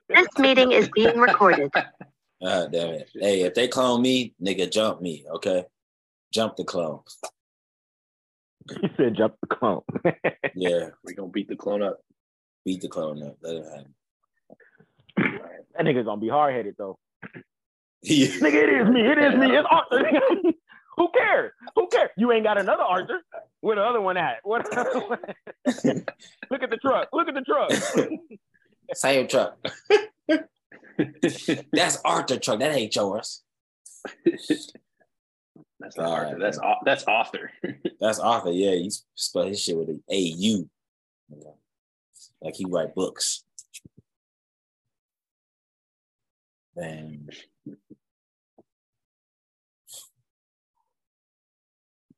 This 0.10 0.28
meeting 0.38 0.71
is 0.71 0.89
being 0.93 1.17
recorded. 1.17 1.71
Ah, 2.41 2.67
damn 2.71 2.93
it. 2.93 3.10
Hey, 3.13 3.41
if 3.41 3.54
they 3.56 3.67
clone 3.67 4.02
me, 4.02 4.34
nigga, 4.41 4.71
jump 4.71 5.02
me, 5.02 5.25
okay? 5.36 5.65
Jump 6.32 6.56
the 6.56 6.63
clone. 6.63 7.02
He 8.82 8.88
said 8.98 9.15
jump 9.17 9.36
the 9.41 9.48
clone. 9.56 9.82
Yeah, 10.56 10.89
We're 11.04 11.13
gonna 11.15 11.30
beat 11.30 11.48
the 11.48 11.56
clone 11.56 11.82
up. 11.82 12.00
beat 12.65 12.82
the 12.82 12.88
clone 12.89 13.24
up. 13.24 13.38
Let 13.41 13.56
it 13.56 13.65
happen. 13.65 13.95
that 15.76 15.86
nigga's 15.86 16.06
gonna 16.06 16.19
be 16.22 16.30
hard 16.30 16.54
headed 16.56 16.76
though. 16.78 16.98
Yeah. 18.02 18.28
Nigga, 18.43 18.54
it 18.63 18.82
is 18.82 18.89
me. 18.89 19.02
It 19.02 19.17
is 19.17 19.36
me. 19.39 19.56
It's 19.56 19.67
Arthur. 19.69 20.04
Who 20.98 21.10
cares? 21.13 21.52
Who 21.76 21.88
cares? 21.88 22.10
You 22.17 22.32
ain't 22.32 22.43
got 22.43 22.58
another 22.58 22.84
Arthur. 22.84 23.22
Where 23.62 23.76
the 23.78 23.84
other 23.84 24.02
one 24.02 24.17
at? 24.17 24.38
What? 24.43 24.65
Look 24.74 26.63
at 26.63 26.69
the 26.69 26.78
truck. 26.82 27.10
Look 27.13 27.28
at 27.30 27.36
the 27.36 27.41
truck. 27.41 27.72
Same 28.93 29.28
truck. 29.28 29.58
That's 31.72 32.00
Arthur 32.04 32.38
truck. 32.38 32.60
That 32.60 32.76
ain't 32.76 32.95
yours. 32.95 33.43
That's 35.80 35.98
not 35.98 36.06
All 36.08 36.13
Arthur. 36.13 36.32
right, 36.34 36.39
That's 36.39 36.60
man. 36.60 36.76
that's 36.86 37.04
Arthur. 37.06 37.52
That's 38.02 38.20
Arthur. 38.20 38.52
Yeah, 38.52 38.72
he 38.72 38.92
spell 39.15 39.44
his 39.48 39.62
shit 39.62 39.78
with 39.78 39.89
an 39.89 40.04
A 40.10 40.18
U. 40.18 40.70
Like 42.42 42.56
he 42.56 42.65
write 42.65 42.96
books. 42.96 43.44
Man. 46.76 47.28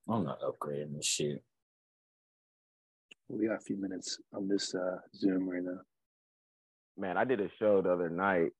I'm 0.09 0.25
not 0.25 0.41
upgrading 0.41 0.95
this 0.97 1.05
shit. 1.05 1.41
we 3.29 3.47
got 3.47 3.55
a 3.55 3.59
few 3.59 3.77
minutes 3.77 4.19
on 4.33 4.47
this 4.47 4.75
uh, 4.75 4.97
Zoom 5.15 5.47
right 5.49 5.63
now. 5.63 5.79
Man, 6.97 7.17
I 7.17 7.23
did 7.23 7.39
a 7.39 7.49
show 7.59 7.81
the 7.81 7.93
other 7.93 8.09
night. 8.09 8.51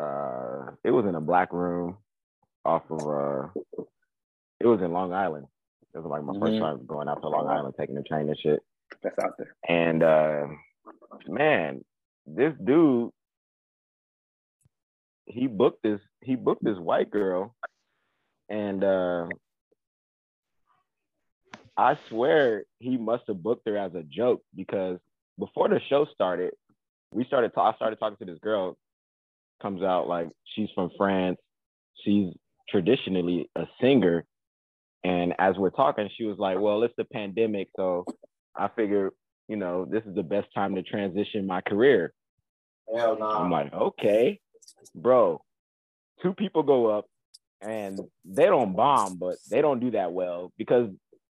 Uh, 0.00 0.70
it 0.82 0.90
was 0.90 1.04
in 1.06 1.14
a 1.16 1.20
black 1.20 1.52
room 1.52 1.98
off 2.64 2.82
of 2.90 3.00
uh, 3.00 3.84
it 4.60 4.66
was 4.66 4.80
in 4.82 4.92
Long 4.92 5.12
Island. 5.12 5.46
It 5.94 5.98
was 5.98 6.06
like 6.06 6.22
my 6.22 6.34
first 6.38 6.52
Mhm. 6.54 6.60
time 6.60 6.86
going 6.86 7.08
out 7.08 7.20
to 7.22 7.28
Long 7.28 7.48
Island, 7.48 7.74
taking 7.78 7.94
the 7.96 8.02
train 8.02 8.28
and 8.28 8.38
shit. 8.38 8.62
That's 9.02 9.18
out 9.18 9.36
there. 9.38 9.54
And 9.68 10.02
uh, 10.02 10.48
man, 11.26 11.84
this 12.26 12.54
dude, 12.62 13.10
he 15.26 15.46
booked 15.46 15.82
this 15.82 16.00
he 16.22 16.36
booked 16.36 16.62
this 16.62 16.78
white 16.78 17.10
girl, 17.10 17.54
and 18.48 18.84
uh, 18.84 19.28
I 21.76 21.98
swear 22.08 22.64
he 22.78 22.96
must 22.96 23.24
have 23.28 23.42
booked 23.42 23.66
her 23.66 23.76
as 23.78 23.94
a 23.94 24.02
joke 24.02 24.42
because 24.54 24.98
before 25.38 25.68
the 25.68 25.80
show 25.88 26.04
started, 26.06 26.52
we 27.12 27.24
started. 27.24 27.54
ta- 27.54 27.70
I 27.70 27.74
started 27.76 27.98
talking 27.98 28.18
to 28.24 28.30
this 28.32 28.40
girl. 28.40 28.76
Comes 29.62 29.82
out 29.82 30.08
like 30.08 30.28
she's 30.44 30.70
from 30.74 30.90
France. 30.96 31.38
She's 32.04 32.32
traditionally 32.68 33.50
a 33.56 33.66
singer, 33.80 34.24
and 35.04 35.34
as 35.38 35.56
we're 35.56 35.70
talking, 35.70 36.08
she 36.16 36.24
was 36.24 36.38
like, 36.38 36.58
"Well, 36.58 36.82
it's 36.82 36.94
the 36.96 37.04
pandemic, 37.04 37.68
so 37.76 38.04
I 38.56 38.68
figure, 38.68 39.10
you 39.48 39.56
know, 39.56 39.84
this 39.84 40.04
is 40.04 40.14
the 40.14 40.22
best 40.22 40.48
time 40.54 40.74
to 40.74 40.82
transition 40.82 41.46
my 41.46 41.60
career." 41.60 42.12
Hell 42.94 43.18
no. 43.18 43.26
I'm 43.26 43.50
like, 43.50 43.72
okay, 43.72 44.40
bro. 44.94 45.42
Two 46.22 46.34
people 46.34 46.62
go 46.62 46.86
up 46.86 47.06
and 47.60 47.98
they 48.24 48.46
don't 48.46 48.74
bomb, 48.74 49.16
but 49.16 49.36
they 49.50 49.62
don't 49.62 49.80
do 49.80 49.92
that 49.92 50.12
well 50.12 50.52
because 50.58 50.90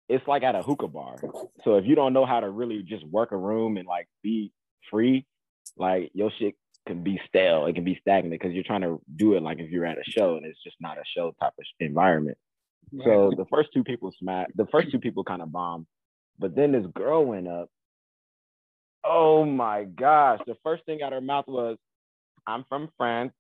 it's 0.09 0.27
like 0.29 0.43
at 0.43 0.55
a 0.55 0.63
hookah 0.63 0.89
bar. 0.89 1.17
So 1.65 1.77
if 1.77 1.87
you 1.87 1.95
don't 1.95 2.13
know 2.13 2.27
how 2.27 2.41
to 2.41 2.49
really 2.49 2.83
just 2.83 3.05
work 3.07 3.33
a 3.33 3.37
room 3.37 3.77
and 3.77 3.87
like 3.87 4.07
be 4.23 4.53
free, 4.91 5.27
like 5.77 6.11
your 6.15 6.31
shit 6.39 6.55
can 6.87 7.03
be 7.03 7.21
stale. 7.29 7.67
It 7.67 7.75
can 7.75 7.85
be 7.85 7.99
stagnant 8.01 8.41
because 8.41 8.55
you're 8.55 8.65
trying 8.65 8.83
to 8.83 9.01
do 9.17 9.35
it 9.35 9.43
like 9.43 9.59
if 9.59 9.71
you're 9.71 9.87
at 9.87 9.99
a 9.99 10.05
show 10.09 10.37
and 10.37 10.47
it's 10.47 10.63
just 10.63 10.77
not 10.81 10.99
a 10.99 11.03
show 11.05 11.35
type 11.41 11.53
of 11.59 11.65
environment. 11.81 12.39
So 12.93 13.33
the 13.37 13.47
first 13.51 13.71
two 13.75 13.83
people 13.83 14.13
smack. 14.19 14.49
The 14.55 14.67
first 14.67 14.91
two 14.91 15.01
people 15.01 15.25
kind 15.25 15.43
of 15.43 15.51
bombed, 15.51 15.87
but 16.39 16.55
then 16.55 16.73
this 16.73 16.87
girl 16.95 17.25
went 17.25 17.49
up. 17.49 17.69
Oh 19.05 19.45
my 19.45 19.85
gosh! 19.85 20.41
The 20.47 20.57
first 20.63 20.85
thing 20.85 21.03
out 21.03 21.13
her 21.13 21.21
mouth 21.21 21.47
was, 21.49 21.79
"I'm 22.47 22.65
from 22.69 22.89
France. 22.97 23.33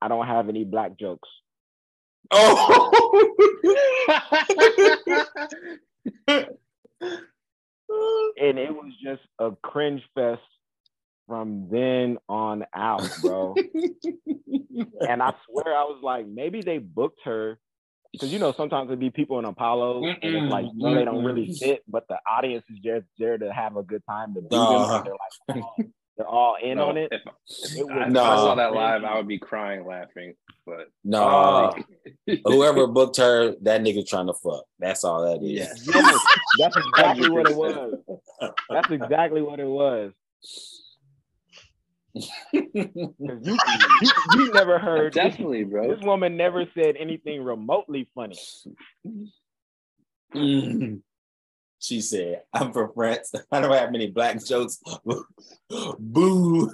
I 0.00 0.08
don't 0.08 0.26
have 0.26 0.48
any 0.48 0.64
black 0.64 0.98
jokes." 0.98 1.28
Oh. 2.30 3.28
And 8.38 8.58
it 8.58 8.74
was 8.74 8.92
just 9.02 9.22
a 9.38 9.52
cringe 9.62 10.02
fest 10.14 10.40
from 11.28 11.68
then 11.70 12.18
on 12.28 12.64
out, 12.74 13.08
bro. 13.20 13.54
and 15.08 15.22
I 15.22 15.34
swear 15.46 15.76
I 15.76 15.84
was 15.84 16.00
like, 16.02 16.26
maybe 16.26 16.62
they 16.62 16.78
booked 16.78 17.20
her 17.24 17.58
because 18.12 18.32
you 18.32 18.38
know 18.38 18.52
sometimes 18.52 18.88
it'd 18.88 19.00
be 19.00 19.10
people 19.10 19.38
in 19.38 19.44
Apollo 19.44 20.04
and 20.04 20.18
it's 20.22 20.50
like 20.52 20.66
you 20.66 20.82
know, 20.82 20.94
they 20.94 21.04
don't 21.04 21.24
really 21.24 21.52
fit, 21.54 21.82
but 21.88 22.06
the 22.08 22.18
audience 22.30 22.64
is 22.70 22.78
just 22.80 23.06
there 23.18 23.38
to 23.38 23.52
have 23.52 23.76
a 23.76 23.82
good 23.82 24.02
time 24.08 24.34
to 24.34 24.42
be 24.42 24.48
them. 24.48 24.58
Nah. 24.58 24.96
and 24.98 25.06
They're 25.06 25.12
like 25.12 25.64
all, 25.64 25.76
they're 26.18 26.26
all 26.26 26.56
in 26.62 26.76
No, 26.76 26.88
on 26.90 26.96
it. 26.98 27.10
If, 27.10 27.22
It 27.22 27.90
I, 27.90 28.08
was 28.08 28.10
if 28.10 28.16
I 28.16 28.36
saw 28.36 28.54
that 28.56 28.74
live, 28.74 29.02
I 29.04 29.16
would 29.16 29.28
be 29.28 29.38
crying 29.38 29.86
laughing. 29.86 30.34
But 30.66 30.88
no, 31.04 31.72
Oh. 32.28 32.34
whoever 32.44 32.86
booked 32.86 33.16
her, 33.16 33.54
that 33.62 33.80
nigga 33.82 34.06
trying 34.06 34.26
to 34.26 34.34
fuck. 34.34 34.64
That's 34.78 35.04
all 35.04 35.22
that 35.24 35.42
is. 35.44 35.50
Yes. 35.52 35.88
Yes, 35.92 36.20
that's 36.58 36.76
exactly 36.76 37.30
what 37.30 37.50
it 37.50 37.56
was. 37.56 37.94
That's 38.68 38.90
exactly 38.90 39.40
what 39.42 39.58
it 39.58 39.66
was. 39.66 40.12
you, 42.52 42.70
you, 42.74 43.58
you 44.34 44.52
never 44.52 44.78
heard 44.78 45.14
definitely, 45.14 45.64
bro. 45.64 45.94
This 45.94 46.04
woman 46.04 46.36
never 46.36 46.66
said 46.74 46.96
anything 46.98 47.42
remotely 47.42 48.08
funny. 48.14 48.38
Mm. 50.34 51.00
She 51.82 52.00
said, 52.00 52.42
I'm 52.54 52.72
from 52.72 52.92
France. 52.94 53.34
I 53.50 53.60
don't 53.60 53.72
have 53.72 53.90
many 53.90 54.06
black 54.06 54.42
jokes. 54.44 54.80
Boo. 55.98 56.70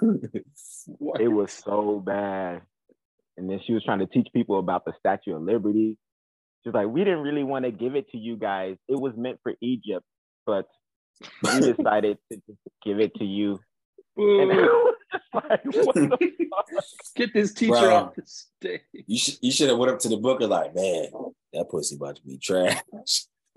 It 1.18 1.29
was 1.29 1.51
so 1.51 2.03
bad. 2.05 2.61
And 3.38 3.48
then 3.48 3.59
she 3.66 3.72
was 3.72 3.83
trying 3.85 4.01
to 4.01 4.07
teach 4.07 4.29
people 4.35 4.59
about 4.59 4.85
the 4.85 4.92
Statue 4.98 5.35
of 5.35 5.40
Liberty. 5.40 5.96
She's 6.62 6.74
like, 6.74 6.88
we 6.88 7.05
didn't 7.05 7.20
really 7.20 7.42
want 7.42 7.64
to 7.64 7.70
give 7.70 7.94
it 7.94 8.11
to 8.11 8.18
you 8.18 8.37
guys. 8.37 8.77
It 8.87 9.01
was 9.01 9.14
meant 9.16 9.38
for 9.42 9.55
Egypt, 9.62 10.05
but 10.44 10.66
we 11.42 11.72
decided 11.72 12.18
to 12.31 12.42
give 12.85 13.01
it 13.01 13.14
to 13.14 13.24
you. 13.24 13.61
And 14.18 14.50
it 14.50 14.70
like, 15.33 15.62
Get 17.16 17.33
this 17.33 17.54
teacher 17.54 17.72
Bro. 17.72 17.94
off 17.94 18.14
the 18.16 18.22
stage. 18.26 18.81
You 18.92 19.18
should 19.18 19.38
you 19.40 19.52
should 19.52 19.68
have 19.68 19.78
went 19.78 19.92
up 19.92 20.00
to 20.00 20.09
the 20.09 20.16
booker 20.16 20.46
like, 20.46 20.74
man, 20.74 21.07
that 21.52 21.68
pussy 21.70 21.96
about 21.96 22.16
to 22.16 22.22
be 22.22 22.37
trash. 22.38 22.83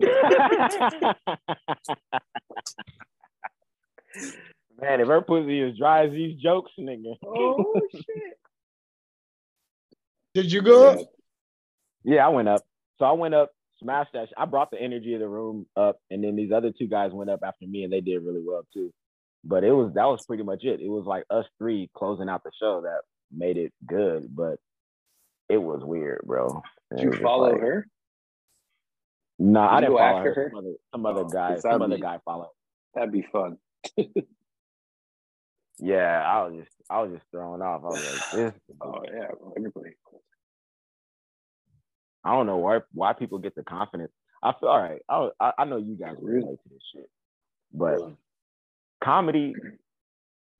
Man, 4.80 5.00
if 5.00 5.06
her 5.06 5.22
pussy 5.22 5.60
is 5.60 5.78
dry 5.78 6.06
as 6.06 6.12
these 6.12 6.40
jokes, 6.40 6.72
nigga. 6.78 7.14
Oh 7.24 7.80
shit! 7.92 8.04
Did 10.34 10.50
you 10.50 10.60
go 10.62 10.90
up? 10.90 10.98
Yeah, 12.04 12.26
I 12.26 12.30
went 12.30 12.48
up. 12.48 12.62
So 12.98 13.04
I 13.04 13.12
went 13.12 13.34
up, 13.34 13.50
smashed 13.80 14.12
that. 14.14 14.28
sh- 14.28 14.34
I 14.36 14.44
brought 14.44 14.70
the 14.72 14.80
energy 14.80 15.14
of 15.14 15.20
the 15.20 15.28
room 15.28 15.66
up, 15.76 15.98
and 16.10 16.24
then 16.24 16.34
these 16.34 16.50
other 16.50 16.72
two 16.72 16.88
guys 16.88 17.12
went 17.12 17.30
up 17.30 17.40
after 17.46 17.66
me, 17.66 17.84
and 17.84 17.92
they 17.92 18.00
did 18.00 18.24
really 18.24 18.42
well 18.44 18.66
too. 18.72 18.92
But 19.44 19.64
it 19.64 19.72
was 19.72 19.92
that 19.94 20.04
was 20.06 20.24
pretty 20.26 20.42
much 20.44 20.64
it. 20.64 20.80
It 20.80 20.88
was 20.88 21.04
like 21.06 21.24
us 21.30 21.46
three 21.58 21.90
closing 21.94 22.28
out 22.28 22.44
the 22.44 22.52
show 22.60 22.82
that 22.82 23.00
made 23.32 23.56
it 23.56 23.72
good, 23.86 24.34
but 24.34 24.56
it 25.48 25.56
was 25.58 25.82
weird, 25.84 26.22
bro. 26.24 26.62
Did 26.96 27.04
you 27.04 27.12
follow 27.20 27.50
like- 27.52 27.60
her? 27.60 27.86
No, 29.38 29.60
I 29.60 29.80
Did 29.80 29.88
you 29.90 29.96
didn't 29.96 29.98
follow 29.98 30.18
after 30.18 30.34
her. 30.34 30.42
her? 30.44 30.50
Some 30.50 30.58
other, 30.58 30.74
some 30.92 31.06
other 31.06 31.20
Oh, 31.22 31.28
guy, 31.28 31.56
some 31.58 31.70
that'd 31.80 31.82
other 31.82 31.98
guy 31.98 32.18
followed. 32.24 32.50
That'd 32.94 33.12
be 33.12 33.22
fun. 33.32 33.58
Yeah, 35.78 36.22
I 36.24 36.44
was 36.46 36.58
just, 36.60 36.70
I 36.88 37.02
was 37.02 37.12
just 37.12 37.24
thrown 37.32 37.60
off. 37.60 37.82
I 37.82 37.86
was 37.86 38.04
like, 38.04 38.30
this. 38.52 38.60
Oh 38.80 39.02
yeah, 39.12 39.26
everybody. 39.56 39.96
I 42.24 42.32
don't 42.36 42.46
know 42.46 42.58
why 42.58 42.80
why 42.92 43.14
people 43.14 43.38
get 43.38 43.54
the 43.56 43.64
confidence. 43.64 44.12
I 44.42 44.52
feel 44.60 44.68
all 44.68 44.80
right. 44.80 45.00
I 45.08 45.30
I, 45.40 45.52
I 45.58 45.64
know 45.64 45.78
you 45.78 45.96
guys 45.96 46.14
relate 46.20 46.58
to 46.62 46.68
this 46.70 46.82
shit, 46.94 47.10
but 47.72 47.98
comedy, 49.02 49.54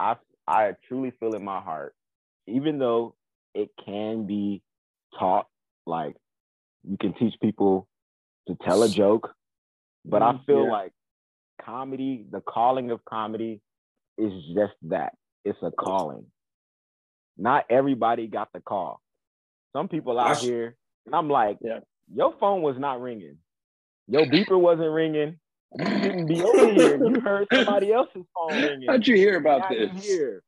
I 0.00 0.16
I 0.46 0.72
truly 0.88 1.12
feel 1.20 1.34
in 1.34 1.44
my 1.44 1.60
heart, 1.60 1.94
even 2.46 2.78
though 2.78 3.14
it 3.54 3.70
can 3.84 4.26
be 4.26 4.62
taught, 5.18 5.46
like 5.86 6.16
you 6.88 6.96
can 6.98 7.14
teach 7.14 7.34
people 7.40 7.88
to 8.48 8.56
tell 8.64 8.82
a 8.82 8.88
joke, 8.88 9.34
but 10.04 10.22
I 10.22 10.32
Mhm, 10.32 10.46
feel 10.46 10.64
yeah. 10.64 10.70
like 10.70 10.92
comedy, 11.60 12.26
the 12.30 12.40
calling 12.40 12.90
of 12.90 13.04
comedy, 13.04 13.60
is 14.18 14.32
just 14.54 14.74
that. 14.82 15.16
It's 15.44 15.58
a 15.62 15.70
calling. 15.70 16.26
Not 17.36 17.66
everybody 17.70 18.26
got 18.26 18.52
the 18.52 18.60
call. 18.60 19.00
Some 19.72 19.88
people 19.88 20.18
out 20.18 20.42
here, 20.42 20.76
and 21.06 21.14
I'm 21.14 21.30
like, 21.30 21.58
Yeah. 21.60 21.80
your 22.12 22.34
phone 22.38 22.62
was 22.62 22.76
not 22.78 23.00
ringing. 23.00 23.38
Your 24.08 24.26
beeper 24.26 24.58
wasn't 24.60 24.90
ringing. 24.92 25.38
Be 25.78 26.42
over 26.42 26.72
here. 26.72 26.96
You 26.96 27.20
heard 27.20 27.48
somebody 27.52 27.92
else's 27.92 28.24
phone 28.34 28.62
ringing. 28.62 28.88
How'd 28.88 29.06
you 29.06 29.16
hear 29.16 29.36
about 29.36 29.70
this? 29.70 29.90
here. 30.04 30.42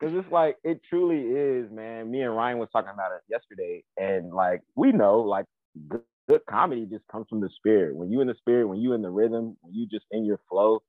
Cause 0.00 0.10
it's 0.12 0.30
like 0.30 0.56
it 0.62 0.80
truly 0.90 1.20
is, 1.20 1.70
man. 1.70 2.10
Me 2.10 2.20
and 2.20 2.36
Ryan 2.36 2.58
was 2.58 2.68
talking 2.70 2.90
about 2.92 3.12
it 3.12 3.22
yesterday, 3.30 3.82
and 3.96 4.30
like 4.30 4.60
we 4.74 4.92
know, 4.92 5.20
like 5.20 5.46
good, 5.88 6.02
good 6.28 6.42
comedy 6.50 6.84
just 6.84 7.04
comes 7.10 7.26
from 7.30 7.40
the 7.40 7.48
spirit. 7.56 7.96
When 7.96 8.10
you 8.10 8.20
in 8.20 8.26
the 8.26 8.34
spirit, 8.34 8.66
when 8.66 8.78
you 8.78 8.92
in 8.92 9.00
the 9.00 9.08
rhythm, 9.08 9.56
when 9.62 9.74
you 9.74 9.86
just 9.86 10.04
in 10.10 10.26
your 10.26 10.38
flow, 10.50 10.82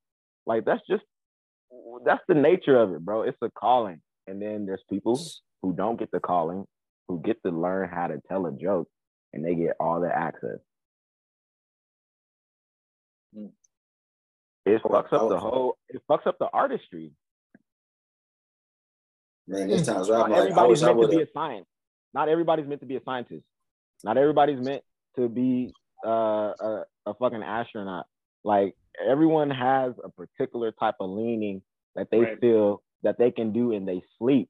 like 0.46 0.66
that's 0.66 0.82
just 0.86 1.04
that's 2.04 2.22
the 2.28 2.34
nature 2.34 2.76
of 2.78 2.92
it, 2.92 3.00
bro. 3.00 3.22
It's 3.22 3.38
a 3.40 3.50
calling. 3.50 4.00
And 4.26 4.42
then 4.42 4.66
there's 4.66 4.82
people 4.90 5.18
who 5.62 5.72
don't 5.72 5.98
get 5.98 6.10
the 6.10 6.20
calling, 6.20 6.66
who 7.08 7.22
get 7.22 7.42
to 7.44 7.50
learn 7.50 7.88
how 7.88 8.08
to 8.08 8.20
tell 8.28 8.46
a 8.46 8.52
joke, 8.52 8.88
and 9.32 9.42
they 9.42 9.54
get 9.54 9.76
all 9.80 10.00
the 10.00 10.14
access. 10.14 10.58
It 14.74 14.82
fucks 14.82 15.12
up 15.12 15.28
the 15.28 15.38
whole. 15.38 15.76
It 15.88 16.02
fucks 16.10 16.26
up 16.26 16.36
the 16.38 16.48
artistry. 16.52 17.12
Man, 19.46 19.68
this 19.68 19.86
time's 19.86 20.10
right. 20.10 20.18
Not 20.18 20.24
I'm 20.26 20.30
like, 20.30 20.38
I 20.40 20.42
everybody's 20.42 20.68
wish 20.68 20.82
I 20.82 20.86
meant 20.86 20.96
to 20.96 21.06
would 21.06 21.10
be 21.10 21.22
a 21.22 21.26
scientist. 21.32 21.70
Not 22.14 22.28
everybody's 22.28 22.66
meant 22.66 22.80
to 22.80 22.86
be 22.86 22.96
a 22.96 23.02
scientist. 23.02 23.44
Not 24.04 24.16
everybody's 24.18 24.60
meant 24.60 24.82
to 25.16 25.28
be 25.28 25.72
uh, 26.06 26.10
a, 26.10 26.84
a 27.06 27.14
fucking 27.14 27.42
astronaut. 27.42 28.06
Like 28.44 28.74
everyone 29.06 29.50
has 29.50 29.94
a 30.04 30.08
particular 30.10 30.72
type 30.72 30.96
of 31.00 31.10
leaning 31.10 31.62
that 31.96 32.08
they 32.10 32.20
Right. 32.20 32.40
feel 32.40 32.82
that 33.02 33.18
they 33.18 33.30
can 33.30 33.52
do 33.52 33.72
in 33.72 33.86
they 33.86 34.02
sleep. 34.18 34.48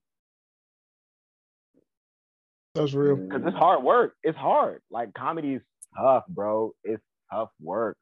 That's 2.75 2.93
real. 2.93 3.17
Because 3.17 3.43
it's 3.47 3.57
hard 3.57 3.83
work. 3.83 4.15
It's 4.23 4.39
hard. 4.39 4.81
Like 4.91 5.15
comedy 5.15 5.55
is 5.55 5.63
tough, 5.97 6.25
bro. 6.29 6.73
It's 6.85 7.03
tough 7.33 7.51
work. 7.61 7.97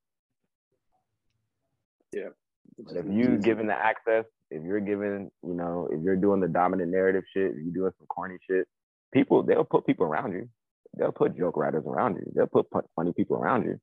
But 2.79 2.97
if 2.97 3.07
you 3.09 3.39
given 3.39 3.67
the 3.67 3.75
access, 3.75 4.25
if 4.51 4.62
you're 4.62 4.81
given, 4.81 5.31
you 5.43 5.55
know, 5.55 5.89
if 5.91 6.03
you're 6.03 6.17
doing 6.17 6.41
the 6.41 6.49
dominant 6.49 6.91
narrative 6.91 7.25
shit, 7.33 7.53
if 7.53 7.57
you're 7.57 7.75
doing 7.75 7.93
some 7.99 8.07
corny 8.07 8.37
shit, 8.49 8.67
people 9.12 9.43
they'll 9.43 9.64
put 9.64 9.87
people 9.87 10.07
around 10.07 10.33
you. 10.33 10.49
They'll 10.97 11.12
put 11.12 11.37
joke 11.37 11.57
writers 11.57 11.85
around 11.87 12.17
you. 12.17 12.33
They'll 12.35 12.47
put 12.47 12.67
funny 12.95 13.12
people 13.12 13.37
around 13.37 13.64
you. 13.64 13.79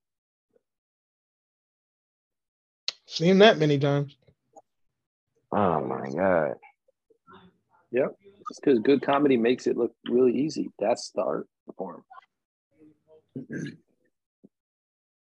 Seen 3.06 3.38
that 3.40 3.58
many 3.58 3.78
times. 3.78 4.16
Oh 5.52 5.82
my 5.82 6.10
god. 6.10 6.56
Yep. 7.92 8.16
It's 8.50 8.60
because 8.60 8.80
good 8.80 9.02
comedy 9.02 9.38
makes 9.38 9.68
it 9.68 9.78
look 9.78 9.94
really 10.10 10.36
easy. 10.36 10.72
That's 10.80 11.12
the 11.12 11.22
art 11.22 11.48
form. 11.78 12.04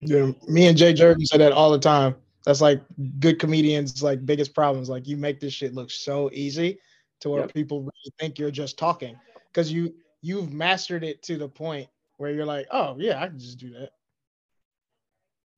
Yeah, 0.02 0.32
me 0.48 0.68
and 0.68 0.78
Jay 0.78 0.94
Jordan 0.94 1.26
say 1.26 1.38
that 1.38 1.52
all 1.52 1.72
the 1.72 1.80
time. 1.80 2.16
That's 2.46 2.62
like 2.62 2.82
good 3.20 3.40
comedians' 3.40 4.04
like 4.04 4.26
biggest 4.26 4.54
problems. 4.54 4.88
Like 4.90 5.08
you 5.08 5.18
make 5.18 5.40
this 5.40 5.54
shit 5.54 5.74
look 5.74 5.90
so 5.90 6.30
easy 6.32 6.80
to 7.22 7.30
where 7.30 7.42
Yep. 7.42 7.54
people 7.54 7.80
really 7.82 8.14
think 8.20 8.38
you're 8.38 8.52
just 8.52 8.78
talking 8.78 9.18
because 9.52 9.72
you 9.72 9.96
you've 10.22 10.54
mastered 10.54 11.04
it 11.04 11.22
to 11.24 11.38
the 11.38 11.48
point 11.48 11.88
where 12.18 12.32
you're 12.32 12.46
like, 12.46 12.68
oh 12.72 12.96
yeah, 13.00 13.22
I 13.22 13.28
can 13.28 13.40
just 13.40 13.58
do 13.58 13.72
that. 13.72 13.90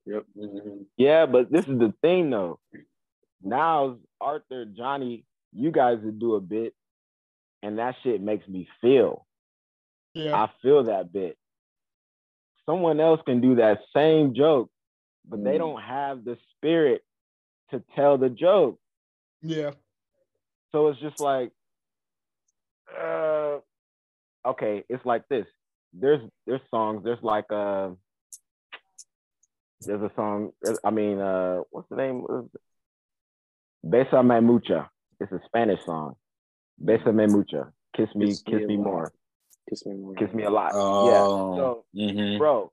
Yep. 0.05 0.25
Mhm. 0.37 0.85
Yeah, 0.95 1.25
but 1.25 1.51
this 1.51 1.67
is 1.67 1.77
the 1.77 1.93
thing 2.01 2.29
though. 2.29 2.59
Now 3.41 3.97
Arthur, 4.21 4.65
Johnny, 4.65 5.25
you 5.51 5.71
guys 5.71 5.99
would 6.03 6.19
do 6.19 6.35
a 6.35 6.41
bit, 6.41 6.73
and 7.61 7.79
that 7.79 7.95
shit 8.01 8.21
makes 8.21 8.47
me 8.47 8.67
feel. 8.79 9.27
Yeah, 10.13 10.35
I 10.35 10.49
feel 10.61 10.83
that 10.85 11.11
bit. 11.11 11.37
Someone 12.65 12.99
else 12.99 13.21
can 13.25 13.41
do 13.41 13.55
that 13.55 13.79
same 13.93 14.33
joke, 14.33 14.69
but 15.29 15.43
they 15.43 15.55
Mm. 15.55 15.59
don't 15.59 15.81
have 15.81 16.23
the 16.23 16.37
spirit 16.55 17.03
to 17.71 17.83
tell 17.95 18.17
the 18.17 18.29
joke. 18.29 18.79
yeah, 19.41 19.71
So 20.71 20.87
it's 20.87 20.99
just 20.99 21.19
like, 21.19 21.51
uh, 22.97 23.59
okay, 24.45 24.83
it's 24.89 25.05
like 25.05 25.27
this. 25.29 25.45
There's 25.93 26.21
there's 26.45 26.61
songs. 26.69 27.03
There's 27.03 27.21
like 27.21 27.51
uh, 27.51 27.89
there's 29.81 30.01
a 30.01 30.11
song. 30.15 30.51
I 30.83 30.89
mean, 30.91 31.19
uh, 31.19 31.61
what's 31.71 31.89
the 31.89 31.95
name? 31.95 32.25
Besa 33.83 34.23
me 34.23 34.39
mucha. 34.41 34.89
It's 35.19 35.31
a 35.31 35.39
Spanish 35.45 35.79
song. 35.85 36.15
Besa 36.77 37.11
me 37.11 37.25
mucha. 37.27 37.71
Kiss 37.95 38.09
me, 38.15 38.27
Kiss 38.27 38.43
me 38.45 38.51
kiss 38.53 38.63
a 38.63 38.67
me 38.67 38.77
more. 38.77 39.13
Kiss 39.69 39.85
me 39.85 39.93
more. 39.95 40.15
Kiss 40.15 40.33
me 40.33 40.43
a 40.43 40.49
lot. 40.49 40.73
Oh. 40.75 41.05
Yeah. 41.07 41.27
So 41.55 41.85
Mhm. 41.95 42.37
bro, 42.37 42.71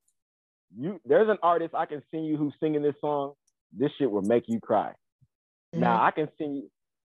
you 0.79 1.01
there's 1.05 1.29
an 1.29 1.39
artist 1.43 1.75
I 1.75 1.87
can 1.87 2.03
sing 2.11 2.25
you 2.25 2.37
who's 2.37 2.55
singing 2.61 2.83
this 2.83 2.95
song. 3.01 3.33
This 3.73 3.91
shit 3.99 4.11
will 4.11 4.23
make 4.23 4.45
you 4.49 4.61
cry. 4.61 4.91
Mm-hmm. 5.75 5.81
Now 5.81 6.03
I 6.03 6.11
can 6.11 6.29
sing 6.39 6.55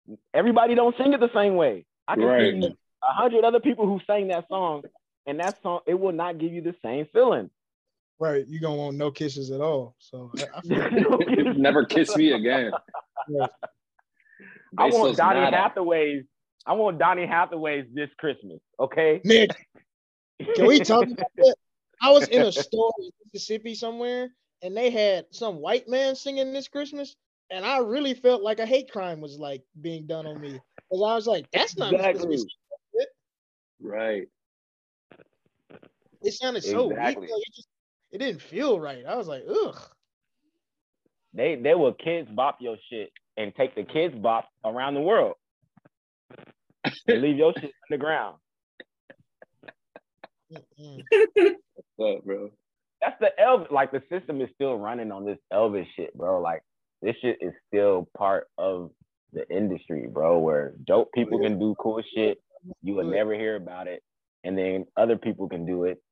you. 0.08 0.18
Everybody 0.34 0.74
don't 0.74 0.96
sing 0.96 1.12
it 1.12 1.20
the 1.20 1.30
same 1.34 1.56
way. 1.56 1.84
I 2.06 2.14
can 2.14 2.24
Right. 2.24 2.52
sing 2.52 2.64
a 2.64 3.12
hundred 3.12 3.44
other 3.44 3.60
people 3.60 3.86
who 3.86 4.00
sang 4.06 4.28
that 4.28 4.48
song, 4.48 4.82
and 5.26 5.38
that 5.40 5.60
song 5.62 5.80
it 5.86 5.94
will 5.94 6.12
not 6.12 6.38
give 6.38 6.52
you 6.52 6.62
the 6.62 6.74
same 6.84 7.06
feeling. 7.12 7.50
right. 8.18 8.44
You 8.48 8.58
don't 8.60 8.76
want 8.78 8.96
no 8.96 9.10
kisses 9.10 9.50
at 9.50 9.60
all. 9.60 9.94
So 9.98 10.32
I, 10.38 10.58
I 10.58 10.60
feel 10.62 11.18
Never 11.56 11.84
kiss 11.84 12.16
me 12.16 12.32
again. 12.32 12.72
Right. 13.28 13.50
I 14.76 14.84
want 14.86 15.14
Besos 15.14 15.16
Donny 15.16 15.40
nada. 15.40 15.56
Hathaway's. 15.56 16.24
I 16.66 16.72
want 16.74 16.98
Donny 16.98 17.26
Hathaway's 17.26 17.86
this 17.94 18.10
Christmas. 18.18 18.58
Okay. 18.78 19.20
Nick, 19.24 19.50
can 20.54 20.66
we 20.66 20.80
talk 20.80 21.04
about 21.06 21.30
that? 21.36 21.54
I 22.00 22.10
was 22.10 22.28
in 22.28 22.42
a 22.42 22.52
store 22.52 22.92
in 23.00 23.10
Mississippi 23.24 23.74
somewhere, 23.74 24.30
and 24.62 24.76
they 24.76 24.90
had 24.90 25.26
some 25.30 25.56
white 25.56 25.88
man 25.88 26.14
singing 26.14 26.52
this 26.52 26.68
Christmas, 26.68 27.16
and 27.50 27.64
I 27.64 27.78
really 27.78 28.14
felt 28.14 28.42
like 28.42 28.60
a 28.60 28.66
hate 28.66 28.90
crime 28.90 29.20
was 29.20 29.38
like 29.38 29.62
being 29.80 30.06
done 30.06 30.26
on 30.26 30.40
me. 30.40 30.60
Because 30.90 31.02
I 31.02 31.14
was 31.14 31.26
like, 31.26 31.46
that's 31.52 31.76
not 31.76 31.90
supposed 31.90 32.14
to 32.20 32.28
Exactly. 32.28 32.46
Right. 33.80 34.28
It 36.22 36.32
sounded 36.32 36.64
so 36.64 36.88
weak. 36.88 36.98
Exactly. 36.98 37.28
like, 37.28 37.42
it 37.46 37.54
just 37.54 37.68
it 38.10 38.18
didn't 38.18 38.42
feel 38.42 38.80
right. 38.80 39.04
I 39.06 39.16
was 39.16 39.28
like, 39.28 39.44
ugh. 39.48 39.78
They 41.34 41.56
they 41.56 41.74
will 41.74 41.92
kids 41.92 42.28
bop 42.30 42.58
your 42.60 42.76
shit 42.90 43.10
and 43.36 43.54
take 43.54 43.74
the 43.74 43.84
Kidz 43.84 44.20
Bop 44.20 44.48
around 44.64 44.94
the 44.94 45.00
world. 45.00 45.34
and 46.84 47.22
leave 47.22 47.36
your 47.36 47.52
shit 47.58 47.70
underground. 47.90 48.36
What's 50.76 52.18
up, 52.18 52.24
bro? 52.24 52.50
that's 53.00 53.16
the 53.20 53.30
Elvis. 53.40 53.70
Like 53.70 53.92
the 53.92 54.02
system 54.10 54.40
is 54.40 54.48
still 54.54 54.76
running 54.76 55.12
on 55.12 55.24
this 55.24 55.38
Elvis 55.52 55.86
shit, 55.96 56.14
bro. 56.14 56.40
Like 56.40 56.62
this 57.02 57.14
shit 57.22 57.38
is 57.40 57.52
still 57.66 58.08
part 58.16 58.48
of 58.56 58.90
the 59.32 59.48
industry, 59.50 60.06
bro. 60.10 60.38
Where 60.38 60.74
dope 60.84 61.08
oh, 61.08 61.20
people 61.20 61.40
can 61.40 61.58
do 61.58 61.74
cool 61.78 62.02
shit, 62.14 62.38
you 62.82 62.94
will 62.94 63.06
oh, 63.06 63.10
never 63.10 63.34
hear 63.34 63.56
about 63.56 63.86
it, 63.86 64.02
and 64.44 64.56
then 64.56 64.86
other 64.96 65.16
people 65.16 65.48
can 65.48 65.66
do 65.66 65.84
it, 65.84 66.02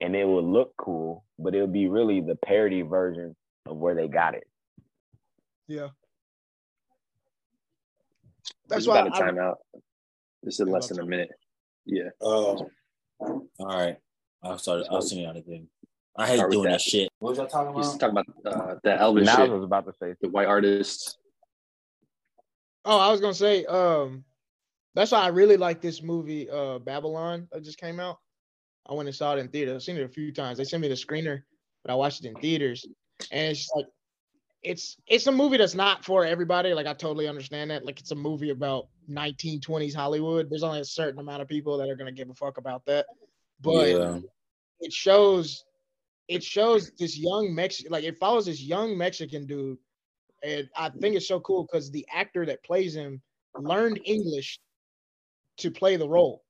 and 0.00 0.14
it 0.14 0.24
will 0.24 0.44
look 0.44 0.72
cool, 0.76 1.24
but 1.38 1.54
it'll 1.54 1.66
be 1.66 1.88
really 1.88 2.20
the 2.20 2.36
parody 2.36 2.82
version 2.82 3.34
of 3.66 3.76
where 3.76 3.94
they 3.94 4.08
got 4.08 4.34
it. 4.34 4.46
Yeah. 5.66 5.88
Oh, 5.88 5.90
that's 8.68 8.86
That's 8.86 8.86
why 8.86 9.00
about 9.00 9.20
a 9.20 9.24
I, 9.24 9.30
timeout. 9.30 9.54
This 10.42 10.60
is 10.60 10.68
less 10.68 10.88
than 10.88 11.00
a 11.00 11.06
minute. 11.06 11.30
Yeah. 11.84 12.10
Oh. 12.20 12.68
All 13.20 13.44
right. 13.60 13.96
I'll 14.42 14.58
start. 14.58 14.84
I'll 14.90 15.02
send 15.02 15.20
you 15.22 15.28
out 15.28 15.36
again. 15.36 15.68
I 16.16 16.26
hate 16.26 16.36
Start 16.36 16.50
doing 16.52 16.64
that. 16.64 16.72
that 16.72 16.80
shit. 16.80 17.08
What 17.18 17.30
was 17.30 17.38
y'all 17.38 17.46
talking 17.46 17.74
He's 17.76 17.94
about? 17.94 18.14
talking 18.14 18.34
about 18.42 18.70
uh, 18.70 18.74
the 18.82 18.90
Elvis 18.90 19.24
now 19.24 19.34
I 19.34 19.36
shit, 19.36 19.50
was 19.52 19.62
about 19.64 19.86
to 19.86 19.92
say, 20.00 20.14
the 20.20 20.28
white 20.28 20.48
artists. 20.48 21.16
oh, 22.84 22.98
I 22.98 23.10
was 23.10 23.20
gonna 23.20 23.34
say, 23.34 23.64
um, 23.66 24.24
that's 24.94 25.12
why 25.12 25.20
I 25.20 25.28
really 25.28 25.56
like 25.56 25.80
this 25.80 26.02
movie, 26.02 26.50
uh, 26.50 26.78
Babylon 26.80 27.46
that 27.52 27.62
just 27.62 27.78
came 27.78 28.00
out. 28.00 28.18
I 28.88 28.94
went 28.94 29.08
and 29.08 29.14
saw 29.14 29.34
it 29.36 29.38
in 29.38 29.48
theater. 29.48 29.74
I've 29.74 29.82
seen 29.82 29.96
it 29.96 30.02
a 30.02 30.08
few 30.08 30.32
times. 30.32 30.58
They 30.58 30.64
sent 30.64 30.80
me 30.80 30.88
the 30.88 30.94
screener, 30.94 31.42
but 31.84 31.92
I 31.92 31.94
watched 31.94 32.24
it 32.24 32.28
in 32.28 32.34
theaters. 32.36 32.84
And 33.30 33.50
it's 33.50 33.60
just 33.60 33.76
like 33.76 33.86
it's 34.62 34.96
it's 35.06 35.26
a 35.26 35.32
movie 35.32 35.56
that's 35.56 35.74
not 35.74 36.04
for 36.04 36.24
everybody. 36.24 36.74
Like 36.74 36.86
I 36.86 36.94
totally 36.94 37.28
understand 37.28 37.70
that. 37.70 37.84
Like 37.84 38.00
it's 38.00 38.10
a 38.10 38.16
movie 38.16 38.50
about 38.50 38.88
1920s 39.10 39.94
Hollywood. 39.94 40.50
There's 40.50 40.62
only 40.62 40.80
a 40.80 40.84
certain 40.84 41.20
amount 41.20 41.42
of 41.42 41.48
people 41.48 41.78
that 41.78 41.88
are 41.88 41.96
gonna 41.96 42.12
give 42.12 42.30
a 42.30 42.34
fuck 42.34 42.58
about 42.58 42.84
that. 42.86 43.06
But 43.60 43.88
yeah. 43.88 44.18
it 44.80 44.92
shows 44.92 45.64
it 46.28 46.42
shows 46.42 46.90
this 46.98 47.16
young 47.18 47.54
Mexican 47.54 47.92
like 47.92 48.04
it 48.04 48.18
follows 48.18 48.46
this 48.46 48.60
young 48.60 48.98
Mexican 48.98 49.46
dude. 49.46 49.78
And 50.42 50.68
I 50.76 50.90
think 50.90 51.16
it's 51.16 51.28
so 51.28 51.40
cool 51.40 51.64
because 51.64 51.90
the 51.90 52.06
actor 52.12 52.46
that 52.46 52.62
plays 52.62 52.94
him 52.94 53.20
learned 53.56 54.00
English 54.04 54.60
to 55.58 55.70
play 55.70 55.96
the 55.96 56.08
role 56.08 56.44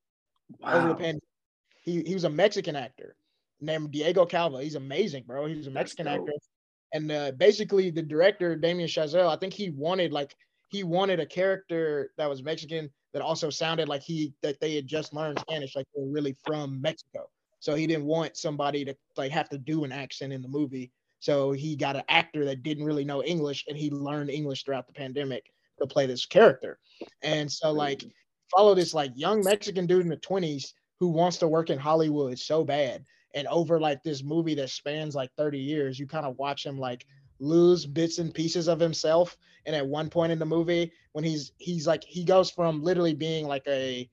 over 0.63 0.89
the 0.89 0.95
Wow. 0.95 0.95
pandemic. 0.95 1.23
He 1.83 2.03
he 2.03 2.15
was 2.15 2.25
a 2.25 2.31
Mexican 2.31 2.77
actor 2.77 3.17
named 3.61 3.91
Diego 3.91 4.25
Calva. 4.27 4.63
He's 4.63 4.75
amazing, 4.75 5.25
bro. 5.27 5.47
He 5.47 5.57
was 5.57 5.67
a 5.67 5.71
Mexican 5.71 6.07
actor. 6.07 6.33
And 6.93 7.11
uh, 7.13 7.33
basically 7.33 7.91
the 7.91 8.03
director, 8.03 8.57
Damien 8.57 8.89
Chazelle, 8.89 9.29
I 9.29 9.37
think 9.37 9.53
he 9.53 9.71
wanted 9.71 10.13
like 10.13 10.35
he 10.69 10.85
wanted 10.85 11.21
a 11.21 11.27
character 11.27 12.13
that 12.17 12.29
was 12.29 12.43
Mexican 12.43 12.91
that 13.13 13.23
also 13.23 13.51
sounded 13.51 13.89
like 13.89 14.03
he 14.03 14.35
that 14.43 14.61
they 14.61 14.75
had 14.75 14.87
just 14.87 15.15
learned 15.15 15.39
Spanish, 15.41 15.77
like 15.77 15.87
they 15.95 16.03
were 16.03 16.11
really 16.11 16.37
from 16.45 16.81
Mexico. 16.81 17.29
So 17.61 17.75
he 17.75 17.87
didn't 17.87 18.05
want 18.05 18.37
somebody 18.37 18.85
to 18.85 18.95
like 19.17 19.33
have 19.33 19.49
to 19.51 19.59
do 19.59 19.85
an 19.85 19.93
accent 19.93 20.33
in 20.33 20.43
the 20.43 20.49
movie. 20.49 20.93
So 21.21 21.53
he 21.53 21.75
got 21.75 21.97
an 21.97 22.05
actor 22.09 22.45
that 22.45 22.63
didn't 22.63 22.85
really 22.85 23.05
know 23.05 23.23
English 23.25 23.65
and 23.69 23.77
he 23.77 23.91
learned 23.91 24.31
English 24.31 24.65
throughout 24.65 24.87
the 24.87 24.93
pandemic 24.93 25.51
to 25.81 25.87
play 25.87 26.07
this 26.07 26.27
character. 26.27 26.79
And 27.23 27.51
so 27.51 27.73
like 27.73 28.05
follow 28.55 28.75
this 28.75 28.95
like 28.95 29.13
young 29.15 29.43
Mexican 29.43 29.87
dude 29.87 30.03
in 30.03 30.09
the 30.09 30.17
20s 30.17 30.73
who 31.01 31.09
wants 31.09 31.39
to 31.39 31.49
work 31.49 31.71
in 31.71 31.79
Hollywood 31.79 32.39
so 32.39 32.65
bad. 32.65 33.05
And 33.39 33.47
over 33.47 33.79
like 33.79 34.03
this 34.03 34.25
movie 34.25 34.57
that 34.57 34.69
spans 34.69 35.15
like 35.15 35.31
30 35.37 35.61
years, 35.61 35.97
you 35.97 36.09
kind 36.09 36.27
of 36.27 36.37
watch 36.39 36.67
him 36.67 36.77
like 36.77 37.07
lose 37.39 37.87
bits 37.87 38.19
and 38.19 38.35
pieces 38.35 38.67
of 38.67 38.81
himself. 38.81 39.37
And 39.65 39.77
at 39.77 39.87
one 39.87 40.11
point 40.11 40.33
in 40.33 40.41
the 40.41 40.45
movie, 40.45 40.91
when 41.13 41.23
he's 41.23 41.53
he's 41.59 41.87
like 41.87 42.03
he 42.03 42.25
goes 42.25 42.51
from 42.51 42.83
literally 42.83 43.15
being 43.15 43.47
like 43.47 43.63
a 43.69 44.11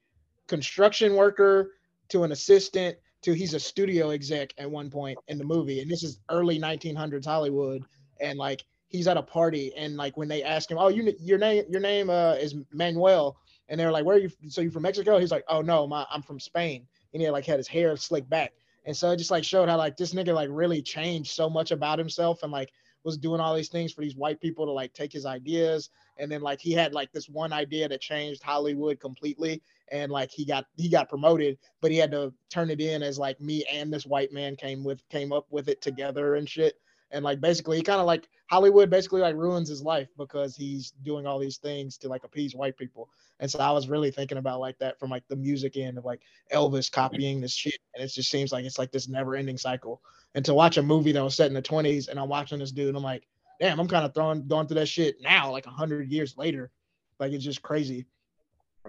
construction 0.47 1.15
worker 1.15 1.71
to 2.09 2.23
an 2.23 2.31
assistant 2.31 2.97
to 3.23 3.33
he's 3.33 3.55
a 3.55 3.59
studio 3.59 4.11
exec 4.11 4.53
at 4.59 4.69
one 4.69 4.91
point 4.91 5.17
in 5.27 5.39
the 5.39 5.43
movie. 5.43 5.81
And 5.81 5.89
this 5.89 6.03
is 6.03 6.19
early 6.29 6.59
1900s 6.59 7.25
Hollywood. 7.25 7.83
And 8.21 8.37
like 8.37 8.63
he's 8.89 9.07
at 9.07 9.17
a 9.17 9.23
party 9.23 9.73
and 9.75 9.97
like 9.97 10.17
when 10.17 10.27
they 10.27 10.43
ask 10.43 10.69
him, 10.69 10.77
"Oh, 10.77 10.89
you 10.89 11.11
your 11.19 11.39
name 11.39 11.63
your 11.67 11.81
name 11.81 12.11
uh, 12.11 12.33
is 12.33 12.53
Manuel," 12.71 13.37
and 13.69 13.79
they're 13.79 13.91
like, 13.91 14.05
"Where 14.05 14.17
are 14.17 14.19
you? 14.19 14.29
So 14.49 14.61
you 14.61 14.69
from 14.69 14.83
Mexico?" 14.83 15.17
He's 15.17 15.31
like, 15.31 15.45
"Oh 15.49 15.61
no, 15.61 15.87
my 15.87 16.05
I'm 16.11 16.21
from 16.21 16.39
Spain." 16.39 16.85
And 17.11 17.21
he 17.21 17.25
had, 17.25 17.31
like 17.31 17.45
had 17.45 17.57
his 17.57 17.67
hair 17.67 17.97
slicked 17.97 18.29
back, 18.29 18.53
and 18.85 18.95
so 18.95 19.11
it 19.11 19.17
just 19.17 19.31
like 19.31 19.43
showed 19.43 19.69
how 19.69 19.77
like 19.77 19.97
this 19.97 20.13
nigga 20.13 20.33
like 20.33 20.49
really 20.51 20.81
changed 20.81 21.31
so 21.31 21.49
much 21.49 21.71
about 21.71 21.99
himself 21.99 22.43
and 22.43 22.51
like 22.51 22.71
was 23.03 23.17
doing 23.17 23.39
all 23.39 23.55
these 23.55 23.69
things 23.69 23.93
for 23.93 24.01
these 24.01 24.15
white 24.15 24.41
people 24.41 24.65
to 24.65 24.71
like 24.71 24.91
take 24.93 25.13
his 25.13 25.27
ideas. 25.27 25.91
And 26.17 26.31
then 26.31 26.41
like 26.41 26.59
he 26.59 26.71
had 26.71 26.93
like 26.93 27.11
this 27.11 27.29
one 27.29 27.53
idea 27.53 27.87
that 27.87 28.01
changed 28.01 28.41
hollywood 28.41 28.99
completely. 28.99 29.61
And 29.91 30.11
like 30.11 30.31
he 30.31 30.45
got 30.45 30.65
he 30.75 30.89
got 30.89 31.09
promoted 31.09 31.57
but 31.81 31.91
he 31.91 31.97
had 31.97 32.11
to 32.11 32.33
turn 32.49 32.69
it 32.69 32.81
in 32.81 33.03
as 33.03 33.19
like 33.19 33.39
me 33.39 33.63
and 33.71 33.93
this 33.93 34.05
white 34.05 34.31
man 34.31 34.55
came 34.55 34.83
with 34.83 35.07
came 35.09 35.31
up 35.31 35.45
with 35.51 35.69
it 35.69 35.81
together 35.81 36.35
and 36.35 36.49
shit 36.49 36.75
and 37.11 37.23
like 37.23 37.39
basically 37.41 37.77
he 37.77 37.83
kind 37.83 37.99
of 37.99 38.05
like 38.05 38.27
Hollywood 38.49 38.89
basically 38.89 39.21
like 39.21 39.35
ruins 39.35 39.69
his 39.69 39.81
life 39.81 40.07
because 40.17 40.55
he's 40.55 40.91
doing 41.03 41.25
all 41.25 41.39
these 41.39 41.57
things 41.57 41.97
to 41.97 42.07
like 42.07 42.23
appease 42.23 42.55
white 42.55 42.77
people. 42.77 43.09
And 43.39 43.49
so 43.49 43.59
I 43.59 43.71
was 43.71 43.87
really 43.87 44.11
thinking 44.11 44.37
about 44.37 44.59
like 44.59 44.77
that 44.79 44.99
from 44.99 45.09
like 45.09 45.23
the 45.27 45.35
music 45.35 45.77
end 45.77 45.97
of 45.97 46.05
like 46.05 46.21
Elvis 46.53 46.91
copying 46.91 47.41
this 47.41 47.53
shit, 47.53 47.79
and 47.93 48.03
it 48.03 48.07
just 48.07 48.31
seems 48.31 48.51
like 48.51 48.65
it's 48.65 48.79
like 48.79 48.91
this 48.91 49.07
never 49.09 49.35
ending 49.35 49.57
cycle. 49.57 50.01
And 50.35 50.43
to 50.45 50.53
watch 50.53 50.77
a 50.77 50.83
movie 50.83 51.11
that 51.13 51.23
was 51.23 51.35
set 51.35 51.47
in 51.47 51.53
the 51.53 51.61
20s, 51.61 52.09
and 52.09 52.19
I'm 52.19 52.29
watching 52.29 52.59
this 52.59 52.71
dude, 52.71 52.95
I'm 52.95 53.03
like, 53.03 53.27
damn, 53.59 53.79
I'm 53.79 53.87
kind 53.87 54.05
of 54.05 54.13
throwing 54.13 54.47
going 54.47 54.67
through 54.67 54.75
that 54.75 54.87
shit 54.87 55.21
now, 55.21 55.51
like 55.51 55.65
a 55.65 55.71
hundred 55.71 56.11
years 56.11 56.37
later. 56.37 56.71
Like 57.19 57.31
it's 57.31 57.43
just 57.43 57.61
crazy 57.61 58.05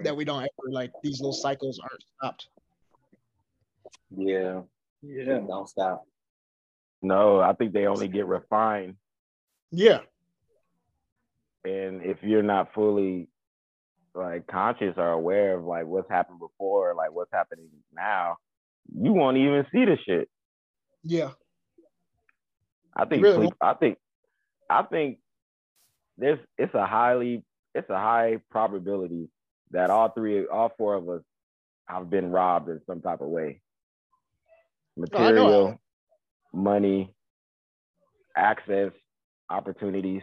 that 0.03 0.17
we 0.17 0.25
don't 0.25 0.43
ever 0.43 0.73
like 0.73 0.93
these 1.03 1.21
little 1.21 1.33
cycles 1.33 1.79
aren't 1.79 2.05
stopped. 2.19 2.49
Yeah. 4.17 4.63
Yeah. 5.03 5.41
Don't 5.47 5.69
stop. 5.69 6.07
No, 7.07 7.41
I 7.41 7.53
think 7.53 7.73
they 7.73 7.87
only 7.87 8.09
get 8.09 8.27
refined. 8.27 8.97
Yeah. 9.71 10.01
And 11.65 12.03
if 12.03 12.19
you're 12.23 12.43
not 12.43 12.75
fully 12.75 13.29
like 14.15 14.47
conscious 14.47 14.95
or 14.97 15.11
aware 15.11 15.57
of 15.57 15.65
like 15.65 15.87
what's 15.87 16.11
happened 16.11 16.41
before, 16.41 16.95
like 16.95 17.13
what's 17.13 17.33
happening 17.33 17.69
now, 17.93 18.37
you 18.93 19.13
won't 19.13 19.37
even 19.37 19.67
see 19.73 19.85
the 19.85 19.97
shit. 20.05 20.29
Yeah. 21.05 21.31
I 22.97 23.05
think 23.05 23.23
Really? 23.23 23.47
sleep, 23.47 23.55
I 23.61 23.75
think 23.75 23.99
I 24.69 24.83
think 24.83 25.19
there's 26.19 26.41
it's 26.59 26.75
a 26.75 26.87
highly 26.87 27.45
it's 27.75 27.91
a 27.91 27.99
high 27.99 28.39
probability 28.51 29.29
that 29.71 29.91
all 29.91 30.09
three 30.09 30.47
all 30.47 30.73
four 30.77 30.95
of 30.95 31.09
us 31.09 31.23
have 31.87 32.11
been 32.11 32.31
robbed 32.31 32.69
in 32.69 32.81
some 32.87 33.01
type 33.01 33.21
of 33.21 33.29
way. 33.29 33.61
Material, 34.97 35.79
money, 36.57 37.13
access, 38.37 38.91
opportunities, 39.51 40.23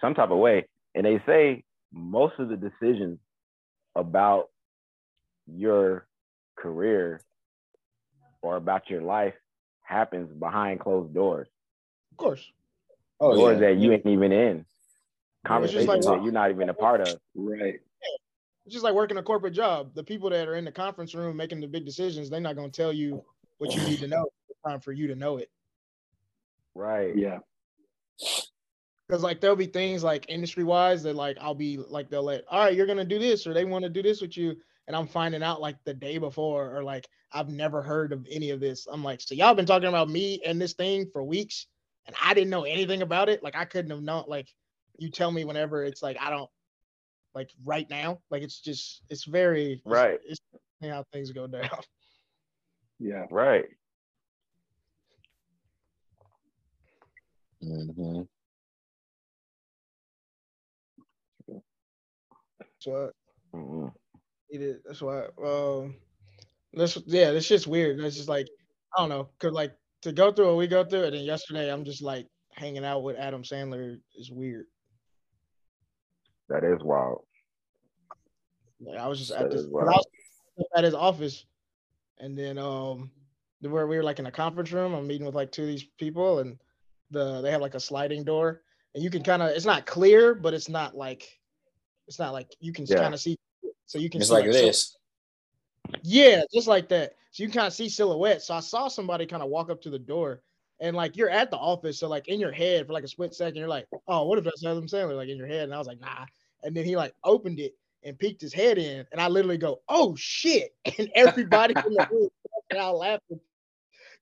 some 0.00 0.14
type 0.14 0.30
of 0.30 0.38
way. 0.38 0.66
And 0.94 1.04
they 1.04 1.20
say 1.26 1.64
most 1.92 2.34
of 2.38 2.48
the 2.48 2.56
decisions 2.56 3.18
about 3.96 4.48
your 5.46 6.06
career 6.56 7.20
or 8.40 8.56
about 8.56 8.88
your 8.88 9.02
life 9.02 9.34
happens 9.82 10.30
behind 10.38 10.80
closed 10.80 11.12
doors. 11.12 11.48
Of 12.12 12.16
course. 12.16 12.52
Oh 13.20 13.34
doors 13.34 13.60
yeah. 13.60 13.68
that 13.68 13.76
you 13.78 13.92
ain't 13.92 14.06
even 14.06 14.32
in. 14.32 14.58
it's 14.58 14.66
Conversations 15.46 15.88
like- 15.88 16.02
that 16.02 16.22
you're 16.22 16.32
not 16.32 16.50
even 16.50 16.68
a 16.68 16.74
part 16.74 17.00
of. 17.00 17.18
Right. 17.34 17.80
It's 18.66 18.72
just 18.72 18.84
like 18.84 18.94
working 18.94 19.18
a 19.18 19.22
corporate 19.22 19.52
job. 19.52 19.90
The 19.94 20.02
people 20.02 20.30
that 20.30 20.48
are 20.48 20.54
in 20.54 20.64
the 20.64 20.72
conference 20.72 21.14
room 21.14 21.36
making 21.36 21.60
the 21.60 21.66
big 21.66 21.84
decisions, 21.84 22.30
they're 22.30 22.40
not 22.40 22.56
going 22.56 22.70
to 22.70 22.76
tell 22.82 22.94
you 22.94 23.22
what 23.58 23.74
you 23.74 23.82
need 23.82 23.98
to 24.00 24.08
know. 24.08 24.26
It's 24.48 24.58
time 24.66 24.80
for 24.80 24.92
you 24.92 25.06
to 25.08 25.14
know 25.14 25.38
it. 25.38 25.50
Right. 26.74 27.16
Yeah. 27.16 27.38
Because 29.08 29.22
like 29.22 29.40
there'll 29.40 29.56
be 29.56 29.66
things 29.66 30.02
like 30.02 30.26
industry 30.28 30.64
wise 30.64 31.02
that 31.02 31.14
like 31.14 31.36
I'll 31.40 31.54
be 31.54 31.76
like 31.76 32.08
they'll 32.08 32.22
let 32.22 32.44
all 32.50 32.60
right 32.60 32.74
you're 32.74 32.86
gonna 32.86 33.04
do 33.04 33.18
this 33.18 33.46
or 33.46 33.52
they 33.52 33.64
want 33.64 33.84
to 33.84 33.90
do 33.90 34.02
this 34.02 34.20
with 34.20 34.36
you 34.36 34.56
and 34.86 34.96
I'm 34.96 35.06
finding 35.06 35.42
out 35.42 35.60
like 35.60 35.76
the 35.84 35.94
day 35.94 36.18
before 36.18 36.74
or 36.74 36.82
like 36.82 37.06
I've 37.32 37.48
never 37.48 37.82
heard 37.82 38.12
of 38.12 38.26
any 38.30 38.50
of 38.50 38.60
this. 38.60 38.86
I'm 38.90 39.04
like 39.04 39.20
so 39.20 39.34
y'all 39.34 39.54
been 39.54 39.66
talking 39.66 39.88
about 39.88 40.08
me 40.08 40.40
and 40.44 40.60
this 40.60 40.72
thing 40.72 41.06
for 41.12 41.22
weeks 41.22 41.66
and 42.06 42.16
I 42.22 42.34
didn't 42.34 42.50
know 42.50 42.64
anything 42.64 43.02
about 43.02 43.28
it. 43.28 43.42
Like 43.42 43.56
I 43.56 43.64
couldn't 43.64 43.90
have 43.90 44.02
known. 44.02 44.24
Like 44.26 44.48
you 44.98 45.10
tell 45.10 45.30
me 45.30 45.44
whenever 45.44 45.84
it's 45.84 46.02
like 46.02 46.16
I 46.20 46.30
don't 46.30 46.50
like 47.34 47.50
right 47.64 47.88
now. 47.90 48.20
Like 48.30 48.42
it's 48.42 48.60
just 48.60 49.02
it's 49.10 49.24
very 49.24 49.72
it's- 49.72 49.80
Right. 49.84 50.20
It's, 50.26 50.40
how 50.82 51.04
things 51.14 51.30
go 51.32 51.46
down. 51.46 51.70
Yeah. 52.98 53.26
Right. 53.30 53.64
hmm 57.62 58.22
So 62.78 63.10
Mm-mm. 63.54 63.92
It 64.50 64.60
is. 64.60 64.82
That's 64.84 65.00
why. 65.00 65.24
Um, 65.44 65.96
that's 66.72 66.98
yeah. 67.06 67.30
This 67.30 67.46
shit's 67.46 67.66
weird. 67.66 68.00
It's 68.00 68.16
just 68.16 68.28
like 68.28 68.46
I 68.96 69.00
don't 69.00 69.08
know, 69.08 69.28
cause 69.38 69.52
like 69.52 69.74
to 70.02 70.12
go 70.12 70.32
through 70.32 70.48
what 70.48 70.56
we 70.56 70.66
go 70.66 70.84
through, 70.84 71.02
it 71.02 71.06
and 71.08 71.16
then 71.16 71.24
yesterday 71.24 71.72
I'm 71.72 71.84
just 71.84 72.02
like 72.02 72.26
hanging 72.52 72.84
out 72.84 73.02
with 73.02 73.16
Adam 73.16 73.42
Sandler 73.42 73.98
is 74.16 74.30
weird. 74.30 74.66
That 76.48 76.62
is 76.64 76.82
wild. 76.82 77.24
Like, 78.80 78.98
I 78.98 79.08
was 79.08 79.18
just 79.18 79.30
That 79.30 79.44
at 79.46 79.50
this, 79.50 79.62
is 79.62 79.66
'cause 79.68 79.88
I 79.88 79.96
was 79.96 80.66
at 80.76 80.84
his 80.84 80.94
office, 80.94 81.46
and 82.18 82.36
then 82.36 82.58
um, 82.58 83.10
where 83.60 83.86
we 83.86 83.96
were 83.96 84.02
like 84.02 84.18
in 84.18 84.26
a 84.26 84.32
conference 84.32 84.72
room. 84.72 84.94
I'm 84.94 85.06
meeting 85.06 85.26
with 85.26 85.34
like 85.34 85.52
two 85.52 85.62
of 85.62 85.68
these 85.68 85.84
people, 85.98 86.40
and 86.40 86.58
the 87.10 87.40
they 87.40 87.50
have 87.50 87.60
like 87.60 87.74
a 87.74 87.80
sliding 87.80 88.24
door, 88.24 88.62
and 88.94 89.02
you 89.02 89.10
can 89.10 89.22
kind 89.22 89.42
of 89.42 89.50
it's 89.50 89.64
not 89.64 89.86
clear, 89.86 90.34
but 90.34 90.54
it's 90.54 90.68
not 90.68 90.96
like 90.96 91.38
it's 92.06 92.18
not 92.18 92.32
like 92.32 92.54
you 92.60 92.72
can 92.72 92.84
Yeah. 92.86 92.96
kind 92.98 93.14
of 93.14 93.20
see. 93.20 93.36
So 93.86 93.98
you 93.98 94.10
can 94.10 94.20
It's 94.20 94.30
see, 94.30 94.34
like 94.34 94.46
sil- 94.52 94.52
this. 94.52 94.96
Yeah, 96.02 96.42
just 96.52 96.68
like 96.68 96.88
that. 96.88 97.14
So 97.30 97.42
you 97.42 97.50
kind 97.50 97.66
of 97.66 97.72
see 97.72 97.88
silhouettes. 97.88 98.46
So 98.46 98.54
I 98.54 98.60
saw 98.60 98.88
somebody 98.88 99.26
kind 99.26 99.42
of 99.42 99.48
walk 99.50 99.70
up 99.70 99.80
to 99.82 99.90
the 99.90 99.98
door, 99.98 100.42
and 100.80 100.96
like 100.96 101.16
you're 101.16 101.30
at 101.30 101.50
the 101.50 101.56
office, 101.56 101.98
so 101.98 102.08
like 102.08 102.28
in 102.28 102.40
your 102.40 102.52
head 102.52 102.86
for 102.86 102.92
like 102.92 103.04
a 103.04 103.08
split 103.08 103.34
second, 103.34 103.56
you're 103.56 103.68
like, 103.68 103.86
"Oh, 104.08 104.26
what 104.26 104.38
if 104.38 104.44
that's 104.44 104.64
Adam 104.64 104.86
Sandler?" 104.86 105.16
Like 105.16 105.28
in 105.28 105.36
your 105.36 105.46
head, 105.46 105.64
and 105.64 105.74
I 105.74 105.78
was 105.78 105.86
like, 105.86 106.00
"Nah." 106.00 106.26
And 106.62 106.74
then 106.74 106.84
he 106.84 106.96
like 106.96 107.14
opened 107.24 107.60
it 107.60 107.74
and 108.04 108.18
peeked 108.18 108.40
his 108.40 108.52
head 108.52 108.78
in, 108.78 109.06
and 109.12 109.20
I 109.20 109.28
literally 109.28 109.58
go, 109.58 109.80
"Oh 109.88 110.14
shit!" 110.16 110.74
And 110.98 111.10
everybody 111.14 111.74
in 111.86 111.94
the 111.94 112.06
room 112.10 112.28
started 112.68 112.84
out 112.84 112.96
laughing 112.96 113.40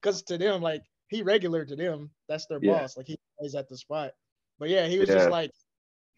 because 0.00 0.22
to 0.24 0.38
them, 0.38 0.62
like 0.62 0.82
he 1.08 1.22
regular 1.22 1.64
to 1.64 1.76
them, 1.76 2.10
that's 2.28 2.46
their 2.46 2.58
Yeah. 2.60 2.80
boss. 2.80 2.96
Like 2.96 3.06
he 3.06 3.18
plays 3.38 3.54
at 3.54 3.68
the 3.68 3.76
spot. 3.76 4.12
But 4.58 4.68
yeah, 4.68 4.86
he 4.86 4.98
was 4.98 5.08
just 5.08 5.30
like. 5.30 5.50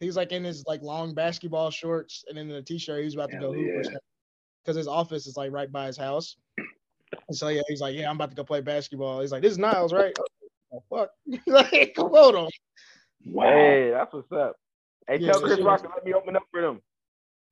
He 0.01 0.07
was 0.07 0.17
like 0.17 0.33
in 0.33 0.45
his 0.45 0.65
like 0.67 0.83
long 0.83 1.15
basketball 1.15 1.71
shorts 1.71 2.25
and 2.29 2.37
in 2.37 2.51
a 2.51 2.61
t-shirt. 2.61 2.99
He 2.99 3.05
was 3.05 3.15
about 3.15 3.31
to 3.31 3.39
go 3.39 3.53
hoop 3.53 3.71
or 3.71 3.83
yeah. 3.85 3.97
because 4.63 4.77
his 4.77 4.89
office 4.89 5.27
is 5.27 5.37
like 5.37 5.53
right 5.53 5.71
by 5.71 5.87
his 5.87 5.97
house. 5.97 6.37
And 7.29 7.37
so 7.37 7.49
yeah, 7.49 7.63
he's 7.69 7.81
like, 7.81 7.97
yeah, 7.97 8.11
I'm 8.11 8.17
about 8.17 8.31
to 8.31 8.37
go 8.37 8.45
play 8.45 8.61
basketball. 8.61 9.21
He's 9.21 9.33
like, 9.33 9.41
this 9.41 9.53
is 9.53 9.59
Niles, 9.59 9.93
right? 9.93 10.15
Oh 10.75 10.83
fuck, 10.91 11.11
like 11.47 11.95
hold 11.97 12.35
on, 12.35 12.51
Wow. 13.27 13.45
Hey, 13.45 13.91
that's 13.91 14.13
what's 14.13 14.33
up. 14.33 14.57
Hey, 15.09 15.19
Yeah, 15.19 15.33
tell 15.33 15.41
Chris 15.41 15.57
she 15.57 15.63
Rock 15.63 15.83
to 15.83 15.89
let 15.89 16.05
me 16.05 16.13
open 16.13 16.37
up 16.37 16.45
for 16.51 16.61
them. 16.61 16.81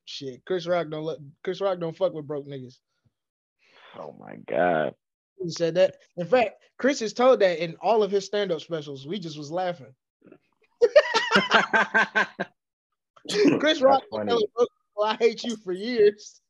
Shit. 0.05 0.45
Chris 0.45 0.67
Rock 0.67 0.89
don't 0.91 1.05
let 1.05 1.19
Chris 1.45 1.61
Rock 1.61 1.79
don't 1.79 1.97
fuck 1.97 2.13
with 2.13 2.27
broke 2.27 2.47
niggas. 2.47 2.79
Oh 3.99 4.15
my 4.19 4.37
God. 4.49 4.95
He 5.43 5.51
said 5.51 5.75
that. 5.75 5.97
In 6.17 6.27
fact, 6.27 6.63
Chris 6.79 7.01
has 7.01 7.13
told 7.13 7.41
that 7.41 7.63
in 7.63 7.77
all 7.83 8.03
of 8.03 8.11
his 8.11 8.25
stand-up 8.25 8.61
specials. 8.61 9.07
We 9.07 9.19
just 9.19 9.39
was 9.39 9.51
laughing. 9.51 9.93
Chris 13.59 13.81
Rock 13.81 14.03
telling 14.13 14.47
broke 14.55 14.69
I 15.03 15.17
hate 15.17 15.43
you 15.45 15.57
for 15.57 15.73
years. 15.73 16.41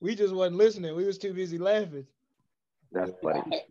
We 0.00 0.14
just 0.14 0.34
wasn't 0.34 0.56
listening. 0.56 0.94
We 0.96 1.04
was 1.04 1.18
too 1.18 1.32
busy 1.32 1.58
laughing. 1.58 2.06
That's 2.92 3.12
funny. 3.22 3.62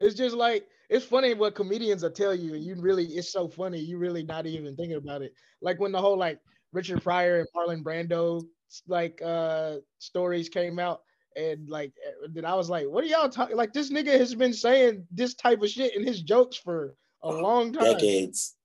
It's 0.00 0.14
just 0.14 0.34
like 0.34 0.66
it's 0.88 1.04
funny 1.04 1.34
what 1.34 1.54
comedians 1.54 2.02
will 2.02 2.10
tell 2.10 2.34
you, 2.34 2.54
and 2.54 2.64
you 2.64 2.74
really 2.76 3.04
it's 3.04 3.32
so 3.32 3.48
funny. 3.48 3.78
You 3.78 3.98
really 3.98 4.22
not 4.22 4.46
even 4.46 4.76
thinking 4.76 4.96
about 4.96 5.22
it. 5.22 5.34
Like 5.60 5.78
when 5.78 5.92
the 5.92 6.00
whole 6.00 6.16
like 6.16 6.40
Richard 6.72 7.02
Pryor 7.02 7.40
and 7.40 7.48
Marlon 7.56 7.82
Brando 7.82 8.42
like 8.86 9.20
uh 9.24 9.76
stories 9.98 10.48
came 10.48 10.78
out, 10.78 11.02
and 11.36 11.68
like 11.68 11.92
then 12.30 12.44
I 12.44 12.54
was 12.54 12.70
like, 12.70 12.86
what 12.86 13.02
are 13.04 13.08
y'all 13.08 13.28
talking? 13.28 13.56
Like 13.56 13.72
this 13.72 13.90
nigga 13.90 14.18
has 14.18 14.34
been 14.34 14.52
saying 14.52 15.06
this 15.10 15.34
type 15.34 15.62
of 15.62 15.68
shit 15.68 15.96
in 15.96 16.06
his 16.06 16.22
jokes 16.22 16.56
for 16.56 16.94
a 17.22 17.30
long 17.30 17.72
time. 17.72 17.94
Decades. 17.94 18.56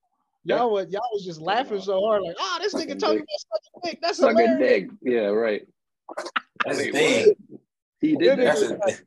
Y'all 0.44 0.70
was 0.70 0.86
y'all 0.90 1.02
was 1.12 1.24
just 1.24 1.40
laughing 1.40 1.80
so 1.80 2.00
hard, 2.00 2.22
like, 2.22 2.36
oh, 2.38 2.58
this 2.62 2.72
nigga 2.72 2.96
talking 2.96 3.18
dick. 3.18 3.26
about 3.26 3.60
sucking 3.64 3.80
dick. 3.82 3.98
That's 4.00 4.18
Suck 4.18 4.34
a 4.34 4.40
hilarious. 4.40 4.58
dick. 4.60 4.90
Yeah, 5.02 5.26
right. 5.26 5.66
That's 6.64 6.78
Wait, 6.78 6.92
thing. 6.92 7.34
He 8.00 8.12
That 8.12 8.20
did 8.20 8.38
That's 8.38 8.62
nigga, 8.62 8.78
that. 8.86 9.00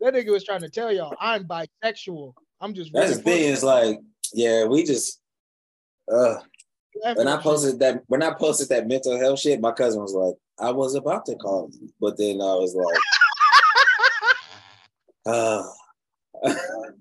that 0.00 0.14
nigga 0.14 0.32
was 0.32 0.42
trying 0.44 0.62
to 0.62 0.68
tell 0.68 0.92
y'all, 0.92 1.14
I'm 1.20 1.46
bisexual. 1.46 2.34
I'm 2.60 2.74
just 2.74 2.92
that's 2.92 3.10
really 3.10 3.16
the 3.18 3.22
thing. 3.22 3.44
Is 3.52 3.62
like, 3.62 4.00
yeah, 4.32 4.64
we 4.64 4.82
just. 4.82 5.20
Uh, 6.12 6.34
laughing 6.34 6.42
when 7.14 7.28
I 7.28 7.36
posted 7.40 7.78
that, 7.80 8.02
when 8.06 8.22
I 8.22 8.32
posted 8.34 8.68
that 8.70 8.86
mental 8.86 9.18
health 9.18 9.40
shit, 9.40 9.60
my 9.60 9.72
cousin 9.72 10.00
was 10.00 10.14
like, 10.14 10.34
"I 10.58 10.70
was 10.70 10.94
about 10.94 11.26
to 11.26 11.36
call 11.36 11.68
you," 11.72 11.92
but 12.00 12.16
then 12.16 12.40
I 12.40 12.54
was 12.54 12.74
like, 12.74 12.98
"Uh." 15.26 15.62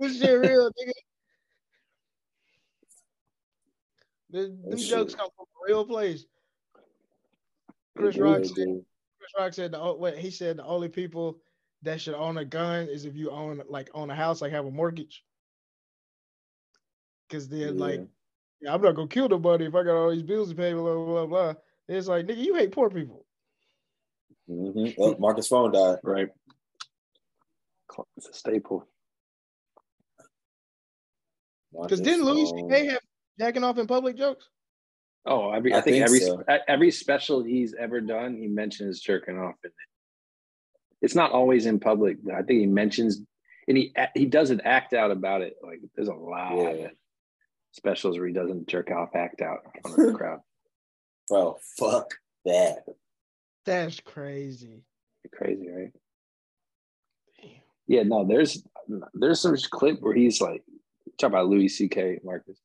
This 0.00 0.18
shit 0.18 0.40
real, 0.40 0.70
nigga. 0.70 0.92
The- 4.30 4.56
them 4.70 4.78
jokes 4.78 5.14
come 5.14 5.28
from 5.36 5.44
a 5.44 5.66
real 5.68 5.84
place. 5.84 6.24
Chris 7.98 8.16
Yeah, 8.16 8.22
Rock 8.22 8.44
said, 8.46 8.54
dude. 8.54 8.84
Chris 9.18 9.30
Rock 9.38 9.52
said 9.52 9.72
the 9.72 9.78
what 9.78 10.16
he 10.16 10.30
said 10.30 10.56
the 10.56 10.64
only 10.64 10.88
people 10.88 11.38
that 11.82 12.00
should 12.00 12.14
own 12.14 12.38
a 12.38 12.44
gun 12.46 12.88
is 12.88 13.04
if 13.04 13.14
you 13.14 13.30
own 13.30 13.62
like 13.68 13.90
own 13.92 14.08
a 14.08 14.14
house, 14.14 14.40
like 14.40 14.52
have 14.52 14.64
a 14.64 14.70
mortgage. 14.70 15.22
Cause 17.28 17.48
then 17.48 17.76
like, 17.76 18.00
Yeah. 18.60 18.68
yeah, 18.70 18.74
I'm 18.74 18.82
not 18.82 18.94
gonna 18.94 19.08
kill 19.08 19.28
nobody 19.28 19.66
if 19.66 19.74
I 19.74 19.82
got 19.82 19.96
all 19.96 20.10
these 20.10 20.22
bills 20.22 20.50
to 20.50 20.54
pay, 20.54 20.72
blah 20.72 20.82
blah 20.94 21.04
blah. 21.04 21.26
blah. 21.26 21.54
It's 21.88 22.06
like, 22.08 22.26
nigga, 22.26 22.44
you 22.44 22.54
hate 22.54 22.72
poor 22.72 22.88
people. 22.90 23.24
Mhm. 24.48 24.94
Oh, 24.98 25.16
Marcus' 25.18 25.48
phone 25.48 25.72
died. 25.72 25.98
Right. 26.02 26.28
It's 28.16 28.28
a 28.28 28.32
staple. 28.32 28.86
Cause 30.20 30.28
Marcus' 31.72 32.00
didn't 32.00 32.24
Louis 32.24 32.50
phone- 32.50 32.70
C.K. 32.70 32.86
have 32.86 33.00
jacking 33.38 33.64
off 33.64 33.78
in 33.78 33.86
public 33.86 34.16
jokes? 34.16 34.48
Oh, 35.26 35.50
every, 35.50 35.72
I, 35.74 35.78
I 35.78 35.80
think, 35.82 35.94
think 35.96 36.04
every 36.06 36.20
so. 36.20 36.42
every 36.66 36.90
special 36.90 37.42
he's 37.42 37.74
ever 37.74 38.00
done, 38.00 38.36
he 38.36 38.46
mentions 38.48 39.00
jerking 39.00 39.38
off 39.38 39.54
in 39.64 39.68
it. 39.68 39.74
It's 41.02 41.14
not 41.14 41.32
always 41.32 41.66
in 41.66 41.78
public. 41.78 42.16
but 42.22 42.34
I 42.34 42.42
think 42.42 42.60
he 42.60 42.66
mentions, 42.66 43.20
and 43.68 43.76
he 43.76 43.94
he 44.14 44.24
doesn't 44.26 44.62
act 44.62 44.94
out 44.94 45.10
about 45.10 45.42
it. 45.42 45.56
Like 45.62 45.80
there's 45.94 46.08
a 46.08 46.14
lot 46.14 46.56
Yeah. 46.56 46.88
Of 47.70 47.76
specials 47.76 48.18
where 48.18 48.26
he 48.26 48.32
doesn't 48.34 48.68
jerk 48.68 48.90
off, 48.90 49.10
act 49.14 49.40
out 49.42 49.58
in 49.74 49.82
front 49.82 49.98
of 49.98 50.06
the 50.12 50.18
crowd. 50.18 50.40
Bro, 51.28 51.58
fuck 51.78 52.14
that. 52.44 52.84
That's 53.64 54.00
crazy. 54.00 54.82
Crazy, 55.32 55.68
right? 55.70 55.92
Damn. 57.40 57.50
Yeah, 57.86 58.02
no, 58.02 58.26
there's 58.26 58.64
there's 59.14 59.40
some 59.40 59.56
clip 59.70 60.00
where 60.00 60.14
he's 60.14 60.40
like 60.40 60.62
talk 61.18 61.28
about 61.28 61.46
Louis 61.46 61.68
C.K. 61.68 62.18
Marcus. 62.24 62.58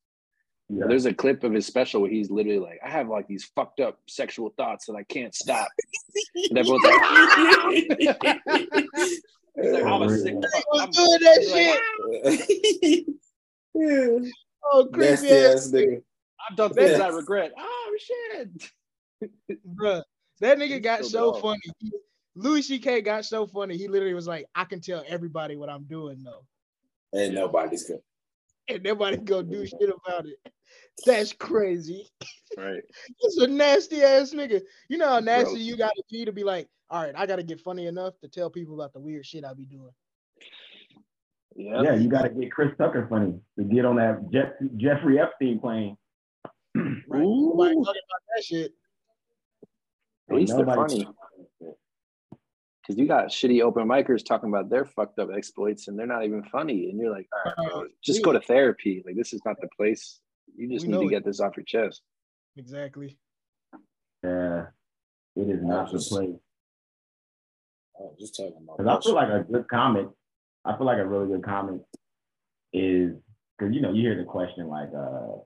Yeah. 0.69 0.85
There's 0.87 1.05
a 1.05 1.13
clip 1.13 1.43
of 1.43 1.53
his 1.53 1.67
special 1.67 2.01
where 2.01 2.09
he's 2.09 2.31
literally 2.31 2.57
like, 2.57 2.79
I 2.83 2.89
have 2.89 3.07
like 3.07 3.27
these 3.27 3.51
fucked 3.55 3.79
up 3.79 3.99
sexual 4.07 4.51
thoughts 4.57 4.87
that 4.87 4.95
I 4.95 5.03
can't 5.03 5.35
stop. 5.35 5.67
And 6.49 6.57
everyone's 6.57 6.83
like, 6.83 7.01
like, 8.23 8.47
I'm 9.83 10.01
a 10.01 10.05
oh, 10.05 10.07
sick 10.07 10.33
fuck. 10.33 10.63
I'm- 10.73 10.89
doing 10.91 11.19
that 11.21 11.79
shit. 12.73 13.05
Oh, 14.71 14.87
creepy 14.91 15.29
ass, 15.29 15.65
ass 15.65 15.71
nigga. 15.71 16.01
I've 16.49 16.57
done 16.57 16.73
things 16.73 16.97
Yeah. 16.97 17.05
I 17.05 17.09
regret. 17.09 17.53
Oh 17.57 17.97
shit. 17.99 18.71
bruh. 19.75 20.03
That 20.41 20.57
nigga 20.57 20.81
got 20.81 21.05
still 21.05 21.33
so 21.33 21.41
funny. 21.41 21.61
He- 21.79 21.91
Louis 22.37 22.63
C.K. 22.63 23.01
got 23.01 23.23
so 23.23 23.47
funny. 23.47 23.77
He 23.77 23.87
literally 23.87 24.13
was 24.13 24.27
like, 24.27 24.45
"I 24.53 24.65
can 24.65 24.81
tell 24.81 25.03
everybody 25.07 25.55
what 25.55 25.69
I'm 25.69 25.85
doing 25.85 26.21
though, 26.21 26.45
Ain't 27.17 27.33
nobody's 27.33 27.87
good. 27.87 28.01
and 28.67 28.83
nobody 28.83 29.17
go 29.17 29.41
do 29.41 29.65
shit 29.65 29.89
about 30.05 30.25
it." 30.25 30.37
That's 31.05 31.33
crazy. 31.33 32.09
Right. 32.57 32.81
It's 33.21 33.37
a 33.37 33.47
nasty 33.47 34.01
ass 34.03 34.33
nigga. 34.33 34.61
You 34.89 34.97
know 34.97 35.07
how 35.07 35.19
nasty 35.19 35.55
Gross. 35.55 35.59
you 35.59 35.77
gotta 35.77 36.03
be 36.11 36.25
to 36.25 36.31
be 36.31 36.43
like, 36.43 36.67
all 36.89 37.03
right, 37.03 37.13
I 37.15 37.25
gotta 37.25 37.43
get 37.43 37.59
funny 37.59 37.87
enough 37.87 38.19
to 38.19 38.27
tell 38.27 38.49
people 38.49 38.75
about 38.75 38.93
the 38.93 38.99
weird 38.99 39.25
shit 39.25 39.45
I 39.45 39.53
be 39.53 39.65
doing. 39.65 39.91
Yeah. 41.55 41.81
Yeah, 41.81 41.95
you 41.95 42.09
got 42.09 42.23
to 42.23 42.29
get 42.29 42.51
Chris 42.51 42.71
Tucker 42.77 43.07
funny 43.09 43.39
to 43.57 43.63
get 43.63 43.85
on 43.85 43.95
that 43.95 44.29
Jeff, 44.31 44.49
Jeffrey 44.77 45.19
Epstein 45.19 45.59
plane. 45.59 45.97
Right? 47.07 47.21
Nobody 47.21 47.75
talking 47.75 47.83
about 47.85 48.21
that 48.35 48.43
shit. 48.43 48.71
At 50.29 50.35
least 50.35 50.57
they're 50.57 50.65
funny. 50.65 51.07
Because 51.59 52.99
you 52.99 53.07
got 53.07 53.27
shitty 53.27 53.61
open 53.61 53.87
micers 53.87 54.25
talking 54.25 54.49
about 54.49 54.69
their 54.69 54.85
fucked 54.85 55.17
up 55.19 55.29
exploits 55.35 55.87
and 55.87 55.97
they're 55.97 56.05
not 56.05 56.25
even 56.25 56.43
funny. 56.43 56.89
And 56.89 56.99
you're 56.99 57.11
like, 57.11 57.27
all 57.33 57.53
right, 57.57 57.71
bro, 57.71 57.85
just 58.03 58.23
go 58.23 58.31
to 58.33 58.41
therapy. 58.41 59.01
Like, 59.05 59.15
this 59.15 59.33
is 59.33 59.41
not 59.45 59.55
the 59.61 59.69
place. 59.77 60.19
You 60.55 60.69
just 60.69 60.85
We 60.85 60.91
need 60.91 60.99
to 60.99 61.07
it. 61.07 61.09
get 61.09 61.25
this 61.25 61.39
off 61.39 61.55
your 61.57 61.63
chest. 61.63 62.01
Exactly. 62.57 63.17
Yeah, 64.23 64.65
it 65.35 65.49
is 65.49 65.63
not 65.63 65.91
the 65.91 65.99
place. 65.99 66.35
I 67.97 68.01
was 68.03 68.15
just 68.19 68.35
talking 68.35 68.57
about. 68.61 68.77
Because 68.77 68.97
I 68.97 69.01
feel 69.01 69.15
like 69.15 69.29
a 69.29 69.45
good 69.51 69.67
comic, 69.69 70.07
I 70.65 70.75
feel 70.77 70.85
like 70.85 70.97
a 70.97 71.05
really 71.05 71.27
good 71.27 71.43
comic 71.43 71.81
is 72.73 73.11
because 73.57 73.73
you 73.73 73.81
know 73.81 73.93
you 73.93 74.01
hear 74.01 74.17
the 74.17 74.23
question 74.23 74.67
like, 74.67 74.89
uh, 74.89 75.37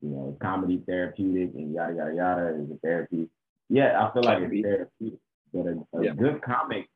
you 0.00 0.10
know, 0.10 0.30
is 0.32 0.38
comedy 0.42 0.82
therapeutic 0.86 1.54
and 1.54 1.72
yada 1.72 1.94
yada 1.94 2.14
yada 2.14 2.62
is 2.62 2.70
it 2.70 2.78
therapy? 2.82 3.28
Yeah, 3.68 4.04
I 4.04 4.12
feel 4.12 4.24
like 4.24 4.38
it's 4.42 4.62
therapeutic, 4.62 5.18
but 5.52 5.66
a, 5.66 5.98
a 6.00 6.04
Yeah. 6.04 6.12
good 6.12 6.42
comic 6.42 6.88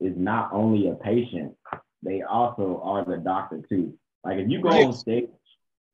is 0.00 0.14
not 0.16 0.52
only 0.52 0.88
a 0.88 0.94
patient; 0.94 1.54
they 2.02 2.22
also 2.22 2.80
are 2.84 3.04
the 3.04 3.18
doctor 3.18 3.60
too. 3.68 3.94
Like 4.24 4.38
if 4.38 4.48
you 4.50 4.60
go 4.60 4.70
on 4.70 4.92
stage, 4.92 5.28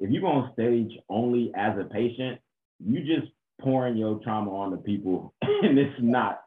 if 0.01 0.11
you 0.11 0.21
go 0.21 0.29
on 0.29 0.53
stage 0.55 0.99
only 1.09 1.53
as 1.55 1.79
a 1.79 1.85
patient, 1.85 2.41
you 2.85 3.01
just 3.05 3.31
pouring 3.61 3.97
your 3.97 4.19
trauma 4.21 4.55
on 4.55 4.71
the 4.71 4.79
people, 4.79 5.35
and 5.43 5.79
it's 5.79 6.01
not, 6.01 6.43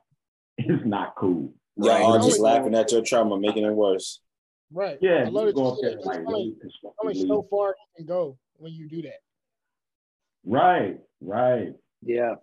it's 0.57 0.85
not 0.85 1.15
cool. 1.15 1.53
Y'all 1.77 1.87
Right. 1.87 2.03
are 2.03 2.19
just 2.19 2.39
laughing 2.39 2.73
at 2.73 2.91
your 2.91 3.03
trauma, 3.03 3.39
making 3.39 3.63
it 3.63 3.71
worse. 3.71 4.19
Right. 4.71 4.97
Yeah, 5.01 5.23
I 5.25 5.29
love 5.29 5.47
you 5.47 5.53
go 5.53 5.73
up 5.73 5.77
there 5.81 5.97
like 6.03 6.19
only, 6.27 6.55
only 7.01 7.27
so 7.27 7.47
far 7.49 7.69
you 7.69 7.75
can 7.97 8.05
go 8.05 8.37
when 8.57 8.73
you 8.73 8.89
do 8.89 9.01
that. 9.03 9.21
Right, 10.45 10.99
right. 11.21 11.73
Yeah. 12.01 12.35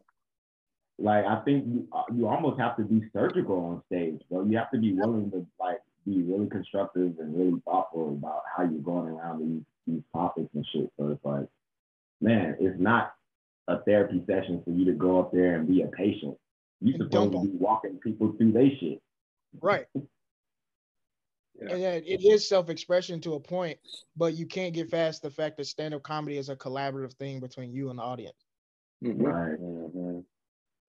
Like 0.99 1.25
I 1.25 1.41
think 1.45 1.67
you 1.67 1.89
uh, 1.93 2.05
you 2.15 2.29
almost 2.29 2.61
have 2.61 2.77
to 2.77 2.83
be 2.83 3.03
surgical 3.13 3.57
on 3.57 3.83
stage, 3.87 4.21
bro. 4.31 4.45
You 4.45 4.57
have 4.59 4.71
to 4.71 4.79
be 4.79 4.95
willing 4.95 5.31
to 5.33 5.45
like 5.59 5.79
be 6.07 6.23
really 6.23 6.49
constructive 6.49 7.15
and 7.19 7.37
really 7.37 7.61
thoughtful 7.65 8.11
about 8.11 8.43
how 8.57 8.63
you're 8.63 8.81
going 8.81 9.09
around 9.09 9.41
these 9.41 9.63
these 9.87 10.03
topics 10.15 10.49
and 10.55 10.67
shit. 10.73 10.91
So 10.99 11.09
it's 11.09 11.25
like, 11.25 11.47
man, 12.21 12.57
it's 12.61 12.79
not 12.81 13.15
a 13.69 13.81
therapy 13.83 14.23
session 14.27 14.63
for 14.65 14.71
you 14.71 14.85
to 14.87 14.93
go 14.93 15.19
up 15.21 15.33
there 15.33 15.57
and 15.57 15.67
be 15.67 15.83
a 15.83 15.89
patient. 15.89 16.37
You're 16.81 16.99
supposed 16.99 17.33
to 17.33 17.43
be 17.43 17.57
walking 17.59 17.99
people 18.03 18.35
through 18.37 18.53
their 18.53 18.71
shit. 18.81 19.01
Right. 19.61 19.87
Yeah. 21.67 21.75
And 21.75 21.83
then 21.83 22.03
it 22.07 22.23
is 22.25 22.49
self-expression 22.49 23.21
to 23.23 23.35
a 23.35 23.41
point, 23.41 23.79
but 24.17 24.35
you 24.35 24.47
can't 24.47 24.75
get 24.75 24.91
past 24.91 25.23
the 25.23 25.31
fact 25.31 25.57
that 25.57 25.67
stand-up 25.67 26.03
comedy 26.03 26.37
is 26.39 26.49
a 26.49 26.57
collaborative 26.57 27.13
thing 27.15 27.41
between 27.41 27.73
you 27.73 27.91
and 27.91 27.99
the 27.99 28.03
audience. 28.03 28.37
Mhm. 29.03 29.23
Right. 29.23 29.61
Mhm. 29.61 30.25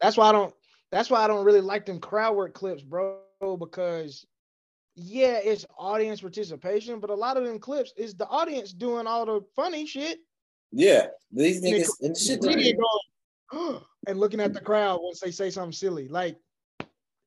That's 0.02 0.18
why 0.18 0.30
I 0.30 0.32
don't 0.32 0.54
that's 0.92 1.10
why 1.10 1.24
I 1.24 1.28
don't 1.28 1.44
really 1.46 1.62
like 1.62 1.86
them 1.86 2.00
crowd 2.00 2.36
work 2.36 2.54
clips, 2.54 2.84
bro, 2.84 3.20
because 3.58 4.26
yeah, 4.96 5.40
it's 5.44 5.66
audience 5.78 6.22
participation, 6.22 7.00
but 7.00 7.10
a 7.10 7.16
lot 7.16 7.36
of 7.38 7.44
them 7.44 7.60
clips 7.60 7.92
is 7.98 8.16
the 8.16 8.28
audience 8.28 8.72
doing 8.72 9.08
all 9.08 9.26
the 9.26 9.42
funny 9.56 9.86
shit. 9.86 10.20
Yeah, 10.72 11.08
these 11.32 11.64
And 11.64 11.74
niggas 11.74 12.02
and 12.02 12.18
shit. 12.18 12.42
Then 12.42 12.52
like- 12.54 12.64
they 12.64 12.74
going 12.74 13.82
and 14.08 14.20
looking 14.20 14.40
at 14.40 14.54
the 14.54 14.62
crowd 14.62 15.00
once 15.02 15.20
they 15.20 15.32
say 15.32 15.50
something 15.50 15.72
silly. 15.72 16.08
Like 16.08 16.38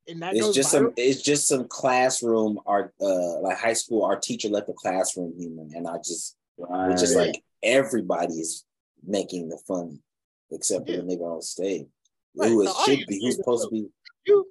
and 0.08 0.22
that 0.22 0.34
It's 0.34 0.46
goes 0.46 0.54
just 0.54 0.68
viral. 0.70 0.72
some. 0.72 0.92
It's 0.96 1.22
just 1.22 1.46
some 1.46 1.68
classroom 1.68 2.58
art, 2.66 2.94
uh, 3.00 3.40
like 3.40 3.58
high 3.58 3.74
school. 3.74 4.04
Our 4.04 4.18
teacher 4.18 4.48
left 4.48 4.66
the 4.66 4.72
classroom 4.72 5.34
human, 5.38 5.72
and 5.74 5.86
I 5.86 5.98
just, 5.98 6.36
Right. 6.56 6.92
it's 6.92 7.02
just 7.02 7.14
like 7.16 7.42
everybody 7.62 8.34
is 8.34 8.64
making 9.02 9.48
the 9.48 9.58
fun, 9.58 10.02
except 10.50 10.86
for 10.86 10.92
Yeah. 10.92 10.98
the 10.98 11.04
nigga 11.04 11.20
on 11.36 11.42
stage, 11.42 11.86
Right, 12.34 12.48
who 12.48 12.62
it 12.62 12.70
should 12.84 12.98
be, 13.06 13.16
made 13.16 13.22
who's 13.22 13.36
supposed 13.36 13.64
to 13.64 13.70
be. 13.70 13.90
you 14.26 14.46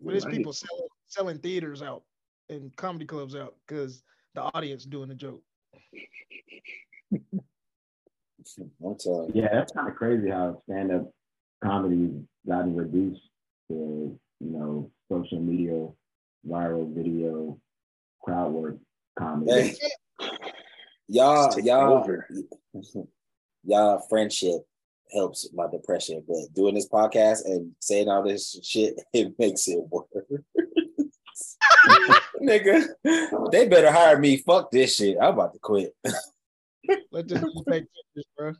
but 0.00 0.14
it's 0.14 0.24
Right. 0.24 0.34
people 0.34 0.52
selling 0.52 0.86
selling 1.08 1.38
theaters 1.38 1.82
out 1.82 2.04
and 2.48 2.74
comedy 2.76 3.04
clubs 3.04 3.34
out 3.34 3.56
because 3.66 4.02
the 4.34 4.42
audience 4.54 4.84
doing 4.84 5.08
the 5.08 5.14
joke. 5.14 5.42
I'm 8.82 8.96
telling 8.96 9.34
you. 9.34 9.42
Yeah, 9.42 9.48
that's 9.52 9.72
kind 9.72 9.88
of 9.88 9.96
crazy 9.96 10.30
how 10.30 10.62
stand 10.64 10.92
up 10.92 11.12
comedy's 11.62 12.22
gotten 12.46 12.76
reduced 12.76 13.22
to, 13.68 14.18
you 14.40 14.50
know, 14.50 14.90
social 15.10 15.40
media, 15.40 15.88
viral 16.48 16.94
video, 16.94 17.58
crowd 18.22 18.52
work 18.52 18.76
comedy. 19.18 19.76
Hey, 20.20 20.28
y'all, 21.08 21.58
y'all, 21.60 21.98
over. 21.98 22.28
y'all 23.64 24.00
friendship 24.08 24.62
helps 25.12 25.48
my 25.54 25.66
depression, 25.70 26.22
but 26.26 26.54
doing 26.54 26.74
this 26.74 26.88
podcast 26.88 27.44
and 27.44 27.72
saying 27.80 28.08
all 28.08 28.22
this 28.22 28.58
shit, 28.62 29.00
it 29.12 29.34
makes 29.38 29.68
it 29.68 29.78
worse. 29.90 30.06
Nigga, 32.42 32.86
they 33.50 33.68
better 33.68 33.90
hire 33.90 34.18
me. 34.18 34.38
Fuck 34.38 34.70
this 34.70 34.96
shit. 34.96 35.16
I'm 35.20 35.34
about 35.34 35.52
to 35.54 35.58
quit. 35.58 35.94
Let 37.10 37.28
this 37.28 37.40
be 37.40 37.62
fake 37.68 37.84
pictures, 38.14 38.26
bro. 38.36 38.52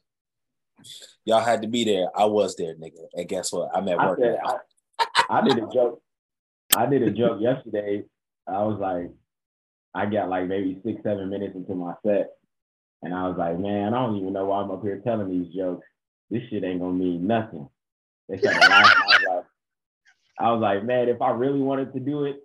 Y'all 1.25 1.41
had 1.41 1.63
to 1.63 1.69
be 1.69 1.85
there. 1.85 2.09
I 2.17 2.25
was 2.25 2.57
there, 2.57 2.75
nigga. 2.75 3.07
And 3.15 3.29
guess 3.29 3.53
what? 3.53 3.71
I'm 3.75 3.89
at 3.89 3.99
I 3.99 4.09
work 4.09 4.19
said, 4.21 4.39
now. 4.45 4.61
I 5.31 5.43
did 5.43 5.59
a 5.59 5.69
joke. 5.73 6.03
I 6.77 6.87
did 6.87 7.03
a 7.03 7.11
joke 7.11 7.41
yesterday. 7.41 8.05
I 8.47 8.63
was 8.63 8.79
like, 8.81 9.11
I 9.95 10.07
got 10.07 10.29
like 10.29 10.49
maybe 10.49 10.81
six, 10.85 11.03
seven 11.03 11.31
minutes 11.31 11.57
into 11.57 11.75
my 11.75 11.95
set. 12.05 12.31
And 13.03 13.15
I 13.15 13.29
was 13.29 13.39
like, 13.39 13.59
man, 13.59 13.95
I 13.95 14.05
don't 14.05 14.17
even 14.17 14.33
know 14.33 14.47
why 14.47 14.61
I'm 14.61 14.71
up 14.71 14.83
here 14.83 15.01
telling 15.05 15.31
these 15.31 15.55
jokes. 15.55 15.87
This 16.31 16.43
shit 16.51 16.65
ain't 16.65 16.81
gonna 16.81 16.93
mean 16.93 17.27
nothing. 17.27 17.69
They 18.29 18.39
started 18.39 18.61
laughing. 18.61 19.01
I 19.01 19.07
was 19.07 19.23
like, 19.27 19.45
I 20.41 20.53
was 20.53 20.61
like, 20.61 20.85
man, 20.85 21.09
if 21.09 21.23
I 21.23 21.31
really 21.31 21.61
wanted 21.61 21.93
to 21.95 22.01
do 22.01 22.25
it, 22.25 22.37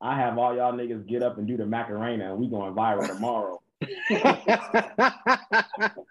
I 0.00 0.16
have 0.16 0.38
all 0.38 0.54
y'all 0.54 0.72
niggas 0.72 1.08
get 1.08 1.22
up 1.22 1.38
and 1.38 1.46
do 1.46 1.56
the 1.56 1.66
Macarena 1.66 2.32
and 2.32 2.40
we 2.40 2.48
going 2.48 2.74
viral 2.74 3.06
tomorrow. 3.06 3.60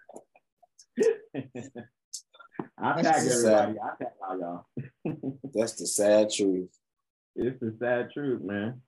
I 1.36 3.02
tag 3.02 3.16
everybody. 3.26 3.80
I 3.80 4.04
tag 4.04 4.08
all 4.28 4.40
y'all. 4.40 4.66
That's 5.54 5.74
the 5.74 5.88
sad 5.88 6.30
truth. 6.32 6.70
It's 7.36 7.60
the 7.60 7.76
sad 7.80 8.12
truth, 8.14 8.42
man. 8.44 8.82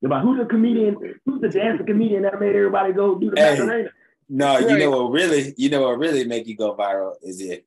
They're 0.00 0.20
who's 0.20 0.38
the 0.38 0.46
comedian? 0.46 0.96
Who's 1.24 1.40
the 1.40 1.48
dancing 1.48 1.86
comedian 1.86 2.22
that 2.22 2.38
made 2.40 2.54
everybody 2.54 2.92
go 2.92 3.14
do 3.18 3.30
the 3.30 3.40
Hey. 3.40 3.58
Macarena? 3.58 3.88
No, 4.28 4.58
you 4.58 4.78
know 4.78 4.90
what 4.90 5.12
really, 5.12 5.54
you 5.56 5.70
know 5.70 5.82
what 5.82 5.98
really 5.98 6.24
make 6.24 6.46
you 6.46 6.56
go 6.56 6.74
viral 6.74 7.14
is 7.22 7.40
if 7.40 7.60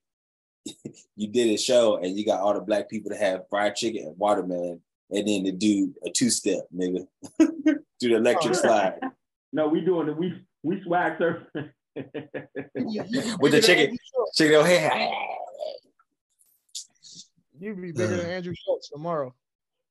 you 1.15 1.27
did 1.27 1.47
a 1.53 1.57
show 1.57 1.97
and 1.97 2.17
you 2.17 2.25
got 2.25 2.41
all 2.41 2.53
the 2.53 2.59
black 2.59 2.89
people 2.89 3.09
to 3.11 3.17
have 3.17 3.47
fried 3.49 3.75
chicken 3.75 4.07
and 4.07 4.17
watermelon, 4.17 4.81
and 5.11 5.27
then 5.27 5.43
to 5.45 5.51
do 5.51 5.93
a 6.05 6.09
two 6.09 6.29
step, 6.29 6.67
nigga, 6.75 7.07
do 7.39 8.09
the 8.09 8.15
electric 8.15 8.55
Oh. 8.55 8.57
slide 8.61 8.99
No, 9.53 9.67
we 9.69 9.81
doing 9.81 10.09
it. 10.09 10.17
We 10.17 10.33
we 10.63 10.81
swag 10.83 11.17
surfing. 11.17 11.71
You- 11.95 12.03
you 12.75 13.37
with 13.39 13.51
the 13.51 13.57
bigger 13.57 13.61
chicken, 13.61 13.83
Andrew 13.83 13.97
Schulz. 14.13 14.35
chicken 14.35 14.55
on 14.59 14.65
head. 14.65 15.11
You 17.59 17.75
be 17.75 17.91
bigger 17.91 18.17
than 18.17 18.25
Andrew 18.27 18.53
Schulz 18.65 18.89
tomorrow. 18.89 19.33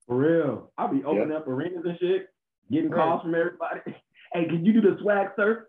For 0.06 0.16
real. 0.16 0.72
I'll 0.78 0.88
be 0.92 1.04
opening 1.04 1.32
up 1.36 1.46
arenas 1.46 1.84
and 1.84 1.98
shit, 2.00 2.28
getting 2.70 2.90
calls 2.90 3.22
from 3.22 3.34
everybody. 3.34 3.80
Hey, 4.34 4.44
can 4.44 4.62
you 4.62 4.74
do 4.74 4.82
the 4.82 4.98
swag 5.00 5.28
surf 5.36 5.64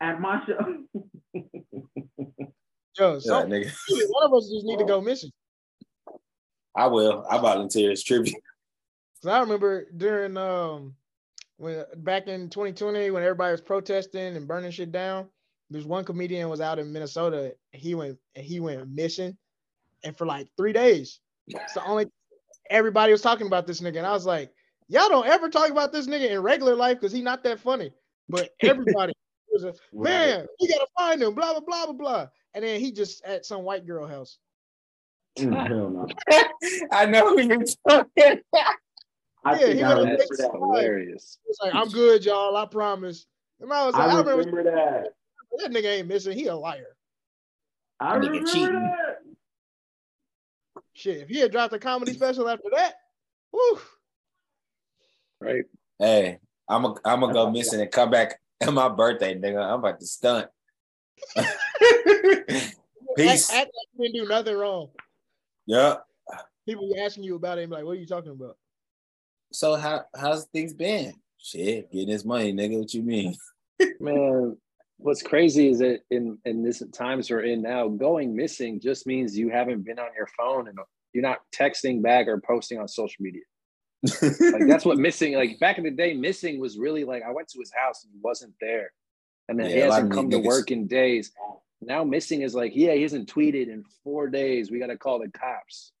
at 0.00 0.20
my 0.20 0.40
show? 0.44 0.58
Yo, 2.98 3.20
Yeah, 3.24 3.44
nigga, 3.44 3.70
one 4.08 4.24
of 4.26 4.34
us 4.34 4.50
just 4.52 4.66
need 4.66 4.80
to 4.80 4.84
go 4.84 5.00
missing. 5.00 5.30
I 6.76 6.88
will. 6.88 7.24
I 7.30 7.38
volunteer 7.38 7.92
as 7.92 8.02
tribute. 8.02 8.34
Cause 9.22 9.30
I 9.30 9.38
remember 9.38 9.86
during 9.96 10.36
um 10.36 10.96
when 11.56 11.84
back 11.98 12.26
in 12.26 12.50
2020 12.50 13.12
when 13.12 13.22
everybody 13.22 13.52
was 13.52 13.60
protesting 13.60 14.34
and 14.36 14.48
burning 14.48 14.72
shit 14.72 14.90
down, 14.90 15.28
there's 15.70 15.86
one 15.86 16.04
comedian 16.04 16.48
was 16.48 16.60
out 16.60 16.78
in 16.78 16.92
Minnesota. 16.92 17.54
He 17.72 17.94
went 17.94 18.18
and 18.34 18.44
he 18.44 18.60
went 18.60 18.88
missing, 18.88 19.36
and 20.04 20.16
for 20.16 20.26
like 20.26 20.48
three 20.56 20.72
days. 20.72 21.20
It's 21.48 21.74
the 21.74 21.84
only 21.84 22.06
everybody 22.68 23.12
was 23.12 23.22
talking 23.22 23.46
about 23.46 23.66
this 23.66 23.80
nigga, 23.80 23.98
and 23.98 24.06
I 24.06 24.12
was 24.12 24.26
like, 24.26 24.52
y'all 24.88 25.08
don't 25.08 25.26
ever 25.26 25.48
talk 25.48 25.70
about 25.70 25.92
this 25.92 26.06
nigga 26.06 26.30
in 26.30 26.40
regular 26.40 26.74
life 26.74 26.98
because 26.98 27.12
he 27.12 27.22
not 27.22 27.44
that 27.44 27.60
funny. 27.60 27.92
But 28.28 28.50
everybody 28.62 29.12
was 29.52 29.64
a 29.64 29.74
man, 29.92 30.46
we 30.60 30.68
gotta 30.68 30.86
find 30.98 31.22
him, 31.22 31.34
blah 31.34 31.52
blah 31.52 31.60
blah 31.60 31.86
blah 31.86 31.94
blah. 31.94 32.28
And 32.54 32.64
then 32.64 32.80
he 32.80 32.90
just 32.92 33.24
at 33.24 33.46
some 33.46 33.62
white 33.62 33.86
girl 33.86 34.06
house. 34.06 34.38
Mm, 35.38 35.66
hell 35.68 35.90
no. 35.90 36.08
I 36.92 37.06
know 37.06 37.36
who 37.36 37.42
you're 37.42 37.64
talking. 37.88 38.40
I 39.44 39.52
Yeah, 39.52 39.58
think 39.58 39.76
he 39.76 39.82
I 39.82 39.92
remember 39.92 40.16
that. 40.36 40.50
Hilarious. 40.52 41.38
He 41.44 41.48
was 41.48 41.58
like, 41.62 41.74
I'm 41.74 41.88
good, 41.88 42.24
y'all, 42.24 42.56
I 42.56 42.66
promise. 42.66 43.26
And 43.60 43.72
I 43.72 43.86
was 43.86 43.94
like, 43.94 44.08
I, 44.08 44.14
I 44.14 44.18
remember 44.18 44.36
remember 44.36 44.64
that. 44.64 45.14
That 45.58 45.70
nigga 45.70 45.98
ain't 45.98 46.08
missing. 46.08 46.36
He 46.36 46.46
a 46.46 46.56
liar. 46.56 46.96
I 47.98 48.16
Nigga 48.16 48.20
remember 48.20 48.46
cheating. 48.50 48.82
that. 48.82 49.16
Shit, 50.94 51.18
if 51.18 51.28
he 51.28 51.38
had 51.40 51.52
dropped 51.52 51.72
a 51.72 51.78
comedy 51.78 52.12
special 52.12 52.48
after 52.48 52.68
that, 52.74 52.94
woo. 53.52 53.78
Right. 55.40 55.64
Hey, 55.98 56.38
I'm 56.68 56.84
a, 56.84 56.94
I'm 57.04 57.20
gonna 57.20 57.32
go 57.32 57.50
missing 57.52 57.80
and 57.80 57.90
come 57.90 58.10
back 58.10 58.40
on 58.66 58.74
my 58.74 58.88
birthday, 58.88 59.34
nigga. 59.34 59.62
I'm 59.62 59.80
about 59.80 60.00
to 60.00 60.06
stunt. 60.06 60.48
Peace. 63.16 63.50
Act, 63.50 63.58
act 63.58 63.70
like 63.74 63.88
you 63.96 64.04
didn't 64.04 64.14
do 64.22 64.28
nothing 64.28 64.56
wrong. 64.56 64.88
Yeah. 65.66 65.96
People 66.66 66.88
be 66.92 67.00
asking 67.00 67.24
you 67.24 67.36
about 67.36 67.58
it 67.58 67.62
and 67.62 67.70
be 67.70 67.76
like, 67.76 67.84
what 67.84 67.92
are 67.92 68.00
you 68.00 68.06
talking 68.06 68.32
about? 68.32 68.56
So 69.52 69.76
how 69.76 70.04
how's 70.14 70.46
things 70.46 70.72
been? 70.72 71.14
Shit, 71.38 71.90
getting 71.90 72.08
his 72.08 72.24
money, 72.24 72.52
nigga. 72.52 72.78
What 72.78 72.94
you 72.94 73.02
mean? 73.02 73.34
Man, 73.98 74.56
what's 75.02 75.22
crazy 75.22 75.68
is 75.68 75.78
that 75.78 76.00
in 76.10 76.38
in 76.44 76.62
this 76.62 76.82
times 76.92 77.30
we're 77.30 77.40
in 77.40 77.62
now, 77.62 77.88
going 77.88 78.34
missing 78.34 78.80
just 78.80 79.06
means 79.06 79.36
you 79.36 79.48
haven't 79.50 79.84
been 79.84 79.98
on 79.98 80.08
your 80.16 80.28
phone 80.38 80.68
and 80.68 80.78
you're 81.12 81.22
not 81.22 81.38
texting 81.54 82.02
back 82.02 82.28
or 82.28 82.40
posting 82.40 82.78
on 82.78 82.86
social 82.88 83.22
media. 83.22 83.42
Like 84.52 84.66
that's 84.68 84.84
what 84.84 84.98
missing. 85.08 85.34
Like 85.34 85.58
back 85.60 85.78
in 85.78 85.84
the 85.84 85.90
day, 85.90 86.14
missing 86.14 86.60
was 86.60 86.78
really 86.78 87.04
like 87.04 87.22
I 87.22 87.30
went 87.32 87.48
to 87.48 87.58
his 87.58 87.72
house 87.74 88.04
and 88.04 88.12
he 88.12 88.18
wasn't 88.22 88.54
there, 88.60 88.92
and 89.48 89.58
then 89.58 89.66
he 89.70 89.76
Yeah, 89.78 89.86
a 89.86 89.88
lot 89.88 89.94
hasn't 89.94 90.12
come 90.12 90.30
to 90.30 90.38
niggas- 90.38 90.44
work 90.46 90.70
in 90.70 90.86
days. 90.86 91.32
Now 91.82 92.04
missing 92.04 92.42
is 92.42 92.54
like, 92.54 92.72
yeah, 92.74 92.92
he 92.92 93.02
hasn't 93.02 93.32
tweeted 93.32 93.68
in 93.68 93.84
four 94.04 94.28
days. 94.28 94.70
We 94.70 94.78
got 94.78 94.88
to 94.88 94.98
call 94.98 95.18
the 95.18 95.30
cops, 95.30 95.92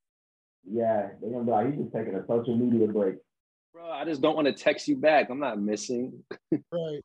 Yeah, 0.70 1.08
they're 1.20 1.30
gonna 1.30 1.44
be 1.44 1.50
like, 1.50 1.66
he's 1.70 1.78
just 1.80 1.92
taking 1.94 2.14
a 2.14 2.26
social 2.26 2.54
media 2.54 2.86
break. 2.86 3.14
bro. 3.72 3.90
I 3.90 4.04
just 4.04 4.20
don't 4.20 4.36
want 4.36 4.46
to 4.46 4.52
text 4.52 4.88
you 4.88 4.96
back. 4.96 5.30
I'm 5.30 5.40
not 5.40 5.58
missing. 5.60 6.22
Right. 6.72 7.00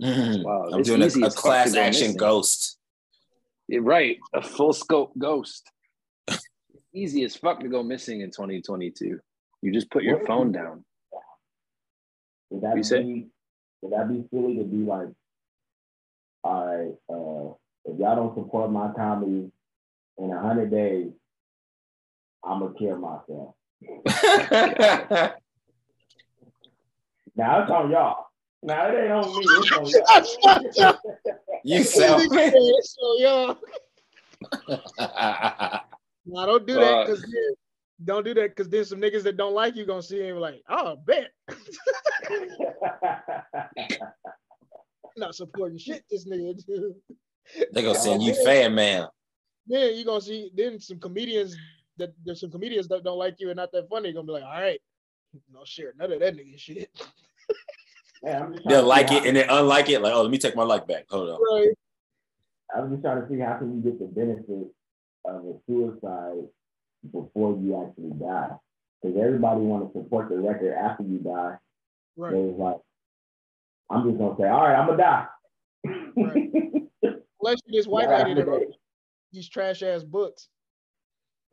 Mhm. 0.00 0.44
Wow, 0.44 0.70
I'm 0.72 0.82
doing 0.82 1.00
a, 1.02 1.04
a 1.04 1.06
as 1.06 1.14
fuck 1.16 1.30
to 1.32 1.36
class 1.36 1.74
action 1.76 2.00
missing. 2.08 2.16
ghost. 2.16 2.78
Yeah, 3.68 3.80
right, 3.82 4.18
a 4.32 4.42
full 4.42 4.72
scope 4.72 5.12
ghost. 5.18 5.70
Easy 6.92 7.22
as 7.24 7.36
fuck 7.36 7.60
to 7.60 7.68
go 7.68 7.82
missing 7.82 8.20
in 8.20 8.30
2022. 8.30 9.20
You 9.62 9.72
just 9.72 9.90
put 9.90 10.02
your 10.02 10.18
What? 10.18 10.26
phone 10.26 10.50
down. 10.52 10.84
Would 12.50 12.62
that 12.62 12.76
You 12.76 12.82
say? 12.82 13.02
be 13.02 13.28
would 13.82 13.92
that 13.92 14.08
be 14.08 14.24
silly 14.30 14.56
to 14.56 14.64
be 14.64 14.78
like, 14.78 15.08
all 16.42 16.66
right, 16.66 16.94
uh, 17.08 17.54
if 17.92 17.98
y'all 17.98 18.16
don't 18.16 18.34
support 18.34 18.70
my 18.72 18.92
comedy 18.96 19.50
in 20.18 20.30
a 20.32 20.40
hundred 20.40 20.70
days, 20.70 21.12
I'm 22.44 22.60
gonna 22.60 22.74
kill 22.78 22.96
myself. 22.98 23.54
Now 27.36 27.62
it's 27.62 27.70
on 27.70 27.90
y'all. 27.90 28.26
Now 28.62 28.88
it 28.88 29.02
ain't 29.02 29.12
on 29.12 29.38
me. 29.38 29.44
It's 29.46 30.36
on 30.46 30.64
y'all. 30.76 30.98
you 31.64 31.82
sound. 31.82 32.30
so 32.82 33.18
yo, 33.18 33.56
nah, 34.98 35.80
don't 36.46 36.66
do 36.66 36.74
that 36.74 36.82
Uh, 36.82 37.06
because 37.06 37.24
don't 38.04 38.24
do 38.24 38.34
that 38.34 38.50
because 38.50 38.68
then 38.68 38.84
some 38.84 39.00
niggas 39.00 39.22
that 39.22 39.36
don't 39.36 39.54
like 39.54 39.76
you 39.76 39.84
gonna 39.84 40.02
see 40.02 40.18
him 40.18 40.26
and 40.26 40.36
be 40.36 40.40
like, 40.40 40.62
oh, 40.68 40.96
bet 41.06 41.30
not 45.16 45.34
supporting 45.34 45.78
shit 45.78 46.04
this 46.10 46.26
nigga 46.26 46.64
do. 46.66 46.94
they 47.72 47.82
gonna 47.82 47.98
send 47.98 48.22
you 48.22 48.34
fan 48.44 48.74
mail. 48.74 49.12
Then 49.66 49.96
you 49.96 50.04
gonna 50.04 50.20
see 50.20 50.50
then 50.54 50.80
some 50.80 50.98
comedians 50.98 51.56
that 51.98 52.12
there's 52.24 52.40
some 52.40 52.50
comedians 52.50 52.88
that 52.88 53.04
don't 53.04 53.18
like 53.18 53.36
you 53.38 53.50
and 53.50 53.56
not 53.56 53.72
that 53.72 53.88
funny 53.88 54.12
gonna 54.12 54.26
be 54.26 54.32
like, 54.32 54.44
all 54.44 54.60
right, 54.60 54.80
no 55.52 55.60
share 55.64 55.92
none 55.98 56.12
of 56.12 56.20
that 56.20 56.34
nigga 56.34 56.58
shit. 56.58 56.90
Man, 58.22 58.42
I'm 58.42 58.52
just 58.52 58.62
trying 58.64 58.76
They'll 58.76 58.86
like 58.86 59.08
see 59.08 59.16
it 59.16 59.26
and 59.26 59.36
then 59.36 59.46
unlike 59.48 59.88
it. 59.88 60.00
Like, 60.02 60.12
oh, 60.12 60.22
let 60.22 60.30
me 60.30 60.38
take 60.38 60.54
my 60.54 60.62
like 60.62 60.86
back. 60.86 61.06
Hold 61.08 61.30
on. 61.30 61.40
Right. 61.40 61.68
I'm 62.76 62.90
just 62.90 63.02
trying 63.02 63.22
to 63.22 63.28
see 63.28 63.38
how 63.40 63.56
can 63.56 63.76
you 63.76 63.82
get 63.82 63.98
the 63.98 64.06
benefit 64.06 64.68
of 65.24 65.44
a 65.44 65.54
suicide 65.66 66.46
before 67.10 67.58
you 67.58 67.82
actually 67.82 68.12
die. 68.18 68.50
Because 69.02 69.16
everybody 69.18 69.60
want 69.60 69.92
to 69.92 69.98
support 69.98 70.28
the 70.28 70.38
record 70.38 70.74
after 70.74 71.02
you 71.02 71.18
die. 71.18 71.56
Right. 72.16 72.32
So 72.32 72.50
it's 72.50 72.58
like, 72.58 72.76
I'm 73.90 74.06
just 74.06 74.18
gonna 74.18 74.36
say, 74.38 74.48
all 74.48 74.68
right, 74.68 74.76
I'm 74.78 74.86
gonna 74.86 74.98
die. 74.98 75.26
Unless 77.40 77.60
you 77.64 77.72
just 77.72 77.88
white 77.88 78.08
Yeah, 78.08 78.24
lady 78.24 78.34
that 78.34 78.66
these 79.32 79.48
trash 79.48 79.82
ass 79.82 80.04
books. 80.04 80.48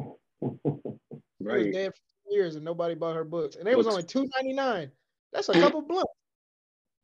She 0.01 0.05
was 0.43 0.97
Right. 1.39 1.71
dead 1.71 1.93
for 1.93 2.31
years 2.33 2.55
and 2.55 2.65
nobody 2.65 2.93
bought 2.93 3.15
her 3.15 3.23
books. 3.23 3.55
And 3.55 3.65
they 3.65 3.75
was 3.75 3.85
Books. 3.85 3.95
only 3.95 4.05
two 4.05 4.29
ninety 4.35 4.53
nine. 4.53 4.91
That's 5.31 5.47
a 5.49 5.53
couple 5.53 5.81
blunts. 5.81 6.11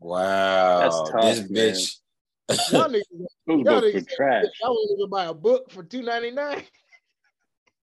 Wow. 0.04 0.80
That's 0.80 1.12
tough, 1.12 1.22
this 1.22 1.49
man. 1.49 1.74
bitch. 1.74 2.72
Y'all 2.72 2.89
niggas, 2.89 3.04
Those 3.47 3.58
y'all 3.58 3.64
books 3.64 3.93
were 3.93 3.99
niggas 4.01 4.10
trash. 4.16 4.45
I 4.64 4.70
wouldn't 4.70 4.99
even 4.99 5.10
buy 5.10 5.26
a 5.26 5.34
book 5.34 5.72
for 5.72 5.82
two 5.84 6.01
ninety 6.04 6.32
nine. 6.32 6.64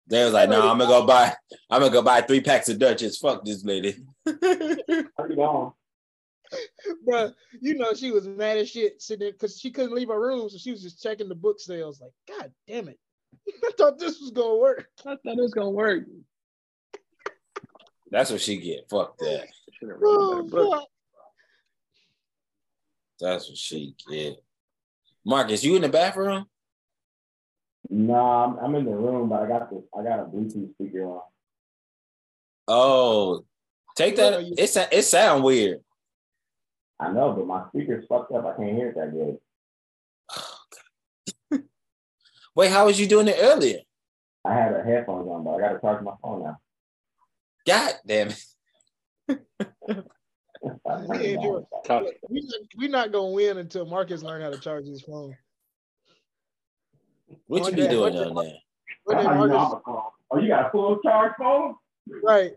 They 0.08 0.24
was 0.24 0.32
like, 0.32 0.48
no, 0.50 0.68
I'm 0.68 0.78
gonna 0.78 0.90
go 0.90 1.06
buy. 1.06 1.32
I'm 1.70 1.80
gonna 1.80 1.92
go 1.92 2.02
buy 2.02 2.22
three 2.22 2.40
packs 2.40 2.68
of 2.68 2.78
Dutchess. 2.78 3.18
Fuck 3.18 3.44
this 3.44 3.64
lady. 3.64 3.96
I'm. 4.26 5.72
Bro, 7.04 7.32
you 7.60 7.74
know 7.74 7.92
she 7.92 8.10
was 8.10 8.26
mad 8.26 8.56
as 8.56 8.70
shit 8.70 9.02
sitting 9.02 9.20
there 9.20 9.32
because 9.32 9.58
she 9.60 9.70
couldn't 9.70 9.94
leave 9.94 10.08
her 10.08 10.18
room, 10.20 10.48
so 10.48 10.56
she 10.56 10.70
was 10.70 10.82
just 10.82 11.02
checking 11.02 11.28
the 11.28 11.34
book 11.34 11.60
sales. 11.60 12.00
Like, 12.00 12.12
God 12.26 12.50
damn 12.66 12.88
it! 12.88 12.98
I 13.64 13.70
thought 13.76 13.98
this 13.98 14.18
was 14.18 14.30
gonna 14.30 14.56
work. 14.56 14.88
I 15.00 15.10
thought 15.10 15.18
it 15.24 15.42
was 15.42 15.52
gonna 15.52 15.70
work. 15.70 16.04
That's 18.10 18.30
what 18.30 18.40
she 18.40 18.56
get. 18.56 18.88
Fuck 18.88 19.18
that. 19.18 19.48
Should 19.78 19.90
have 19.90 19.98
wrote 20.00 20.10
a 20.10 20.18
Oh, 20.18 20.30
better 20.30 20.42
book. 20.44 20.72
fuck. 20.72 20.88
That's 23.20 23.48
what 23.48 23.58
she 23.58 23.94
get. 24.08 24.42
Marcus, 25.24 25.64
you 25.64 25.76
in 25.76 25.82
the 25.82 25.88
bathroom? 25.88 26.46
Nah, 27.90 28.44
I'm, 28.44 28.58
I'm 28.58 28.74
in 28.74 28.84
the 28.84 28.94
room, 28.94 29.28
but 29.28 29.42
I 29.42 29.48
got 29.48 29.70
the 29.70 29.82
I 29.98 30.02
got 30.02 30.20
a 30.20 30.24
Bluetooth 30.24 30.72
speaker 30.74 31.04
on. 31.06 31.20
Oh, 32.66 33.44
take 33.96 34.16
that. 34.16 34.44
It's 34.58 34.76
it 34.76 35.04
sound 35.04 35.42
weird. 35.42 35.80
I 37.00 37.12
know, 37.12 37.32
but 37.32 37.46
my 37.46 37.64
speaker's 37.68 38.04
fucked 38.06 38.32
up. 38.32 38.44
I 38.44 38.56
can't 38.56 38.76
hear 38.76 38.88
it 38.88 38.96
that 38.96 39.12
good. 39.12 39.38
Wait, 42.54 42.70
how 42.70 42.86
was 42.86 42.98
you 42.98 43.06
doing 43.06 43.28
it 43.28 43.36
earlier? 43.38 43.78
I 44.44 44.54
had 44.54 44.74
a 44.74 44.82
headphones 44.82 45.28
on, 45.28 45.44
but 45.44 45.50
I 45.52 45.60
got 45.60 45.72
to 45.74 45.80
charge 45.80 46.02
my 46.02 46.14
phone 46.22 46.42
now. 46.42 46.56
God 47.66 47.94
damn 48.06 48.28
it. 48.28 48.44
Yeah, 50.62 51.34
Jordan. 51.34 51.66
Tough. 51.84 52.04
We 52.28 52.40
not, 52.40 52.60
we 52.76 52.88
not 52.88 53.12
gonna 53.12 53.30
win 53.30 53.58
until 53.58 53.86
Marcus 53.86 54.22
learn 54.22 54.42
how 54.42 54.50
to 54.50 54.58
charge 54.58 54.86
his 54.86 55.02
phone. 55.02 55.36
What 57.46 57.58
you 57.58 57.62
One 57.64 57.74
be 57.74 57.88
doing 57.88 58.00
one 58.00 58.12
down 58.12 58.34
there? 58.34 58.52
But 59.06 59.14
That's 59.14 59.26
then 59.26 59.36
how 59.36 59.42
you 59.44 59.48
know 59.48 59.58
Marcus, 59.58 59.72
I'm 59.72 59.78
a 59.78 59.82
phone. 59.84 60.02
Oh, 60.30 60.38
you 60.38 60.48
got 60.48 60.66
a 60.66 60.70
full 60.70 60.98
charge 60.98 61.32
phone? 61.38 61.74
right? 62.22 62.52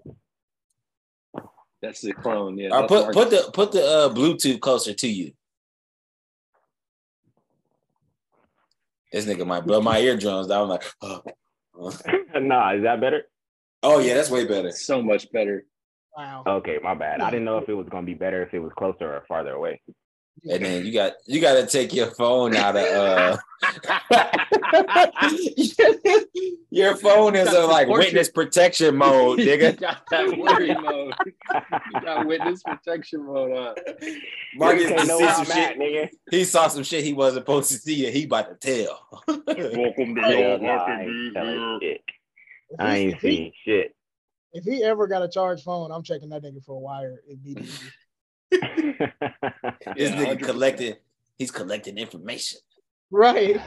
That's 1.82 2.02
the 2.02 2.14
clone. 2.14 2.58
Yeah. 2.58 2.70
Or 2.70 2.82
that's 2.82 2.88
put 2.88 3.02
Marcus. 3.04 3.16
put 3.16 3.30
the 3.30 3.52
put 3.52 3.72
the 3.72 3.84
uh, 3.84 4.10
Bluetooth 4.10 4.60
closer 4.60 4.94
to 4.94 5.08
you. 5.08 5.32
This 9.12 9.26
nigga 9.26 9.46
might 9.46 9.66
blow 9.66 9.82
my 9.82 10.00
eardrums 10.00 10.48
down. 10.48 10.64
I'm 10.64 10.70
like, 10.70 10.84
oh. 11.02 11.22
nah, 12.40 12.74
is 12.76 12.84
that 12.84 13.02
better? 13.02 13.24
oh 13.84 14.00
yeah, 14.00 14.14
that's 14.14 14.30
way 14.30 14.46
better. 14.46 14.72
so 14.72 15.02
much 15.02 15.32
better. 15.32 15.66
Wow. 16.18 16.44
Okay, 16.46 16.78
my 16.84 16.94
bad. 16.94 17.22
I 17.22 17.30
didn't 17.32 17.46
know 17.46 17.58
if 17.58 17.70
it 17.70 17.74
was 17.74 17.88
gonna 17.90 18.06
be 18.06 18.14
better 18.14 18.44
if 18.44 18.54
it 18.54 18.60
was 18.60 18.72
closer 18.78 19.06
or 19.14 19.24
farther 19.28 19.52
away. 19.52 19.82
And 20.50 20.64
then 20.66 20.86
you 20.86 20.94
got 20.94 21.14
you 21.28 21.40
got 21.42 21.54
to 21.56 21.68
take 21.68 21.94
your 21.94 22.08
phone 22.08 22.56
out 22.56 22.76
of 22.76 22.84
uh. 22.84 23.38
your 26.72 26.96
phone 26.96 27.36
is 27.36 27.54
in 27.54 27.68
like 27.68 27.88
Portrait. 27.88 28.08
witness 28.08 28.30
protection 28.32 28.96
mode, 28.96 29.40
you 29.44 29.46
nigga. 29.46 29.80
got 29.80 30.02
that 30.10 30.38
worry 30.38 30.74
mode. 30.74 31.14
You 31.94 32.02
got 32.02 32.26
witness 32.26 32.64
protection 32.64 33.26
mode 33.26 33.52
on. 33.52 33.76
Marcus 34.56 34.84
You 34.84 34.88
can't 34.90 35.00
just 35.00 35.08
know 35.10 35.20
see 35.20 35.28
some 35.34 35.46
shit. 35.46 35.78
nigga. 35.78 36.10
He 36.32 36.44
saw 36.46 36.68
some 36.70 36.84
shit 36.84 37.04
he 37.04 37.14
wasn't 37.14 37.42
supposed 37.44 37.70
to 37.72 37.78
see, 37.78 38.06
and 38.06 38.16
he 38.16 38.24
about 38.24 38.62
to 38.62 38.86
tell. 38.86 39.24
Welcome 39.28 40.16
to 40.16 40.22
Hell 40.22 40.58
no, 40.60 40.70
I 40.70 41.02
ain't 41.02 41.34
telling 41.36 41.80
shit. 41.82 42.02
If 42.70 42.80
I 42.80 42.96
ain't 42.96 43.22
seen 43.22 43.52
shit. 43.66 43.94
If 44.54 44.64
he 44.66 44.84
ever 44.84 45.08
got 45.08 45.24
a 45.24 45.30
charged 45.30 45.64
phone, 45.64 45.92
I'm 45.92 46.04
checking 46.04 46.30
that 46.30 46.44
nigga 46.44 46.64
for 46.64 46.76
a 46.76 46.80
wire 46.80 47.22
immediately. 47.28 47.70
This 49.96 50.12
nigga 50.12 50.42
collecting. 50.44 50.96
He's 51.38 51.52
collecting 51.52 51.98
information. 51.98 52.60
Right. 53.10 53.60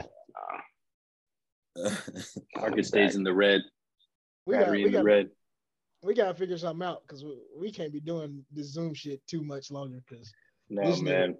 Marcus 2.55 2.87
stays 2.87 3.15
in 3.15 3.23
the 3.23 3.33
red. 3.33 3.61
We 4.45 4.53
got 4.53 4.59
Battery 4.61 4.77
we 4.79 4.85
in 4.85 4.91
the 4.91 4.97
got 4.99 5.05
red. 5.05 5.29
we 6.03 6.13
got 6.13 6.27
to 6.27 6.33
figure 6.35 6.57
something 6.57 6.85
out 6.87 7.01
because 7.01 7.23
we, 7.25 7.37
we 7.57 7.71
can't 7.71 7.91
be 7.91 7.99
doing 7.99 8.45
this 8.51 8.67
Zoom 8.73 8.93
shit 8.93 9.25
too 9.27 9.43
much 9.43 9.71
longer 9.71 9.99
because 10.07 10.31
No 10.69 10.89
This 10.89 10.99
nigga- 11.01 11.35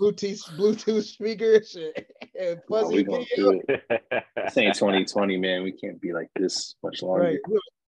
Bluetooth 0.00 0.42
Bluetooth 0.56 1.04
speakers 1.04 1.76
and 2.38 2.60
No, 2.70 2.80
fuzzy 2.82 2.94
we 2.96 3.02
gonna 3.04 3.24
video. 3.36 3.52
do 3.52 3.60
it. 3.68 3.82
This 4.44 4.56
ain't 4.56 4.74
2020, 4.74 5.36
man. 5.38 5.62
We 5.62 5.72
can't 5.72 6.00
be 6.00 6.12
like 6.12 6.28
this 6.36 6.76
much 6.82 7.02
longer. 7.02 7.24
Right. 7.24 7.38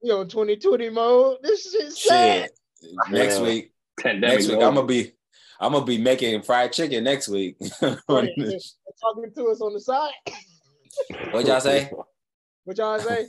We- 0.06 0.12
We 0.12 0.16
on 0.16 0.28
2020 0.28 0.90
mode. 0.92 1.38
This 1.42 1.72
shit's 1.72 2.04
sad. 2.04 2.50
Shit. 2.82 2.94
Next 3.10 3.38
Yeah. 3.38 3.44
week, 3.44 3.74
Pandemic. 4.00 4.36
next 4.38 4.48
week, 4.50 4.62
I'm 4.62 4.76
gonna 4.76 4.86
be, 4.86 5.14
I'm 5.60 5.72
gonna 5.74 5.84
be 5.86 5.98
making 5.98 6.42
fried 6.44 6.72
chicken 6.74 7.04
next 7.04 7.28
week. 7.28 7.58
Talking 7.80 9.32
to 9.36 9.48
us 9.50 9.62
on 9.62 9.74
the 9.74 9.80
side. 9.80 10.12
what 11.32 11.46
y'all 11.48 11.60
say? 11.60 11.90
What 12.66 12.78
y'all 12.78 13.00
say? 13.00 13.28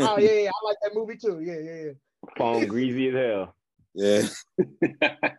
Oh 0.00 0.18
yeah, 0.18 0.30
yeah, 0.32 0.50
I 0.50 0.64
like 0.64 0.76
that 0.82 0.94
movie 0.94 1.16
too. 1.16 1.40
Yeah, 1.40 1.58
yeah, 1.58 1.84
yeah. 1.84 1.92
Phone 2.36 2.66
greasy 2.66 3.08
as 3.08 3.14
hell. 3.14 3.54
Yeah, 3.94 4.22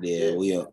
yeah, 0.00 0.34
we 0.36 0.56
are. 0.56 0.68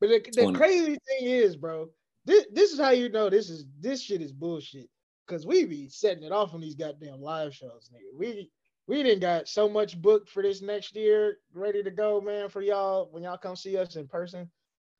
But 0.00 0.08
the, 0.10 0.20
the 0.32 0.52
crazy 0.52 0.96
thing 1.08 1.28
is, 1.28 1.56
bro, 1.56 1.88
this, 2.24 2.46
this 2.52 2.72
is 2.72 2.78
how 2.80 2.90
you 2.90 3.08
know 3.10 3.28
this 3.28 3.50
is 3.50 3.66
this 3.80 4.00
shit 4.02 4.22
is 4.22 4.32
bullshit. 4.32 4.88
Cause 5.30 5.46
we 5.46 5.64
be 5.64 5.88
setting 5.88 6.24
it 6.24 6.32
off 6.32 6.54
on 6.54 6.60
these 6.60 6.74
goddamn 6.74 7.20
live 7.20 7.54
shows, 7.54 7.88
nigga. 7.94 8.18
We 8.18 8.50
we 8.88 9.04
didn't 9.04 9.20
got 9.20 9.46
so 9.46 9.68
much 9.68 9.96
booked 10.02 10.28
for 10.28 10.42
this 10.42 10.60
next 10.60 10.96
year, 10.96 11.38
ready 11.54 11.84
to 11.84 11.90
go, 11.92 12.20
man. 12.20 12.48
For 12.48 12.62
y'all 12.62 13.08
when 13.12 13.22
y'all 13.22 13.38
come 13.38 13.54
see 13.54 13.76
us 13.76 13.94
in 13.94 14.08
person. 14.08 14.50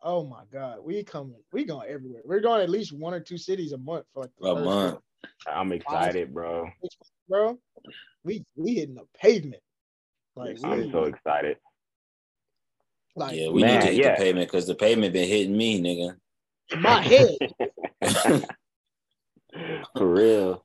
Oh 0.02 0.24
my 0.24 0.42
god, 0.52 0.78
we 0.84 1.02
coming, 1.02 1.34
we 1.52 1.64
going 1.64 1.90
everywhere. 1.90 2.22
We're 2.24 2.38
going 2.38 2.62
at 2.62 2.70
least 2.70 2.92
one 2.92 3.12
or 3.12 3.18
two 3.18 3.36
cities 3.36 3.72
a 3.72 3.78
month 3.78 4.06
for 4.14 4.20
like 4.20 4.30
A 4.40 4.54
first 4.54 4.64
month. 4.64 4.98
I'm 5.48 5.72
excited, 5.72 6.32
bro. 6.32 6.70
bro. 7.28 7.58
We 8.22 8.44
we 8.54 8.74
hitting 8.74 8.94
the 8.94 9.08
pavement. 9.20 9.62
Like 10.36 10.58
I'm 10.62 10.92
so 10.92 11.04
excited. 11.06 11.56
like 13.16 13.36
Yeah, 13.36 13.48
we 13.48 13.62
Man, 13.62 13.80
need 13.80 13.86
to 13.86 13.92
hit 13.92 14.04
yeah. 14.04 14.10
the 14.14 14.22
pavement 14.22 14.48
because 14.48 14.68
the 14.68 14.76
pavement 14.76 15.12
been 15.12 15.28
hitting 15.28 15.56
me, 15.56 15.82
nigga. 15.82 16.14
in 16.72 16.82
my 16.82 17.02
head. 17.02 18.44
For 19.96 20.06
real. 20.06 20.64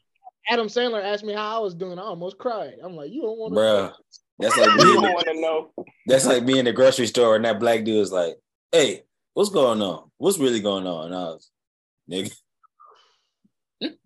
Adam 0.50 0.68
Sandler 0.68 1.04
asked 1.04 1.24
me 1.24 1.34
how 1.34 1.58
I 1.58 1.60
was 1.60 1.74
doing. 1.74 1.98
I 1.98 2.04
almost 2.04 2.38
cried. 2.38 2.74
I'm 2.84 2.96
like, 2.96 3.12
you 3.12 3.22
don't 3.24 3.38
want 3.38 3.54
to, 3.54 3.60
Bruh. 3.60 3.94
That's 4.40 4.58
like 4.58 4.70
You 4.70 4.76
me. 4.76 4.82
in 4.82 4.88
don't 4.96 5.04
the- 5.04 5.12
want 5.14 5.28
to 5.28 5.42
know. 5.42 5.72
That's 6.08 6.26
like 6.26 6.46
being 6.46 6.60
in 6.60 6.66
the 6.66 6.74
grocery 6.74 7.08
store, 7.08 7.36
and 7.36 7.46
that 7.46 7.60
black 7.60 7.84
dude 7.84 8.02
is 8.02 8.12
like, 8.12 8.36
"Hey, 8.72 9.04
what's 9.34 9.50
going 9.50 9.82
on? 9.82 10.12
What's 10.18 10.38
really 10.38 10.60
going 10.60 10.86
on?" 10.86 11.06
And 11.08 11.16
I 11.16 11.24
was, 11.24 11.50
nigga. 12.12 12.36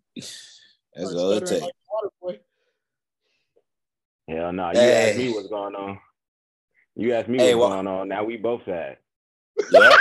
That's 0.96 1.14
all 1.16 1.32
it 1.32 1.46
takes. 1.46 1.66
Hell 4.30 4.54
no. 4.54 4.70
You 4.72 4.80
Hey. 4.80 5.10
asked 5.10 5.18
me 5.18 5.34
what's 5.34 5.48
going 5.48 5.76
on. 5.76 6.00
You 6.96 7.14
asked 7.14 7.28
me 7.28 7.40
Hey, 7.40 7.56
what's 7.56 7.70
wha- 7.70 7.76
going 7.76 7.88
on. 7.88 8.08
Now 8.08 8.24
we 8.24 8.38
both 8.38 8.62
sad. 8.66 8.98
Yeah. 9.72 9.90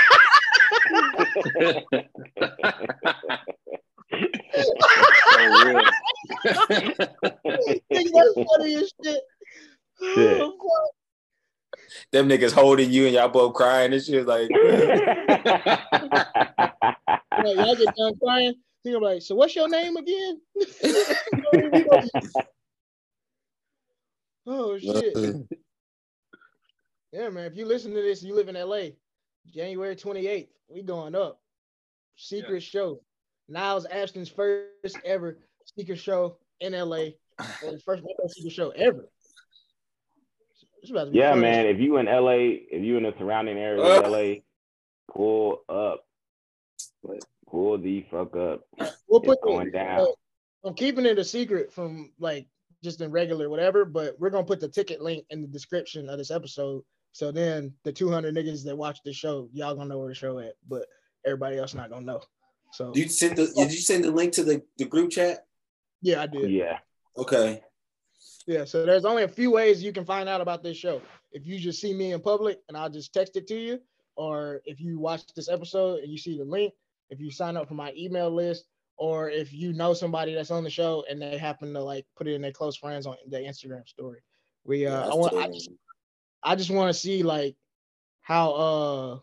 Oh, 4.12 5.64
real. 5.66 5.82
That's 7.90 8.34
funny 8.34 8.74
as 8.76 8.92
shit. 9.04 9.20
Shit. 10.00 10.40
Oh. 10.40 10.88
Them 12.12 12.28
niggas 12.28 12.52
holding 12.52 12.90
you 12.90 13.06
and 13.06 13.14
y'all 13.14 13.28
both 13.28 13.54
crying 13.54 13.92
and 13.92 14.02
shit. 14.02 14.26
Like, 14.26 14.50
Like, 17.44 17.56
y'all 17.56 17.76
get 17.76 17.94
done 17.96 18.14
crying. 18.22 18.54
He 18.82 18.92
gonna 18.92 19.00
be 19.00 19.06
like, 19.14 19.22
so 19.22 19.34
what's 19.34 19.56
your 19.56 19.68
name 19.68 19.96
again? 19.96 20.40
oh 24.46 24.78
shit. 24.78 25.16
Yeah, 27.12 27.28
man. 27.30 27.46
If 27.46 27.56
you 27.56 27.66
listen 27.66 27.92
to 27.94 28.02
this, 28.02 28.22
you 28.22 28.34
live 28.34 28.48
in 28.48 28.54
LA, 28.54 28.90
January 29.46 29.96
28th, 29.96 30.48
we 30.68 30.82
going 30.82 31.14
up. 31.14 31.40
Secret 32.16 32.62
show. 32.62 33.00
Niles 33.48 33.86
Abston's 33.90 34.28
first 34.28 34.98
ever 35.04 35.38
secret 35.76 35.98
show 35.98 36.36
in 36.60 36.72
LA. 36.72 36.96
Or 37.64 37.72
the 37.72 37.80
first 37.84 38.02
secret 38.28 38.52
show 38.52 38.70
ever. 38.70 39.08
About 40.90 41.12
yeah, 41.12 41.30
fun. 41.32 41.40
man. 41.40 41.66
If 41.66 41.78
you 41.80 41.96
in 41.98 42.06
LA, 42.06 42.30
if 42.70 42.82
you 42.82 42.96
in 42.96 43.02
the 43.02 43.12
surrounding 43.18 43.58
area 43.58 43.82
Uh. 43.82 44.00
of 44.02 44.10
LA, 44.10 44.34
pull 45.12 45.62
up. 45.68 46.04
Pull 47.50 47.78
the 47.78 48.04
fuck 48.10 48.36
up. 48.36 48.60
We'll 49.08 49.20
put 49.20 49.38
It's 49.38 49.44
going 49.44 49.66
the, 49.66 49.72
down. 49.72 50.00
uh, 50.00 50.06
I'm 50.68 50.74
keeping 50.74 51.06
it 51.06 51.18
a 51.18 51.24
secret 51.24 51.72
from 51.72 52.12
like 52.18 52.46
just 52.84 53.00
in 53.00 53.10
regular 53.10 53.48
whatever, 53.48 53.84
but 53.84 54.18
we're 54.20 54.30
gonna 54.30 54.44
put 54.46 54.60
the 54.60 54.68
ticket 54.68 55.00
link 55.00 55.24
in 55.30 55.40
the 55.42 55.48
description 55.48 56.08
of 56.08 56.18
this 56.18 56.30
episode. 56.30 56.82
So 57.12 57.32
then 57.32 57.72
the 57.84 57.92
200 57.92 58.34
niggas 58.34 58.64
that 58.64 58.76
watch 58.76 58.98
the 59.04 59.12
show, 59.12 59.48
y'all 59.52 59.74
gonna 59.74 59.88
know 59.88 59.98
where 59.98 60.08
the 60.08 60.14
show 60.14 60.38
at, 60.38 60.54
but 60.68 60.84
everybody 61.26 61.56
else 61.58 61.74
not 61.74 61.90
gonna 61.90 62.04
know. 62.04 62.20
So 62.72 62.92
you 62.94 63.08
sent 63.08 63.36
the? 63.36 63.46
Did 63.46 63.72
you 63.72 63.80
send 63.80 64.04
the 64.04 64.10
link 64.10 64.32
to 64.34 64.44
the, 64.44 64.62
the 64.76 64.84
group 64.84 65.10
chat? 65.10 65.46
yeah, 66.02 66.22
I 66.22 66.26
did. 66.26 66.50
Yeah. 66.50 66.78
Okay. 67.16 67.62
Yeah, 68.46 68.64
so 68.64 68.86
there's 68.86 69.04
only 69.04 69.24
a 69.24 69.28
few 69.28 69.50
ways 69.50 69.82
you 69.82 69.92
can 69.92 70.04
find 70.04 70.28
out 70.28 70.40
about 70.40 70.62
this 70.62 70.76
show. 70.76 71.02
If 71.32 71.46
you 71.46 71.58
just 71.58 71.80
see 71.80 71.92
me 71.92 72.12
in 72.12 72.20
public 72.20 72.60
and 72.68 72.76
I'll 72.76 72.88
just 72.88 73.12
text 73.12 73.36
it 73.36 73.46
to 73.48 73.54
you, 73.54 73.78
or 74.16 74.62
if 74.64 74.80
you 74.80 74.98
watch 74.98 75.22
this 75.36 75.50
episode 75.50 76.00
and 76.00 76.10
you 76.10 76.16
see 76.16 76.38
the 76.38 76.44
link, 76.44 76.72
if 77.10 77.20
you 77.20 77.30
sign 77.30 77.56
up 77.56 77.68
for 77.68 77.74
my 77.74 77.92
email 77.96 78.30
list, 78.30 78.64
or 78.96 79.30
if 79.30 79.52
you 79.52 79.72
know 79.72 79.94
somebody 79.94 80.34
that's 80.34 80.50
on 80.50 80.64
the 80.64 80.70
show 80.70 81.04
and 81.08 81.20
they 81.20 81.38
happen 81.38 81.72
to 81.72 81.80
like 81.80 82.06
put 82.16 82.26
it 82.26 82.34
in 82.34 82.42
their 82.42 82.52
close 82.52 82.76
friends 82.76 83.06
on 83.06 83.16
their 83.28 83.42
Instagram 83.42 83.86
story. 83.86 84.20
We 84.64 84.86
uh 84.86 85.10
I 85.10 85.14
want 85.14 85.34
I 85.34 85.48
just 85.48 85.70
I 86.42 86.56
just 86.56 86.70
want 86.70 86.92
to 86.92 86.98
see 86.98 87.22
like 87.22 87.54
how 88.22 88.50
uh 88.52 89.18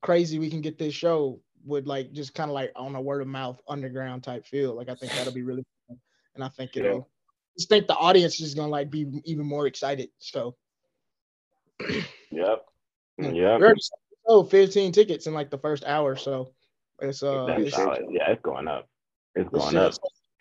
crazy 0.00 0.38
we 0.38 0.48
can 0.48 0.60
get 0.60 0.78
this 0.78 0.94
show 0.94 1.40
with 1.64 1.86
like 1.86 2.12
just 2.12 2.34
kind 2.34 2.50
of 2.50 2.54
like 2.54 2.72
on 2.76 2.94
a 2.94 3.00
word 3.00 3.22
of 3.22 3.28
mouth 3.28 3.60
underground 3.68 4.22
type 4.24 4.46
feel. 4.46 4.74
Like 4.74 4.88
I 4.88 4.94
think 4.94 5.12
that'll 5.12 5.32
be 5.32 5.42
really 5.42 5.64
fun. 5.88 5.98
and 6.34 6.42
I 6.44 6.48
think 6.48 6.76
it'll 6.76 7.08
just 7.56 7.68
think 7.68 7.86
the 7.86 7.96
audience 7.96 8.40
is 8.40 8.54
gonna 8.54 8.68
like 8.70 8.90
be 8.90 9.06
even 9.24 9.46
more 9.46 9.66
excited. 9.66 10.10
So 10.18 10.56
Yep. 11.80 11.98
Yeah. 12.30 13.28
Yep. 13.30 13.34
we 13.34 13.44
already 13.44 13.80
sold 14.26 14.50
15 14.50 14.92
tickets 14.92 15.26
in 15.26 15.34
like 15.34 15.50
the 15.50 15.58
first 15.58 15.84
hour. 15.84 16.16
So 16.16 16.52
it's 17.00 17.22
uh 17.22 17.46
it's. 17.58 17.76
Yeah, 17.76 18.30
it's 18.30 18.42
going 18.42 18.68
up. 18.68 18.88
It's 19.34 19.48
going 19.50 19.70
shit- 19.70 19.80
up. 19.80 19.88
it's 19.90 19.98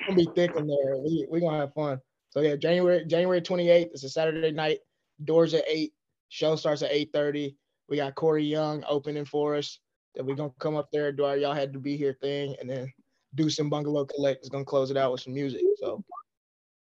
gonna 0.07 0.15
be 0.17 0.30
thick 0.36 0.55
in 0.55 0.67
there. 0.67 0.97
We 0.97 1.28
we 1.30 1.39
gonna 1.41 1.57
have 1.57 1.74
fun. 1.74 1.99
So 2.30 2.41
yeah, 2.41 2.55
January 2.55 3.05
January 3.05 3.41
28th. 3.41 3.89
It's 3.93 4.03
a 4.03 4.09
Saturday 4.09 4.51
night. 4.51 4.80
Doors 5.24 5.53
at 5.53 5.63
eight. 5.67 5.93
Show 6.30 6.55
starts 6.55 6.82
at 6.82 6.91
8:30. 6.91 7.55
We 7.89 7.97
got 7.97 8.15
Corey 8.15 8.45
Young 8.45 8.84
opening 8.88 9.26
for 9.26 9.55
us. 9.55 9.80
That 10.16 10.26
we're 10.26 10.36
gonna 10.36 10.51
come 10.59 10.76
up 10.76 10.89
there, 10.91 11.12
do 11.12 11.26
our 11.26 11.38
y'all 11.38 11.53
had 11.53 11.74
to 11.74 11.80
be 11.80 11.95
here 11.95 12.18
thing, 12.22 12.55
and 12.59 12.70
then 12.70 12.91
do 13.36 13.49
some 13.49 13.70
bungalow 13.70 14.05
collect 14.05 14.43
is 14.43 14.49
gonna 14.49 14.66
close 14.66 14.91
it 14.91 14.97
out 14.97 15.12
with 15.12 15.22
some 15.22 15.34
music. 15.34 15.62
So 15.78 16.03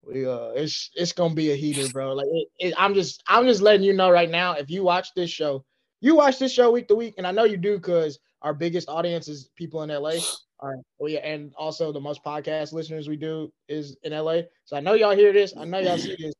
we 0.03 0.27
uh 0.27 0.51
it's 0.55 0.91
it's 0.95 1.13
gonna 1.13 1.35
be 1.35 1.53
a 1.53 1.57
heater, 1.57 1.89
bro. 1.93 2.15
Like 2.15 2.29
it, 2.31 2.49
it, 2.59 2.75
I'm 2.79 2.95
just 2.95 3.23
I'm 3.27 3.47
just 3.47 3.63
letting 3.63 3.85
you 3.85 3.93
know 3.93 4.11
right 4.11 4.31
now. 4.31 4.53
If 4.53 4.71
you 4.71 4.85
watch 4.85 5.09
this 5.15 5.31
show, 5.31 5.65
you 6.01 6.15
watch 6.15 6.39
this 6.39 6.53
show 6.53 6.71
week 6.71 6.89
to 6.89 6.95
week, 6.95 7.15
and 7.19 7.27
I 7.27 7.33
know 7.33 7.45
you 7.45 7.57
do 7.57 7.77
because 7.77 8.19
our 8.43 8.55
biggest 8.55 8.89
audience 8.89 9.29
is 9.29 9.51
people 9.57 9.83
in 9.83 9.91
LA. 9.91 10.19
All 10.61 10.71
right. 10.71 10.85
We 11.01 11.19
and 11.19 11.53
also 11.57 11.93
the 11.93 12.01
most 12.01 12.25
podcast 12.25 12.73
listeners 12.73 13.09
we 13.09 13.17
do 13.17 13.53
is 13.69 13.97
in 14.05 14.13
LA. 14.13 14.43
So 14.65 14.77
I 14.77 14.81
know 14.81 14.95
y'all 14.95 15.17
hear 15.17 15.33
this. 15.33 15.55
I 15.57 15.65
know 15.65 15.79
y'all 15.79 15.99
see 15.99 16.17
this. 16.19 16.35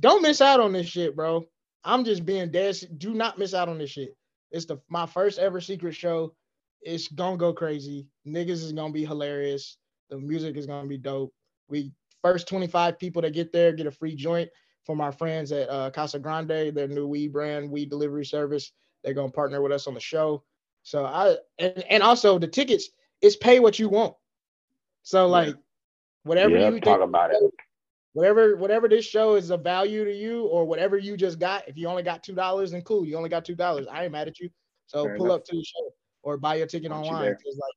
Don't 0.00 0.22
miss 0.22 0.40
out 0.40 0.60
on 0.60 0.72
this 0.72 0.86
shit, 0.86 1.14
bro. 1.14 1.44
I'm 1.84 2.04
just 2.04 2.24
being 2.24 2.50
dead. 2.50 2.76
Do 2.96 3.12
not 3.12 3.38
miss 3.38 3.54
out 3.54 3.68
on 3.68 3.78
this 3.78 3.90
shit. 3.90 4.16
It's 4.52 4.66
the 4.66 4.78
my 4.88 5.06
first 5.06 5.38
ever 5.38 5.60
secret 5.60 5.94
show. 5.94 6.34
It's 6.82 7.08
gonna 7.08 7.36
go 7.36 7.52
crazy. 7.52 8.06
Niggas 8.26 8.50
is 8.50 8.72
gonna 8.72 8.92
be 8.92 9.04
hilarious. 9.04 9.78
The 10.10 10.18
music 10.18 10.56
is 10.56 10.66
gonna 10.66 10.88
be 10.88 10.98
dope. 10.98 11.32
We 11.68 11.92
first 12.22 12.46
25 12.48 12.98
people 12.98 13.22
that 13.22 13.32
get 13.32 13.52
there 13.52 13.72
get 13.72 13.86
a 13.86 13.90
free 13.90 14.14
joint 14.14 14.50
from 14.84 15.00
our 15.00 15.12
friends 15.12 15.52
at 15.52 15.68
uh, 15.68 15.90
Casa 15.90 16.18
Grande, 16.18 16.74
their 16.74 16.88
new 16.88 17.06
weed 17.06 17.32
brand, 17.32 17.70
weed 17.70 17.90
delivery 17.90 18.24
service. 18.24 18.72
They're 19.02 19.14
gonna 19.14 19.32
partner 19.32 19.62
with 19.62 19.72
us 19.72 19.86
on 19.86 19.94
the 19.94 20.00
show. 20.00 20.44
So 20.82 21.04
I 21.04 21.36
and, 21.58 21.84
and 21.88 22.02
also 22.02 22.38
the 22.38 22.48
tickets 22.48 22.90
is 23.20 23.36
pay 23.36 23.60
what 23.60 23.78
you 23.78 23.88
want. 23.88 24.14
So 25.02 25.26
like 25.28 25.56
whatever 26.24 26.58
yeah, 26.58 26.66
you 26.70 26.80
talk 26.80 26.98
think, 26.98 27.02
about 27.02 27.30
it. 27.30 27.42
Whatever 28.14 28.56
whatever 28.56 28.88
this 28.88 29.04
show 29.04 29.34
is 29.36 29.50
of 29.50 29.62
value 29.62 30.04
to 30.04 30.12
you 30.12 30.44
or 30.46 30.64
whatever 30.64 30.98
you 30.98 31.16
just 31.16 31.38
got. 31.38 31.66
If 31.68 31.76
you 31.76 31.88
only 31.88 32.02
got 32.02 32.22
two 32.22 32.34
dollars, 32.34 32.72
then 32.72 32.82
cool. 32.82 33.04
You 33.06 33.16
only 33.16 33.28
got 33.30 33.44
two 33.44 33.54
dollars. 33.54 33.86
I 33.90 34.04
ain't 34.04 34.12
mad 34.12 34.28
at 34.28 34.38
you. 34.40 34.48
So 34.86 35.04
Fair 35.04 35.16
pull 35.16 35.26
enough. 35.26 35.36
up 35.40 35.44
to 35.46 35.56
the 35.56 35.64
show 35.64 35.90
or 36.22 36.36
buy 36.36 36.56
your 36.56 36.66
ticket 36.66 36.90
Want 36.90 37.04
you 37.04 37.10
online. 37.10 37.24
there. 37.26 37.34
'cause, 37.36 37.58
like, 37.60 37.74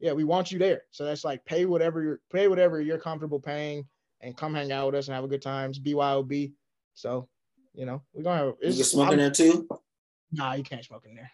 yeah, 0.00 0.12
we 0.12 0.24
want 0.24 0.50
you 0.52 0.58
there. 0.58 0.82
So 0.90 1.04
that's 1.04 1.24
like 1.24 1.44
pay 1.44 1.64
whatever 1.66 2.02
you're 2.02 2.20
pay 2.30 2.48
whatever 2.48 2.80
you're 2.80 2.98
comfortable 2.98 3.40
paying 3.40 3.86
and 4.20 4.36
come 4.36 4.54
hang 4.54 4.72
out 4.72 4.86
with 4.86 4.94
us 4.96 5.08
and 5.08 5.14
have 5.14 5.24
a 5.24 5.28
good 5.28 5.42
time. 5.42 5.70
It's 5.70 5.78
BYOB. 5.78 6.52
So 6.94 7.28
you 7.74 7.84
know 7.86 8.02
we're 8.14 8.22
gonna 8.22 8.38
have. 8.38 8.46
You 8.46 8.56
It's, 8.68 8.76
can 8.76 8.84
smoke 8.84 9.12
in 9.12 9.20
I'm- 9.20 9.32
there 9.32 9.52
too. 9.52 9.68
Nah, 10.32 10.54
you 10.54 10.62
can't 10.64 10.84
smoke 10.84 11.04
in 11.06 11.14
there. 11.14 11.30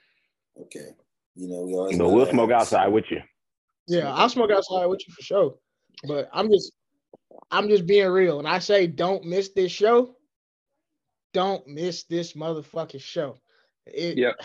Okay. 0.60 0.90
You 1.34 1.48
know 1.48 1.62
we 1.62 1.72
always. 1.74 1.96
But 1.96 2.04
know 2.04 2.12
we'll 2.12 2.26
smoke 2.26 2.50
outside 2.50 2.88
with 2.88 3.04
you. 3.10 3.20
Yeah, 3.88 4.12
I'll 4.12 4.28
smoke 4.28 4.50
outside 4.50 4.86
with 4.86 5.00
you 5.06 5.14
for 5.14 5.22
sure. 5.22 5.54
But 6.06 6.28
I'm 6.32 6.50
just 6.50 6.72
I'm 7.50 7.68
just 7.68 7.86
being 7.86 8.08
real. 8.08 8.38
And 8.38 8.48
I 8.48 8.58
say 8.58 8.86
don't 8.86 9.24
miss 9.24 9.50
this 9.50 9.72
show. 9.72 10.16
Don't 11.32 11.66
miss 11.66 12.04
this 12.04 12.32
motherfucking 12.34 13.00
show. 13.00 13.36
It, 13.86 14.18
Yep. 14.18 14.40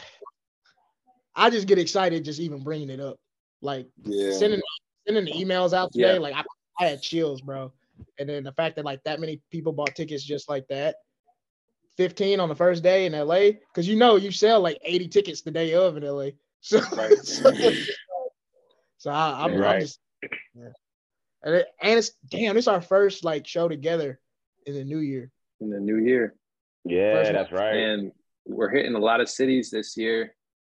I 1.35 1.49
just 1.49 1.67
get 1.67 1.77
excited 1.77 2.25
just 2.25 2.39
even 2.39 2.63
bringing 2.63 2.89
it 2.89 2.99
up. 2.99 3.17
Like 3.61 3.87
Yeah. 4.03 4.31
sending 4.31 4.61
sending 5.05 5.25
the 5.25 5.31
emails 5.31 5.73
out 5.73 5.91
today, 5.93 6.13
Yeah. 6.13 6.19
like 6.19 6.35
I, 6.35 6.43
I 6.79 6.87
had 6.87 7.01
chills, 7.01 7.41
bro. 7.41 7.71
And 8.19 8.27
then 8.27 8.43
the 8.43 8.51
fact 8.51 8.75
that 8.77 8.85
like 8.85 9.03
that 9.03 9.19
many 9.19 9.41
people 9.51 9.73
bought 9.73 9.95
tickets 9.95 10.23
just 10.23 10.49
like 10.49 10.67
that. 10.69 10.95
15 11.97 12.39
on 12.39 12.49
the 12.49 12.55
first 12.55 12.83
day 12.83 13.05
in 13.05 13.13
LA. 13.13 13.51
Cause 13.73 13.87
you 13.87 13.95
know 13.95 14.15
you 14.17 14.31
sell 14.31 14.59
like 14.61 14.77
80 14.83 15.07
tickets 15.07 15.41
the 15.41 15.51
day 15.51 15.73
of 15.73 15.97
in 15.97 16.03
LA. 16.03 16.29
So, 16.61 16.79
Right. 16.97 17.15
so 18.97 19.11
I, 19.11 19.45
I'm, 19.45 19.51
I'm 19.53 19.59
Right. 19.59 19.81
just 19.81 19.99
yeah. 19.99 20.06
And, 21.43 21.55
it, 21.55 21.67
and 21.81 21.97
it's 21.99 22.11
damn, 22.29 22.57
it's 22.57 22.67
our 22.67 22.81
first 22.81 23.23
like 23.23 23.45
show 23.47 23.67
together 23.67 24.19
in 24.65 24.73
the 24.73 24.83
new 24.83 24.99
year. 24.99 25.31
in 25.61 25.69
the 25.69 25.79
new 25.79 25.97
year. 25.97 26.35
Yeah, 26.85 27.13
First 27.13 27.31
that's 27.33 27.51
right. 27.51 27.75
And 27.75 28.11
we're 28.45 28.69
hitting 28.69 28.95
a 28.95 28.99
lot 28.99 29.21
of 29.21 29.29
cities 29.29 29.69
this 29.69 29.97
year, 29.97 30.33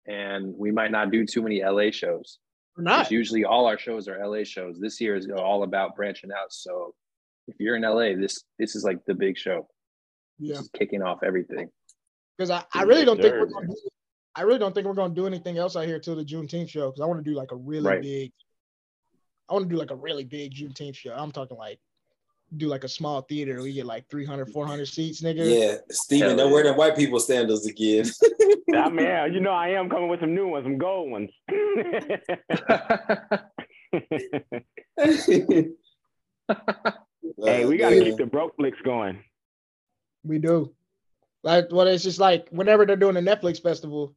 and 0.08 0.54
we 0.58 0.72
might 0.72 0.92
not 0.92 1.12
do 1.12 1.26
too 1.26 1.42
many 1.42 1.62
LA 1.64 1.92
shows. 1.92 2.40
We're 2.76 2.84
'Cause 2.84 2.98
not. 3.10 3.12
Usually, 3.12 3.46
all 3.46 3.66
our 3.66 3.78
shows 3.78 4.08
are 4.08 4.18
LA 4.18 4.44
shows. 4.44 4.80
This 4.80 5.00
year 5.00 5.16
is 5.16 5.28
all 5.30 5.64
about 5.64 5.96
branching 5.96 6.32
out. 6.32 6.52
So, 6.52 6.96
if 7.48 7.56
you're 7.60 7.76
in 7.76 7.84
LA, 7.84 8.16
this 8.16 8.44
this 8.58 8.76
is 8.76 8.84
like 8.84 9.04
the 9.06 9.14
big 9.14 9.38
show. 9.38 9.68
Yeah. 10.40 10.54
This 10.56 10.64
is 10.64 10.70
kicking 10.70 11.02
off 11.04 11.20
everything. 11.24 11.70
Because 12.38 12.50
I, 12.50 12.64
I 12.74 12.84
really 12.84 13.06
don't 13.06 13.22
think 13.22 13.34
we're 13.34 13.46
gonna 13.48 13.68
do 13.68 13.76
I 14.36 14.44
really 14.44 14.60
don't 14.60 14.74
think 14.74 14.88
we're 14.88 14.94
gonna 14.94 15.14
do 15.14 15.28
anything 15.28 15.58
else 15.58 15.76
out 15.76 15.86
here 15.86 16.00
till 16.00 16.16
the 16.16 16.24
Juneteenth 16.24 16.70
show 16.70 16.88
because 16.90 17.02
I 17.02 17.06
want 17.06 17.24
to 17.24 17.30
do 17.30 17.36
like 17.36 17.52
a 17.52 17.56
really 17.58 17.86
Right. 17.86 18.02
big 18.02 18.32
I 19.50 19.54
want 19.54 19.68
to 19.68 19.74
do 19.74 19.78
like 19.80 19.92
a 19.92 19.96
really 19.96 20.24
big 20.24 20.54
Juneteenth 20.54 20.96
show. 20.96 21.14
I'm 21.14 21.32
talking 21.32 21.58
like 21.58 21.80
do 22.58 22.68
like 22.68 22.84
a 22.84 22.90
small 22.90 23.22
theater. 23.22 23.62
We 23.62 23.74
get 23.74 23.86
like 23.86 24.08
300, 24.10 24.50
400 24.52 24.88
seats, 24.88 25.22
nigga. 25.22 25.60
Yeah, 25.60 25.76
Steven, 25.92 26.30
Hell 26.30 26.38
don't 26.38 26.52
wear 26.52 26.64
them 26.64 26.78
white 26.78 26.96
people 26.96 27.20
sandals 27.20 27.66
again. 27.66 28.06
I 28.76 28.90
mean, 28.90 29.06
yeah, 29.06 29.26
you 29.26 29.40
know, 29.40 29.52
I 29.52 29.70
am 29.70 29.90
coming 29.90 30.10
with 30.10 30.20
some 30.20 30.36
new 30.36 30.48
ones, 30.50 30.66
some 30.66 30.78
gold 30.78 31.12
ones. 31.12 31.30
hey, 31.50 32.20
we 37.66 37.78
got 37.78 37.90
to 37.90 37.96
Yeah. 37.96 38.04
keep 38.04 38.18
the 38.18 38.26
broke 38.26 38.56
flicks 38.56 38.78
going. 38.84 39.24
We 40.24 40.40
do. 40.40 40.74
Like 41.44 41.72
what 41.72 41.88
it's 41.88 42.04
just 42.04 42.20
like 42.20 42.50
whenever 42.50 42.86
they're 42.86 42.96
doing 42.98 43.18
a 43.18 43.22
Netflix 43.22 43.62
festival. 43.62 44.14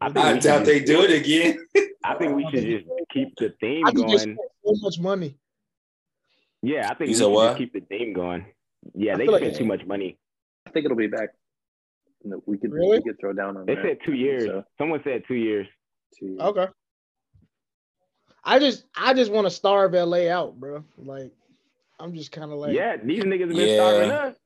I 0.00 0.06
think, 0.10 0.18
I 0.18 0.32
doubt 0.38 0.42
should 0.58 0.66
they 0.66 0.80
do 0.80 1.02
it 1.02 1.10
again. 1.10 1.66
I 2.04 2.14
think 2.14 2.34
we 2.34 2.46
should 2.50 2.64
just 2.64 2.86
keep 3.12 3.34
the 3.36 3.54
theme 3.60 3.86
I 3.86 3.92
going. 3.92 4.36
so 4.64 4.72
much 4.82 4.98
money. 4.98 5.38
Yeah, 6.62 6.88
I 6.90 6.94
think 6.94 7.10
You 7.10 7.28
we 7.28 7.34
should 7.36 7.46
just 7.48 7.58
keep 7.58 7.72
the 7.72 7.80
theme 7.80 8.12
going. 8.12 8.46
Yeah, 8.94 9.14
I 9.14 9.16
they 9.18 9.24
feel 9.24 9.32
like- 9.32 9.54
too 9.54 9.64
much 9.64 9.84
money. 9.86 10.18
I 10.66 10.70
think 10.70 10.84
it'll 10.86 10.96
be 10.96 11.06
back. 11.06 11.30
No, 12.24 12.42
We 12.46 12.56
could 12.58 12.72
Really? 12.72 12.98
we 12.98 13.02
could 13.04 13.20
throw 13.20 13.32
down 13.34 13.56
on 13.58 13.66
They 13.66 13.74
that. 13.74 13.84
said 13.84 13.98
two 14.04 14.14
years. 14.14 14.44
So, 14.46 14.64
Someone 14.78 15.00
said 15.04 15.24
two 15.28 15.34
years. 15.34 15.66
two- 16.18 16.38
Okay. 16.40 16.66
I 18.42 18.58
just 18.58 18.84
I 18.96 19.14
just 19.14 19.30
want 19.30 19.46
to 19.46 19.50
starve 19.50 19.94
LA 19.94 20.28
out, 20.28 20.58
bro. 20.58 20.84
Like 20.98 21.32
I'm 21.98 22.14
just 22.14 22.32
kind 22.32 22.50
of 22.50 22.58
like 22.58 22.74
yeah, 22.74 22.96
these 22.96 23.24
niggas 23.24 23.40
have 23.40 23.48
been 23.50 23.68
Yeah. 23.68 23.76
starving 23.76 24.10
us. 24.10 24.36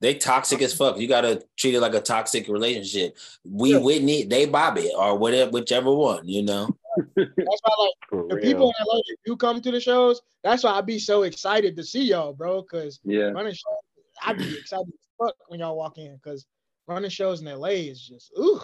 They 0.00 0.14
toxic 0.14 0.60
as 0.60 0.74
fuck. 0.74 0.98
You 0.98 1.08
gotta 1.08 1.42
treat 1.56 1.74
it 1.74 1.80
like 1.80 1.94
a 1.94 2.00
toxic 2.00 2.48
relationship. 2.48 3.16
We 3.44 3.72
Yeah. 3.72 3.78
Whitney, 3.78 4.24
they 4.24 4.44
Bobby, 4.46 4.90
or 4.96 5.16
whatever, 5.16 5.50
whichever 5.50 5.92
one. 5.92 6.28
You 6.28 6.42
know. 6.42 6.68
that's 7.16 7.30
why 7.62 7.74
like 7.78 7.94
For 8.10 8.28
the 8.28 8.34
real. 8.36 8.42
people 8.44 8.68
in 8.78 8.86
LA 8.86 8.96
that 8.96 9.16
do 9.24 9.36
come 9.36 9.60
to 9.62 9.70
the 9.70 9.80
shows, 9.80 10.20
that's 10.42 10.64
why 10.64 10.72
I'd 10.72 10.86
be 10.86 10.98
so 10.98 11.22
excited 11.22 11.76
to 11.76 11.84
see 11.84 12.04
y'all, 12.04 12.32
bro. 12.34 12.62
Cause 12.62 13.00
Yeah. 13.04 13.30
running 13.30 13.54
shows, 13.54 14.04
I'd 14.22 14.38
be 14.38 14.56
excited 14.58 14.88
as 14.88 15.08
fuck 15.18 15.34
when 15.48 15.60
y'all 15.60 15.76
walk 15.76 15.96
in. 15.98 16.18
Cause 16.22 16.46
running 16.86 17.10
shows 17.10 17.40
in 17.40 17.46
LA 17.48 17.68
is 17.88 18.06
just 18.06 18.32
ooh, 18.38 18.60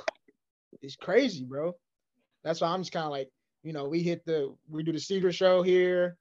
it's 0.83 0.97
crazy, 0.97 1.45
bro. 1.45 1.75
That's 2.45 2.61
why 2.61 2.69
I'm 2.69 2.81
just 2.83 2.93
kind 2.93 3.07
of 3.07 3.11
like, 3.13 3.31
you 3.63 3.73
know, 3.73 3.89
we 3.89 4.03
hit 4.03 4.25
the 4.27 4.55
we 4.69 4.83
do 4.83 4.93
the 4.93 4.99
secret 5.01 5.35
show 5.35 5.63
here, 5.63 6.19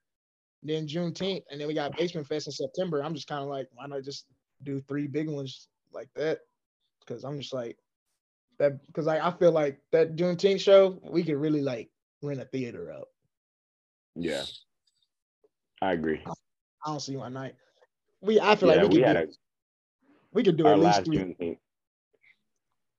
then 0.62 0.86
Juneteenth, 0.86 1.42
and 1.50 1.60
then 1.60 1.68
we 1.68 1.74
got 1.74 1.96
Basement 1.98 2.26
Fest 2.26 2.46
in 2.46 2.52
September. 2.52 3.02
I'm 3.02 3.14
just 3.14 3.26
kind 3.28 3.42
of 3.42 3.48
like, 3.48 3.68
why 3.74 3.86
not 3.86 4.02
just 4.04 4.24
do 4.64 4.80
three 4.80 5.06
big 5.06 5.28
ones 5.28 5.68
like 5.92 6.08
that? 6.16 6.40
Cause 7.06 7.24
I'm 7.24 7.38
just 7.40 7.52
like 7.52 7.76
that 8.58 8.84
because 8.86 9.06
like 9.06 9.20
I 9.20 9.30
feel 9.32 9.52
like 9.52 9.80
that 9.90 10.16
Juneteenth 10.16 10.60
show, 10.60 11.00
we 11.02 11.24
could 11.24 11.36
really 11.36 11.62
like 11.62 11.90
rent 12.22 12.40
a 12.40 12.44
theater 12.44 12.92
up. 12.92 13.08
Yeah, 14.14 14.44
I 15.80 15.92
agree. 15.92 16.22
I 16.26 16.32
don't 16.86 17.00
see 17.00 17.16
why 17.16 17.28
not. 17.28 17.52
We 18.20 18.40
I 18.40 18.54
feel 18.56 18.68
Yeah, 18.68 18.82
like 18.82 18.82
we, 18.82 18.88
we 18.88 18.94
could 19.00 19.16
had 19.16 19.26
do, 19.26 19.32
a 19.32 19.34
we 20.32 20.42
could 20.42 20.56
do 20.56 20.66
our 20.66 20.74
at 20.74 20.78
least 20.78 20.98
last 20.98 21.04
three. 21.06 21.16
Juneteenth. 21.16 21.58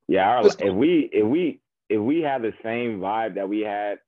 Yeah, 0.07 0.29
our, 0.29 0.47
if 0.59 0.73
we 0.73 1.09
if 1.13 1.25
we 1.25 1.61
if 1.89 2.01
we 2.01 2.21
have 2.21 2.41
the 2.41 2.53
same 2.63 2.99
vibe 2.99 3.35
that 3.35 3.47
we 3.47 3.61
had 3.61 3.99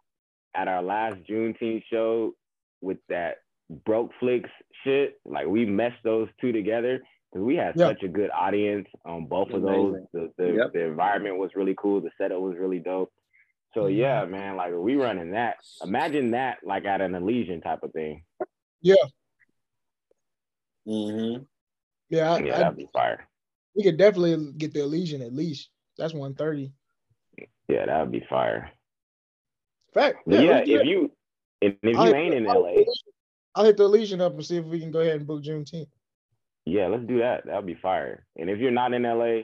at 0.56 0.68
our 0.68 0.82
last 0.84 1.18
Juneteenth 1.30 1.84
show 1.89 2.34
with 2.82 2.97
that 3.10 3.38
broke 3.86 4.12
flicks 4.20 4.49
shit, 4.84 5.20
like 5.26 5.47
we 5.47 5.66
meshed 5.66 6.03
those 6.03 6.28
two 6.41 6.51
together 6.51 6.97
because 6.97 7.06
we 7.36 7.56
had 7.56 7.76
Yeah. 7.76 7.88
such 7.90 8.04
a 8.04 8.08
good 8.08 8.30
audience 8.32 8.88
on 9.06 9.26
both 9.28 9.52
of 9.52 9.62
those. 9.62 9.98
The 10.14 10.32
the, 10.38 10.54
Yep. 10.54 10.74
the 10.74 10.86
environment 10.86 11.38
was 11.38 11.52
really 11.56 11.76
cool. 11.78 12.02
The 12.02 12.12
setup 12.18 12.40
was 12.40 12.56
really 12.58 12.80
dope. 12.80 13.12
So 13.74 13.84
Mhm. 13.84 13.98
yeah, 13.98 14.26
man, 14.26 14.56
like 14.56 14.74
we 14.74 14.96
running 14.96 15.32
that. 15.32 15.58
Imagine 15.84 16.32
that 16.32 16.60
like 16.64 16.86
at 16.86 17.02
an 17.02 17.14
Elysian 17.14 17.62
type 17.62 17.84
of 17.84 17.92
thing. 17.92 18.24
Yeah, 18.82 18.96
I, 20.88 21.40
Yeah, 22.10 22.32
I- 22.32 22.40
that'd 22.40 22.78
be 22.78 22.88
fire. 22.94 23.28
we 23.76 23.84
could 23.84 23.98
definitely 23.98 24.54
get 24.54 24.74
the 24.74 24.82
Elysian 24.82 25.22
at 25.22 25.34
least. 25.34 25.70
That's 25.98 26.14
130. 26.14 26.72
Yeah, 27.68 27.86
that 27.88 28.00
would 28.02 28.12
be 28.12 28.26
fire. 28.30 28.72
Fact. 29.94 30.20
But 30.26 30.44
yeah, 30.44 30.60
if 30.60 30.68
it. 30.82 30.86
you 30.86 31.12
if, 31.62 31.74
if 31.82 31.96
you 31.96 32.16
ain't 32.16 32.34
in 32.36 32.46
LA, 32.46 32.84
I'll 33.56 33.66
hit 33.66 33.78
the 33.78 33.86
Elysian 33.86 34.22
up 34.22 34.34
and 34.34 34.46
see 34.46 34.58
if 34.58 34.66
we 34.66 34.80
can 34.80 34.92
go 34.92 35.00
ahead 35.00 35.16
and 35.16 35.26
book 35.28 35.42
Juneteenth. 35.42 35.88
Yeah, 36.66 36.88
let's 36.88 37.05
do 37.05 37.20
that. 37.20 37.45
That'll 37.45 37.61
be 37.61 37.76
fire. 37.82 38.26
And 38.38 38.49
if 38.49 38.59
you're 38.59 38.72
not 38.72 38.93
in 38.93 39.03
LA, 39.03 39.43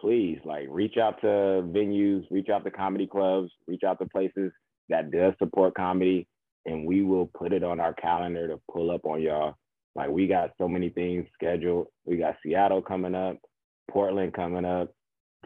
please 0.00 0.38
like 0.44 0.66
reach 0.70 0.96
out 0.96 1.20
to 1.22 1.26
venues, 1.26 2.24
reach 2.30 2.48
out 2.50 2.64
to 2.64 2.70
comedy 2.70 3.06
clubs, 3.06 3.50
reach 3.66 3.82
out 3.84 3.98
to 4.00 4.06
places 4.06 4.52
that 4.88 5.10
does 5.10 5.34
support 5.38 5.74
comedy, 5.74 6.28
and 6.66 6.86
we 6.86 7.02
will 7.02 7.26
put 7.26 7.52
it 7.52 7.64
on 7.64 7.80
our 7.80 7.94
calendar 7.94 8.48
to 8.48 8.60
pull 8.70 8.90
up 8.90 9.04
on 9.06 9.20
y'all. 9.22 9.54
Like 9.94 10.10
we 10.10 10.26
got 10.26 10.50
so 10.58 10.68
many 10.68 10.90
things 10.90 11.26
scheduled. 11.34 11.88
We 12.04 12.18
got 12.18 12.36
Seattle 12.42 12.82
coming 12.82 13.14
up, 13.14 13.38
Portland 13.90 14.34
coming 14.34 14.64
up, 14.64 14.92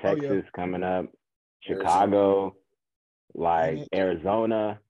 Oh, 0.03 0.15
yeah. 0.15 0.29
Texas 0.29 0.51
coming 0.57 0.83
up, 0.83 1.07
Chicago, 1.61 2.57
like 3.35 3.79
Mhm. 3.79 3.87
Arizona. 3.95 4.81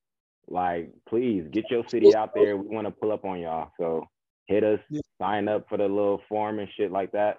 Like, 0.49 0.93
please 1.09 1.47
get 1.51 1.71
your 1.71 1.87
city 1.89 2.15
out 2.17 2.35
there. 2.35 2.57
We 2.57 2.75
want 2.75 2.87
to 2.87 2.91
pull 2.91 3.13
up 3.13 3.25
on 3.25 3.39
y'all. 3.41 3.71
So 3.79 4.09
hit 4.47 4.65
us, 4.65 4.81
Yeah. 4.91 5.02
Sign 5.23 5.49
up 5.49 5.69
for 5.69 5.79
the 5.79 5.85
little 5.85 6.21
form 6.29 6.59
and 6.59 6.69
shit 6.77 6.91
like 6.91 7.13
that, 7.13 7.37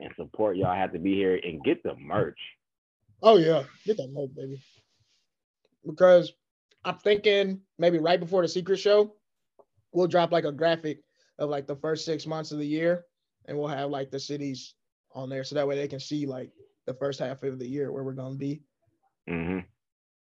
and 0.00 0.10
support 0.16 0.56
y'all. 0.56 0.68
I 0.70 0.78
have 0.78 0.92
to 0.92 0.98
be 0.98 1.14
here 1.14 1.38
and 1.42 1.62
get 1.62 1.82
the 1.82 1.94
merch. 1.96 2.38
Oh 3.22 3.36
yeah, 3.36 3.64
get 3.84 3.98
that 3.98 4.10
note, 4.12 4.34
baby. 4.34 4.62
Because 5.86 6.32
I'm 6.84 6.96
thinking 6.98 7.60
maybe 7.78 7.98
right 7.98 8.18
before 8.18 8.42
the 8.42 8.48
secret 8.48 8.78
show, 8.78 9.14
we'll 9.92 10.06
drop 10.06 10.32
like 10.32 10.44
a 10.44 10.52
graphic 10.52 11.00
of 11.38 11.50
like 11.50 11.66
the 11.66 11.76
first 11.76 12.04
six 12.04 12.26
months 12.26 12.52
of 12.52 12.58
the 12.58 12.66
year, 12.66 13.04
and 13.46 13.58
we'll 13.58 13.68
have 13.68 13.90
like 13.90 14.10
the 14.10 14.20
cities 14.20 14.74
on 15.14 15.28
there, 15.28 15.44
so 15.44 15.54
that 15.54 15.68
way 15.68 15.76
they 15.76 15.88
can 15.88 16.00
see 16.00 16.26
like 16.26 16.50
the 16.86 16.94
first 16.94 17.20
half 17.20 17.42
of 17.42 17.58
the 17.58 17.68
year 17.68 17.92
where 17.92 18.04
we're 18.04 18.12
gonna 18.12 18.36
be. 18.36 18.62
hmm 19.28 19.58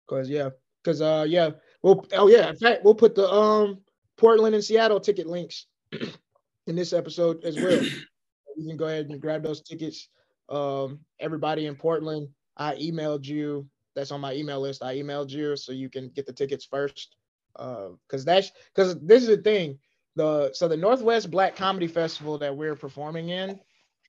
Cause 0.08 0.28
yeah, 0.28 0.50
cause 0.84 1.00
uh 1.00 1.24
yeah, 1.26 1.50
we'll 1.82 2.04
oh 2.12 2.28
yeah, 2.28 2.50
in 2.50 2.56
fact 2.56 2.84
we'll 2.84 2.94
put 2.94 3.14
the 3.14 3.30
um 3.30 3.78
Portland 4.18 4.54
and 4.54 4.64
Seattle 4.64 5.00
ticket 5.00 5.26
links 5.26 5.66
in 6.70 6.76
this 6.76 6.92
episode 6.92 7.44
as 7.44 7.56
well. 7.56 7.82
you 8.56 8.66
can 8.66 8.76
go 8.76 8.86
ahead 8.86 9.10
and 9.10 9.20
grab 9.20 9.42
those 9.42 9.60
tickets. 9.60 10.08
Um, 10.48 11.00
everybody 11.18 11.66
in 11.66 11.74
Portland, 11.74 12.28
I 12.56 12.76
emailed 12.76 13.26
you. 13.26 13.66
That's 13.96 14.12
on 14.12 14.20
my 14.20 14.34
email 14.34 14.60
list. 14.60 14.82
I 14.82 14.96
emailed 14.96 15.30
you 15.30 15.56
so 15.56 15.72
you 15.72 15.90
can 15.90 16.08
get 16.10 16.26
the 16.26 16.32
tickets 16.32 16.64
first. 16.64 17.16
Uh, 17.56 17.88
cause 18.08 18.24
that's 18.24 18.52
cause 18.76 18.96
this 19.00 19.22
is 19.22 19.28
the 19.28 19.42
thing. 19.42 19.78
The 20.14 20.52
so 20.54 20.68
the 20.68 20.76
Northwest 20.76 21.30
Black 21.30 21.56
Comedy 21.56 21.88
Festival 21.88 22.38
that 22.38 22.56
we're 22.56 22.76
performing 22.76 23.30
in 23.30 23.58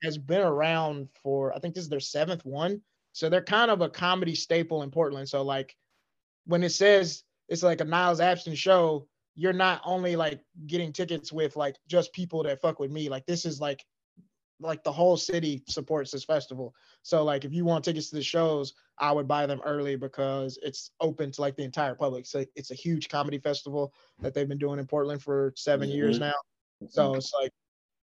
has 0.04 0.20
been 0.20 0.42
around 0.42 1.10
for 1.24 1.54
I 1.56 1.60
think 1.60 1.74
this 1.74 1.84
is 1.84 1.90
their 1.90 2.00
seventh 2.00 2.46
one. 2.46 2.82
So 3.14 3.28
they're 3.28 3.44
kind 3.44 3.72
of 3.72 3.82
a 3.82 3.90
comedy 3.90 4.36
staple 4.36 4.84
in 4.84 4.92
Portland. 4.92 5.28
So 5.28 5.42
like 5.42 5.76
when 6.46 6.64
it 6.64 6.72
says 6.72 7.24
it's 7.50 7.64
like 7.64 7.82
a 7.82 7.86
Niles 7.86 8.20
Abston 8.20 8.56
show, 8.56 9.08
you're 9.36 9.54
not 9.54 9.82
only 9.86 10.16
like 10.16 10.42
getting 10.68 10.92
tickets 10.92 11.32
with 11.32 11.56
like 11.56 11.78
just 11.88 12.14
people 12.14 12.44
that 12.44 12.62
fuck 12.62 12.80
with 12.80 12.92
me. 12.92 13.10
Like 13.10 13.26
this 13.26 13.46
is 13.46 13.60
like 13.62 13.86
like 14.60 14.84
the 14.84 14.92
whole 14.92 15.18
city 15.18 15.64
supports 15.68 16.12
this 16.12 16.24
festival. 16.24 16.76
So 17.02 17.24
like 17.24 17.46
if 17.46 17.54
you 17.54 17.66
want 17.66 17.84
tickets 17.84 18.10
to 18.10 18.16
the 18.16 18.22
shows, 18.24 18.74
I 19.00 19.12
would 19.12 19.28
buy 19.28 19.48
them 19.48 19.60
early 19.66 19.96
because 19.96 20.60
it's 20.62 20.92
open 21.00 21.32
to 21.32 21.42
like 21.42 21.56
the 21.56 21.64
entire 21.64 21.96
public. 21.96 22.28
So 22.28 22.46
it's 22.56 22.70
a 22.70 22.76
huge 22.76 23.10
comedy 23.10 23.40
festival 23.40 23.94
that 24.20 24.34
they've 24.36 24.48
been 24.48 24.60
doing 24.60 24.80
in 24.80 24.86
Portland 24.86 25.24
for 25.24 25.52
7 25.56 25.90
years 25.90 26.18
Mhm. 26.18 26.22
now. 26.22 26.34
So 26.90 27.16
it's 27.16 27.34
like 27.34 27.52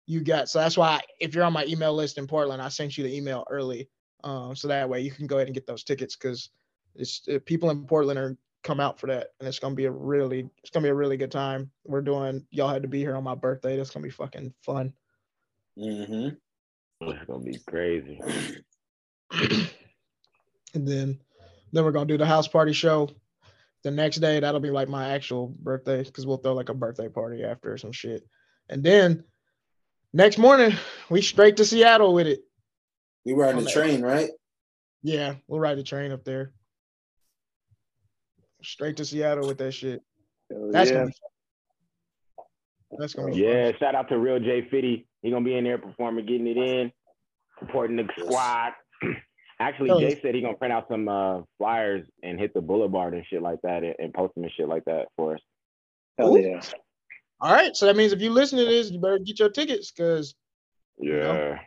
you 0.05 0.21
got 0.21 0.47
so 0.49 0.59
that's 0.59 0.77
why 0.77 1.01
if 1.19 1.33
you're 1.33 1.43
on 1.43 1.53
my 1.53 1.65
email 1.65 1.93
list 1.93 2.17
in 2.17 2.27
Portland, 2.27 2.61
I 2.61 2.69
sent 2.69 2.97
you 2.97 3.03
the 3.03 3.13
email 3.15 3.43
early. 3.49 3.89
Um, 4.23 4.55
so 4.55 4.67
that 4.69 4.87
way 4.87 5.01
you 5.01 5.11
can 5.11 5.27
go 5.27 5.37
ahead 5.37 5.47
and 5.47 5.55
get 5.55 5.67
those 5.67 5.83
tickets 5.83 6.15
because 6.15 6.51
it's 6.95 7.27
uh, 7.27 7.39
people 7.45 7.69
in 7.69 7.85
Portland 7.85 8.17
are 8.19 8.37
come 8.65 8.79
out 8.81 8.99
for 8.99 9.07
that, 9.07 9.27
and 9.39 9.47
it's 9.47 9.59
gonna 9.59 9.75
be 9.75 9.85
a 9.85 9.91
really 9.91 10.49
it's 10.61 10.71
gonna 10.71 10.83
be 10.83 10.89
a 10.89 10.93
really 10.95 11.15
good 11.15 11.31
time. 11.31 11.71
We're 11.85 12.01
doing 12.01 12.45
y'all 12.51 12.67
had 12.67 12.81
to 12.81 12.89
be 12.89 12.99
here 12.99 13.15
on 13.15 13.23
my 13.23 13.35
birthday. 13.35 13.77
That's 13.77 13.91
gonna 13.91 14.03
be 14.03 14.09
fucking 14.09 14.53
fun. 14.65 14.91
mm-hmm 15.79 16.29
It's 17.01 17.25
gonna 17.25 17.43
be 17.43 17.59
crazy. 17.67 18.19
and 20.73 20.87
then 20.87 21.19
then 21.71 21.83
we're 21.85 21.91
gonna 21.91 22.05
do 22.05 22.17
the 22.17 22.25
house 22.25 22.47
party 22.47 22.73
show. 22.73 23.09
The 23.83 23.91
next 23.91 24.17
day, 24.17 24.39
that'll 24.39 24.59
be 24.59 24.71
like 24.71 24.89
my 24.89 25.09
actual 25.11 25.47
birthday 25.59 26.01
because 26.03 26.25
we'll 26.25 26.37
throw 26.37 26.53
like 26.55 26.69
a 26.69 26.73
birthday 26.73 27.07
party 27.07 27.43
after 27.43 27.71
or 27.73 27.77
some 27.77 27.91
shit. 27.91 28.23
And 28.67 28.83
then 28.83 29.23
next 30.11 30.39
morning, 30.39 30.73
we 31.09 31.21
straight 31.21 31.57
to 31.57 31.65
Seattle 31.65 32.13
with 32.15 32.25
it. 32.25 32.41
We 33.25 33.33
were 33.33 33.43
on 33.45 33.51
On 33.51 33.55
the 33.59 33.65
the- 33.65 33.71
train, 33.71 34.01
right? 34.01 34.31
Yeah, 35.03 35.35
we'll 35.47 35.59
ride 35.59 35.77
the 35.77 35.83
train 35.83 36.11
up 36.11 36.23
there. 36.23 36.51
Straight 38.65 38.97
to 38.97 39.05
Seattle 39.05 39.47
with 39.47 39.57
that 39.59 39.73
shit. 39.73 40.01
That's 40.49 40.89
yeah. 40.89 40.95
gonna 40.97 41.07
be. 41.07 41.13
That's 42.97 43.13
gonna 43.13 43.31
be 43.33 43.37
Yeah, 43.41 43.71
fun. 43.71 43.79
shout 43.79 43.95
out 43.95 44.09
to 44.09 44.17
Real 44.17 44.39
J 44.39 44.67
Fitty. 44.69 45.07
He 45.21 45.31
gonna 45.31 45.45
be 45.45 45.55
in 45.55 45.63
there 45.63 45.77
performing, 45.77 46.25
getting 46.25 46.47
it 46.47 46.57
in, 46.57 46.91
supporting 47.59 47.95
the 47.97 48.07
squad. 48.19 48.73
Actually, 49.59 49.89
Hell 49.89 49.99
Jay 49.99 50.09
yeah. 50.09 50.15
said 50.21 50.35
he 50.35 50.41
gonna 50.41 50.57
print 50.57 50.73
out 50.73 50.87
some 50.89 51.07
uh, 51.07 51.41
flyers 51.57 52.05
and 52.23 52.39
hit 52.39 52.53
the 52.53 52.61
boulevard 52.61 53.13
and 53.13 53.25
shit 53.29 53.41
like 53.41 53.59
that, 53.63 53.83
and, 53.83 53.95
and 53.99 54.13
post 54.13 54.33
them 54.35 54.43
and 54.43 54.51
shit 54.55 54.67
like 54.67 54.83
that 54.85 55.07
for 55.15 55.35
us. 55.35 55.39
Hell 56.17 56.35
Ooh. 56.35 56.41
yeah. 56.41 56.61
All 57.41 57.53
right, 57.53 57.75
so 57.75 57.85
that 57.85 57.95
means 57.97 58.13
if 58.13 58.21
you 58.21 58.29
listen 58.31 58.57
to 58.59 58.65
this, 58.65 58.89
you 58.91 58.99
better 58.99 59.19
get 59.19 59.39
your 59.39 59.49
tickets 59.49 59.91
because 59.91 60.35
Yeah. 60.97 61.59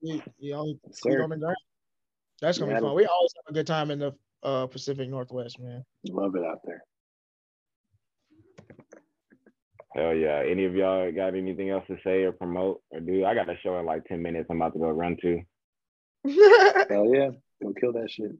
you, 0.00 0.16
know 0.16 0.22
Yes, 0.40 1.00
feet 1.02 1.12
sir. 1.12 1.22
on 1.22 1.30
the 1.30 1.36
ground. 1.36 1.56
That's 2.40 2.58
gonna 2.58 2.72
Yeah, 2.72 2.78
be 2.78 2.86
fun. 2.86 2.94
We 2.94 3.04
always 3.06 3.32
have 3.36 3.50
a 3.50 3.52
good 3.52 3.66
time 3.66 3.90
in 3.90 3.98
the 3.98 4.12
uh, 4.42 4.66
Pacific 4.66 5.08
Northwest, 5.08 5.58
man. 5.60 5.84
Love 6.08 6.34
it 6.36 6.44
out 6.44 6.60
there. 6.64 6.82
Hell 9.94 10.14
yeah. 10.14 10.42
Any 10.48 10.64
of 10.66 10.74
y'all 10.74 11.10
got 11.12 11.34
anything 11.34 11.70
else 11.70 11.84
to 11.88 11.96
say 12.04 12.22
or 12.22 12.32
promote 12.32 12.80
or 12.90 13.00
do? 13.00 13.24
I 13.24 13.34
got 13.34 13.50
a 13.50 13.56
show 13.62 13.78
in 13.78 13.86
like 13.86 14.04
10 14.04 14.22
minutes 14.22 14.46
I'm 14.50 14.56
about 14.56 14.72
to 14.74 14.78
go 14.78 14.88
run 14.90 15.16
to. 15.22 15.40
Hell 16.88 17.12
yeah. 17.12 17.30
Go 17.62 17.72
kill 17.78 17.92
that 17.94 18.08
shit. 18.10 18.32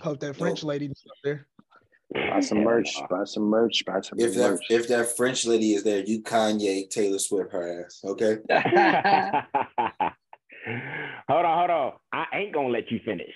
Hope 0.00 0.20
that 0.20 0.36
French 0.36 0.64
lady 0.64 0.86
is 0.86 1.04
up 1.08 1.16
there. 1.22 1.46
Buy 2.12 2.40
some 2.40 2.64
merch. 2.64 2.96
Buy 3.08 3.24
some 3.24 3.44
merch. 3.44 3.84
Buy 3.84 4.00
some 4.00 4.18
If 4.18 4.34
that 4.34 4.50
merch. 4.52 4.64
if 4.70 4.88
that 4.88 5.16
French 5.16 5.44
lady 5.46 5.74
is 5.74 5.84
there, 5.84 6.02
you 6.04 6.22
Kanye 6.22 6.88
Taylor 6.88 7.18
Swift 7.18 7.52
her 7.52 7.84
ass. 7.84 8.00
Okay. 8.04 8.38
hold 11.30 11.44
on, 11.44 11.58
hold 11.58 11.70
on. 11.70 11.92
I 12.12 12.26
ain't 12.38 12.52
gonna 12.52 12.68
let 12.68 12.90
you 12.90 13.00
finish. 13.04 13.32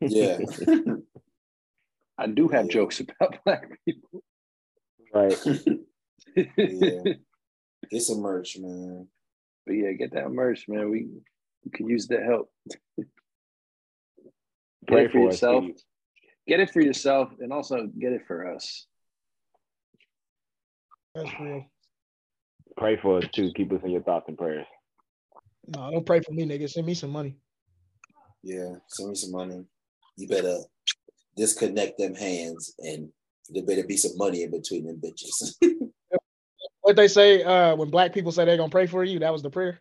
Yeah. 0.00 0.38
I 2.18 2.26
do 2.26 2.48
have 2.48 2.66
Yeah. 2.66 2.72
jokes 2.72 3.00
about 3.00 3.38
black 3.44 3.68
people. 3.84 4.22
right. 5.14 5.38
yeah. 6.36 7.12
Get 7.90 8.02
some 8.02 8.20
merch, 8.20 8.58
man. 8.58 9.06
But 9.66 9.74
yeah, 9.74 9.92
get 9.92 10.12
that 10.14 10.30
merch, 10.30 10.64
man. 10.68 10.90
We, 10.90 11.08
we 11.64 11.70
could 11.70 11.88
use 11.88 12.06
the 12.08 12.20
help. 12.20 12.50
Get 12.96 13.06
Pray 14.86 15.04
it 15.04 15.08
for 15.08 15.12
for 15.12 15.20
yourself. 15.26 15.64
please. 15.64 15.84
Get 16.46 16.60
it 16.60 16.70
for 16.70 16.80
yourself, 16.80 17.30
and 17.40 17.52
also 17.52 17.86
get 17.98 18.12
it 18.12 18.22
for 18.26 18.54
us. 18.54 18.86
That's 21.14 21.30
real. 21.40 21.64
Pray 22.76 22.96
for 22.96 23.18
us 23.18 23.24
too. 23.32 23.50
Keep 23.54 23.72
us 23.72 23.80
in 23.84 23.90
your 23.90 24.02
thoughts 24.02 24.26
and 24.28 24.38
prayers. 24.38 24.66
No, 25.68 25.90
don't 25.90 26.06
pray 26.06 26.20
for 26.20 26.32
me, 26.32 26.44
nigga. 26.46 26.68
Send 26.70 26.86
me 26.86 26.94
some 26.94 27.10
money. 27.10 27.36
Yeah. 28.42 28.74
Send 28.88 29.10
me 29.10 29.14
some 29.14 29.32
money. 29.32 29.64
You 30.16 30.28
better 30.28 30.58
disconnect 31.36 31.98
them 31.98 32.14
hands 32.14 32.74
and 32.78 33.10
there 33.50 33.62
better 33.64 33.84
be 33.84 33.96
some 33.96 34.16
money 34.16 34.42
in 34.42 34.50
between 34.50 34.86
them 34.86 35.00
bitches. 35.02 35.54
What 36.80 36.96
they 36.96 37.08
say 37.08 37.42
uh, 37.42 37.76
when 37.76 37.90
black 37.90 38.14
people 38.14 38.32
say 38.32 38.46
they're 38.46 38.56
gonna 38.56 38.70
pray 38.70 38.86
for 38.86 39.04
you, 39.04 39.18
that 39.18 39.32
was 39.32 39.42
the 39.42 39.50
prayer. 39.50 39.78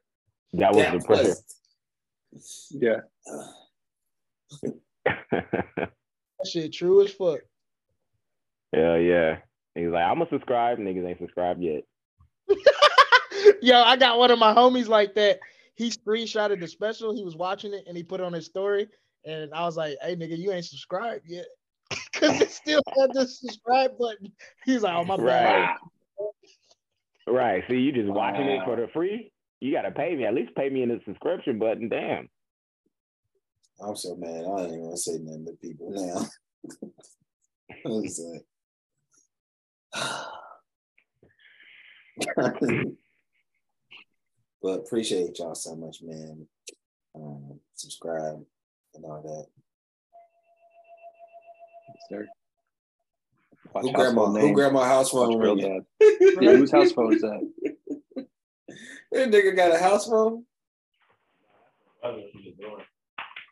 That 0.54 0.74
was 0.74 0.84
That 0.84 1.00
the 1.00 1.06
prayer. 1.06 1.36
was- 2.34 2.68
Yeah. 2.72 2.98
That 6.40 6.48
shit 6.52 6.74
true 6.74 7.04
as 7.06 7.12
fuck. 7.14 7.40
Hell 8.74 8.98
yeah. 9.00 9.38
He's 9.74 9.88
like, 9.88 10.04
I'm 10.04 10.18
gonna 10.18 10.30
subscribe. 10.30 10.80
Niggas 10.80 11.08
ain't 11.08 11.20
subscribed 11.20 11.62
yet. 11.64 11.84
Yo, 13.62 13.82
I 13.82 13.96
got 13.96 14.18
one 14.20 14.32
of 14.32 14.40
my 14.40 14.54
homies 14.54 14.88
like 14.90 15.16
that. 15.16 15.40
He 15.78 15.92
screenshotted 15.92 16.60
the 16.60 16.68
special. 16.68 17.16
He 17.16 17.24
was 17.24 17.36
watching 17.36 17.72
it 17.74 17.84
and 17.88 17.96
he 17.96 18.02
put 18.02 18.20
it 18.20 18.24
on 18.24 18.34
his 18.34 18.48
story. 18.48 18.88
And 19.26 19.54
I 19.54 19.64
was 19.64 19.78
like, 19.78 19.96
hey, 20.02 20.16
nigga, 20.16 20.36
you 20.38 20.52
ain't 20.52 20.66
subscribed 20.66 21.26
yet. 21.28 21.46
Because 22.12 22.42
it 22.42 22.50
still 22.50 22.82
had 23.00 23.14
the 23.14 23.28
subscribe 23.28 23.96
button. 24.00 24.32
He's 24.66 24.82
like, 24.82 24.96
oh, 24.96 25.04
my 25.04 25.18
bad. 25.18 25.28
Right. 25.28 25.78
Right. 27.28 27.64
See, 27.70 27.76
you 27.76 27.92
just 27.92 28.10
watching 28.10 28.48
it 28.48 28.66
for 28.66 28.76
the 28.76 28.88
free. 28.92 29.32
You 29.60 29.72
gotta 29.72 29.92
pay 29.92 30.16
me. 30.16 30.26
At 30.26 30.34
least 30.34 30.56
pay 30.56 30.68
me 30.70 30.82
in 30.82 30.90
the 30.90 31.00
subscription 31.06 31.60
button. 31.60 31.90
Damn. 31.90 32.28
I'm 33.80 33.96
so 33.96 34.16
mad. 34.16 34.46
I 34.46 34.62
ain't 34.62 34.70
even 34.70 34.86
gonna 34.86 34.98
say 34.98 35.20
nothing 35.20 35.46
to 35.46 35.52
people 35.62 35.92
now. 35.92 36.26
I 37.72 37.76
was 37.86 38.20
like, 39.94 40.16
but 44.62 44.80
appreciate 44.80 45.40
y'all 45.40 45.56
so 45.56 45.76
much, 45.76 46.02
man. 46.02 46.48
Um, 47.16 47.60
subscribe 47.76 48.44
and 48.96 49.06
all 49.06 49.22
that. 49.22 49.48
Sir. 52.10 52.28
Watch 53.74 53.86
Who 53.86 53.92
grandma? 53.92 54.26
household 54.26 54.42
Who 54.50 54.54
grandma 54.56 54.84
house 54.84 55.10
phone 55.12 55.40
real 55.40 55.56
ringing? 55.56 55.86
Yeah, 56.42 56.56
whose 56.56 56.72
house 56.72 56.92
phone 56.92 57.14
is 57.14 57.22
that? 57.22 57.52
That 59.12 59.32
nigga 59.32 59.56
got 59.56 59.74
a 59.74 59.80
house 59.80 60.08
phone. 60.08 60.44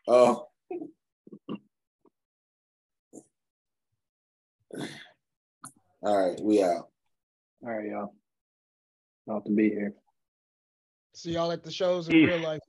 Oh. 0.06 0.46
All 6.02 6.28
right, 6.28 6.38
we 6.40 6.62
out. 6.62 6.88
All 7.62 7.70
right, 7.70 7.88
y'all. 7.88 8.14
Not 9.26 9.46
to 9.46 9.50
be 9.50 9.70
here. 9.70 9.94
See 11.16 11.30
y'all 11.32 11.50
at 11.50 11.64
the 11.64 11.72
shows 11.72 12.10
in 12.10 12.16
real 12.16 12.40
life. 12.40 12.60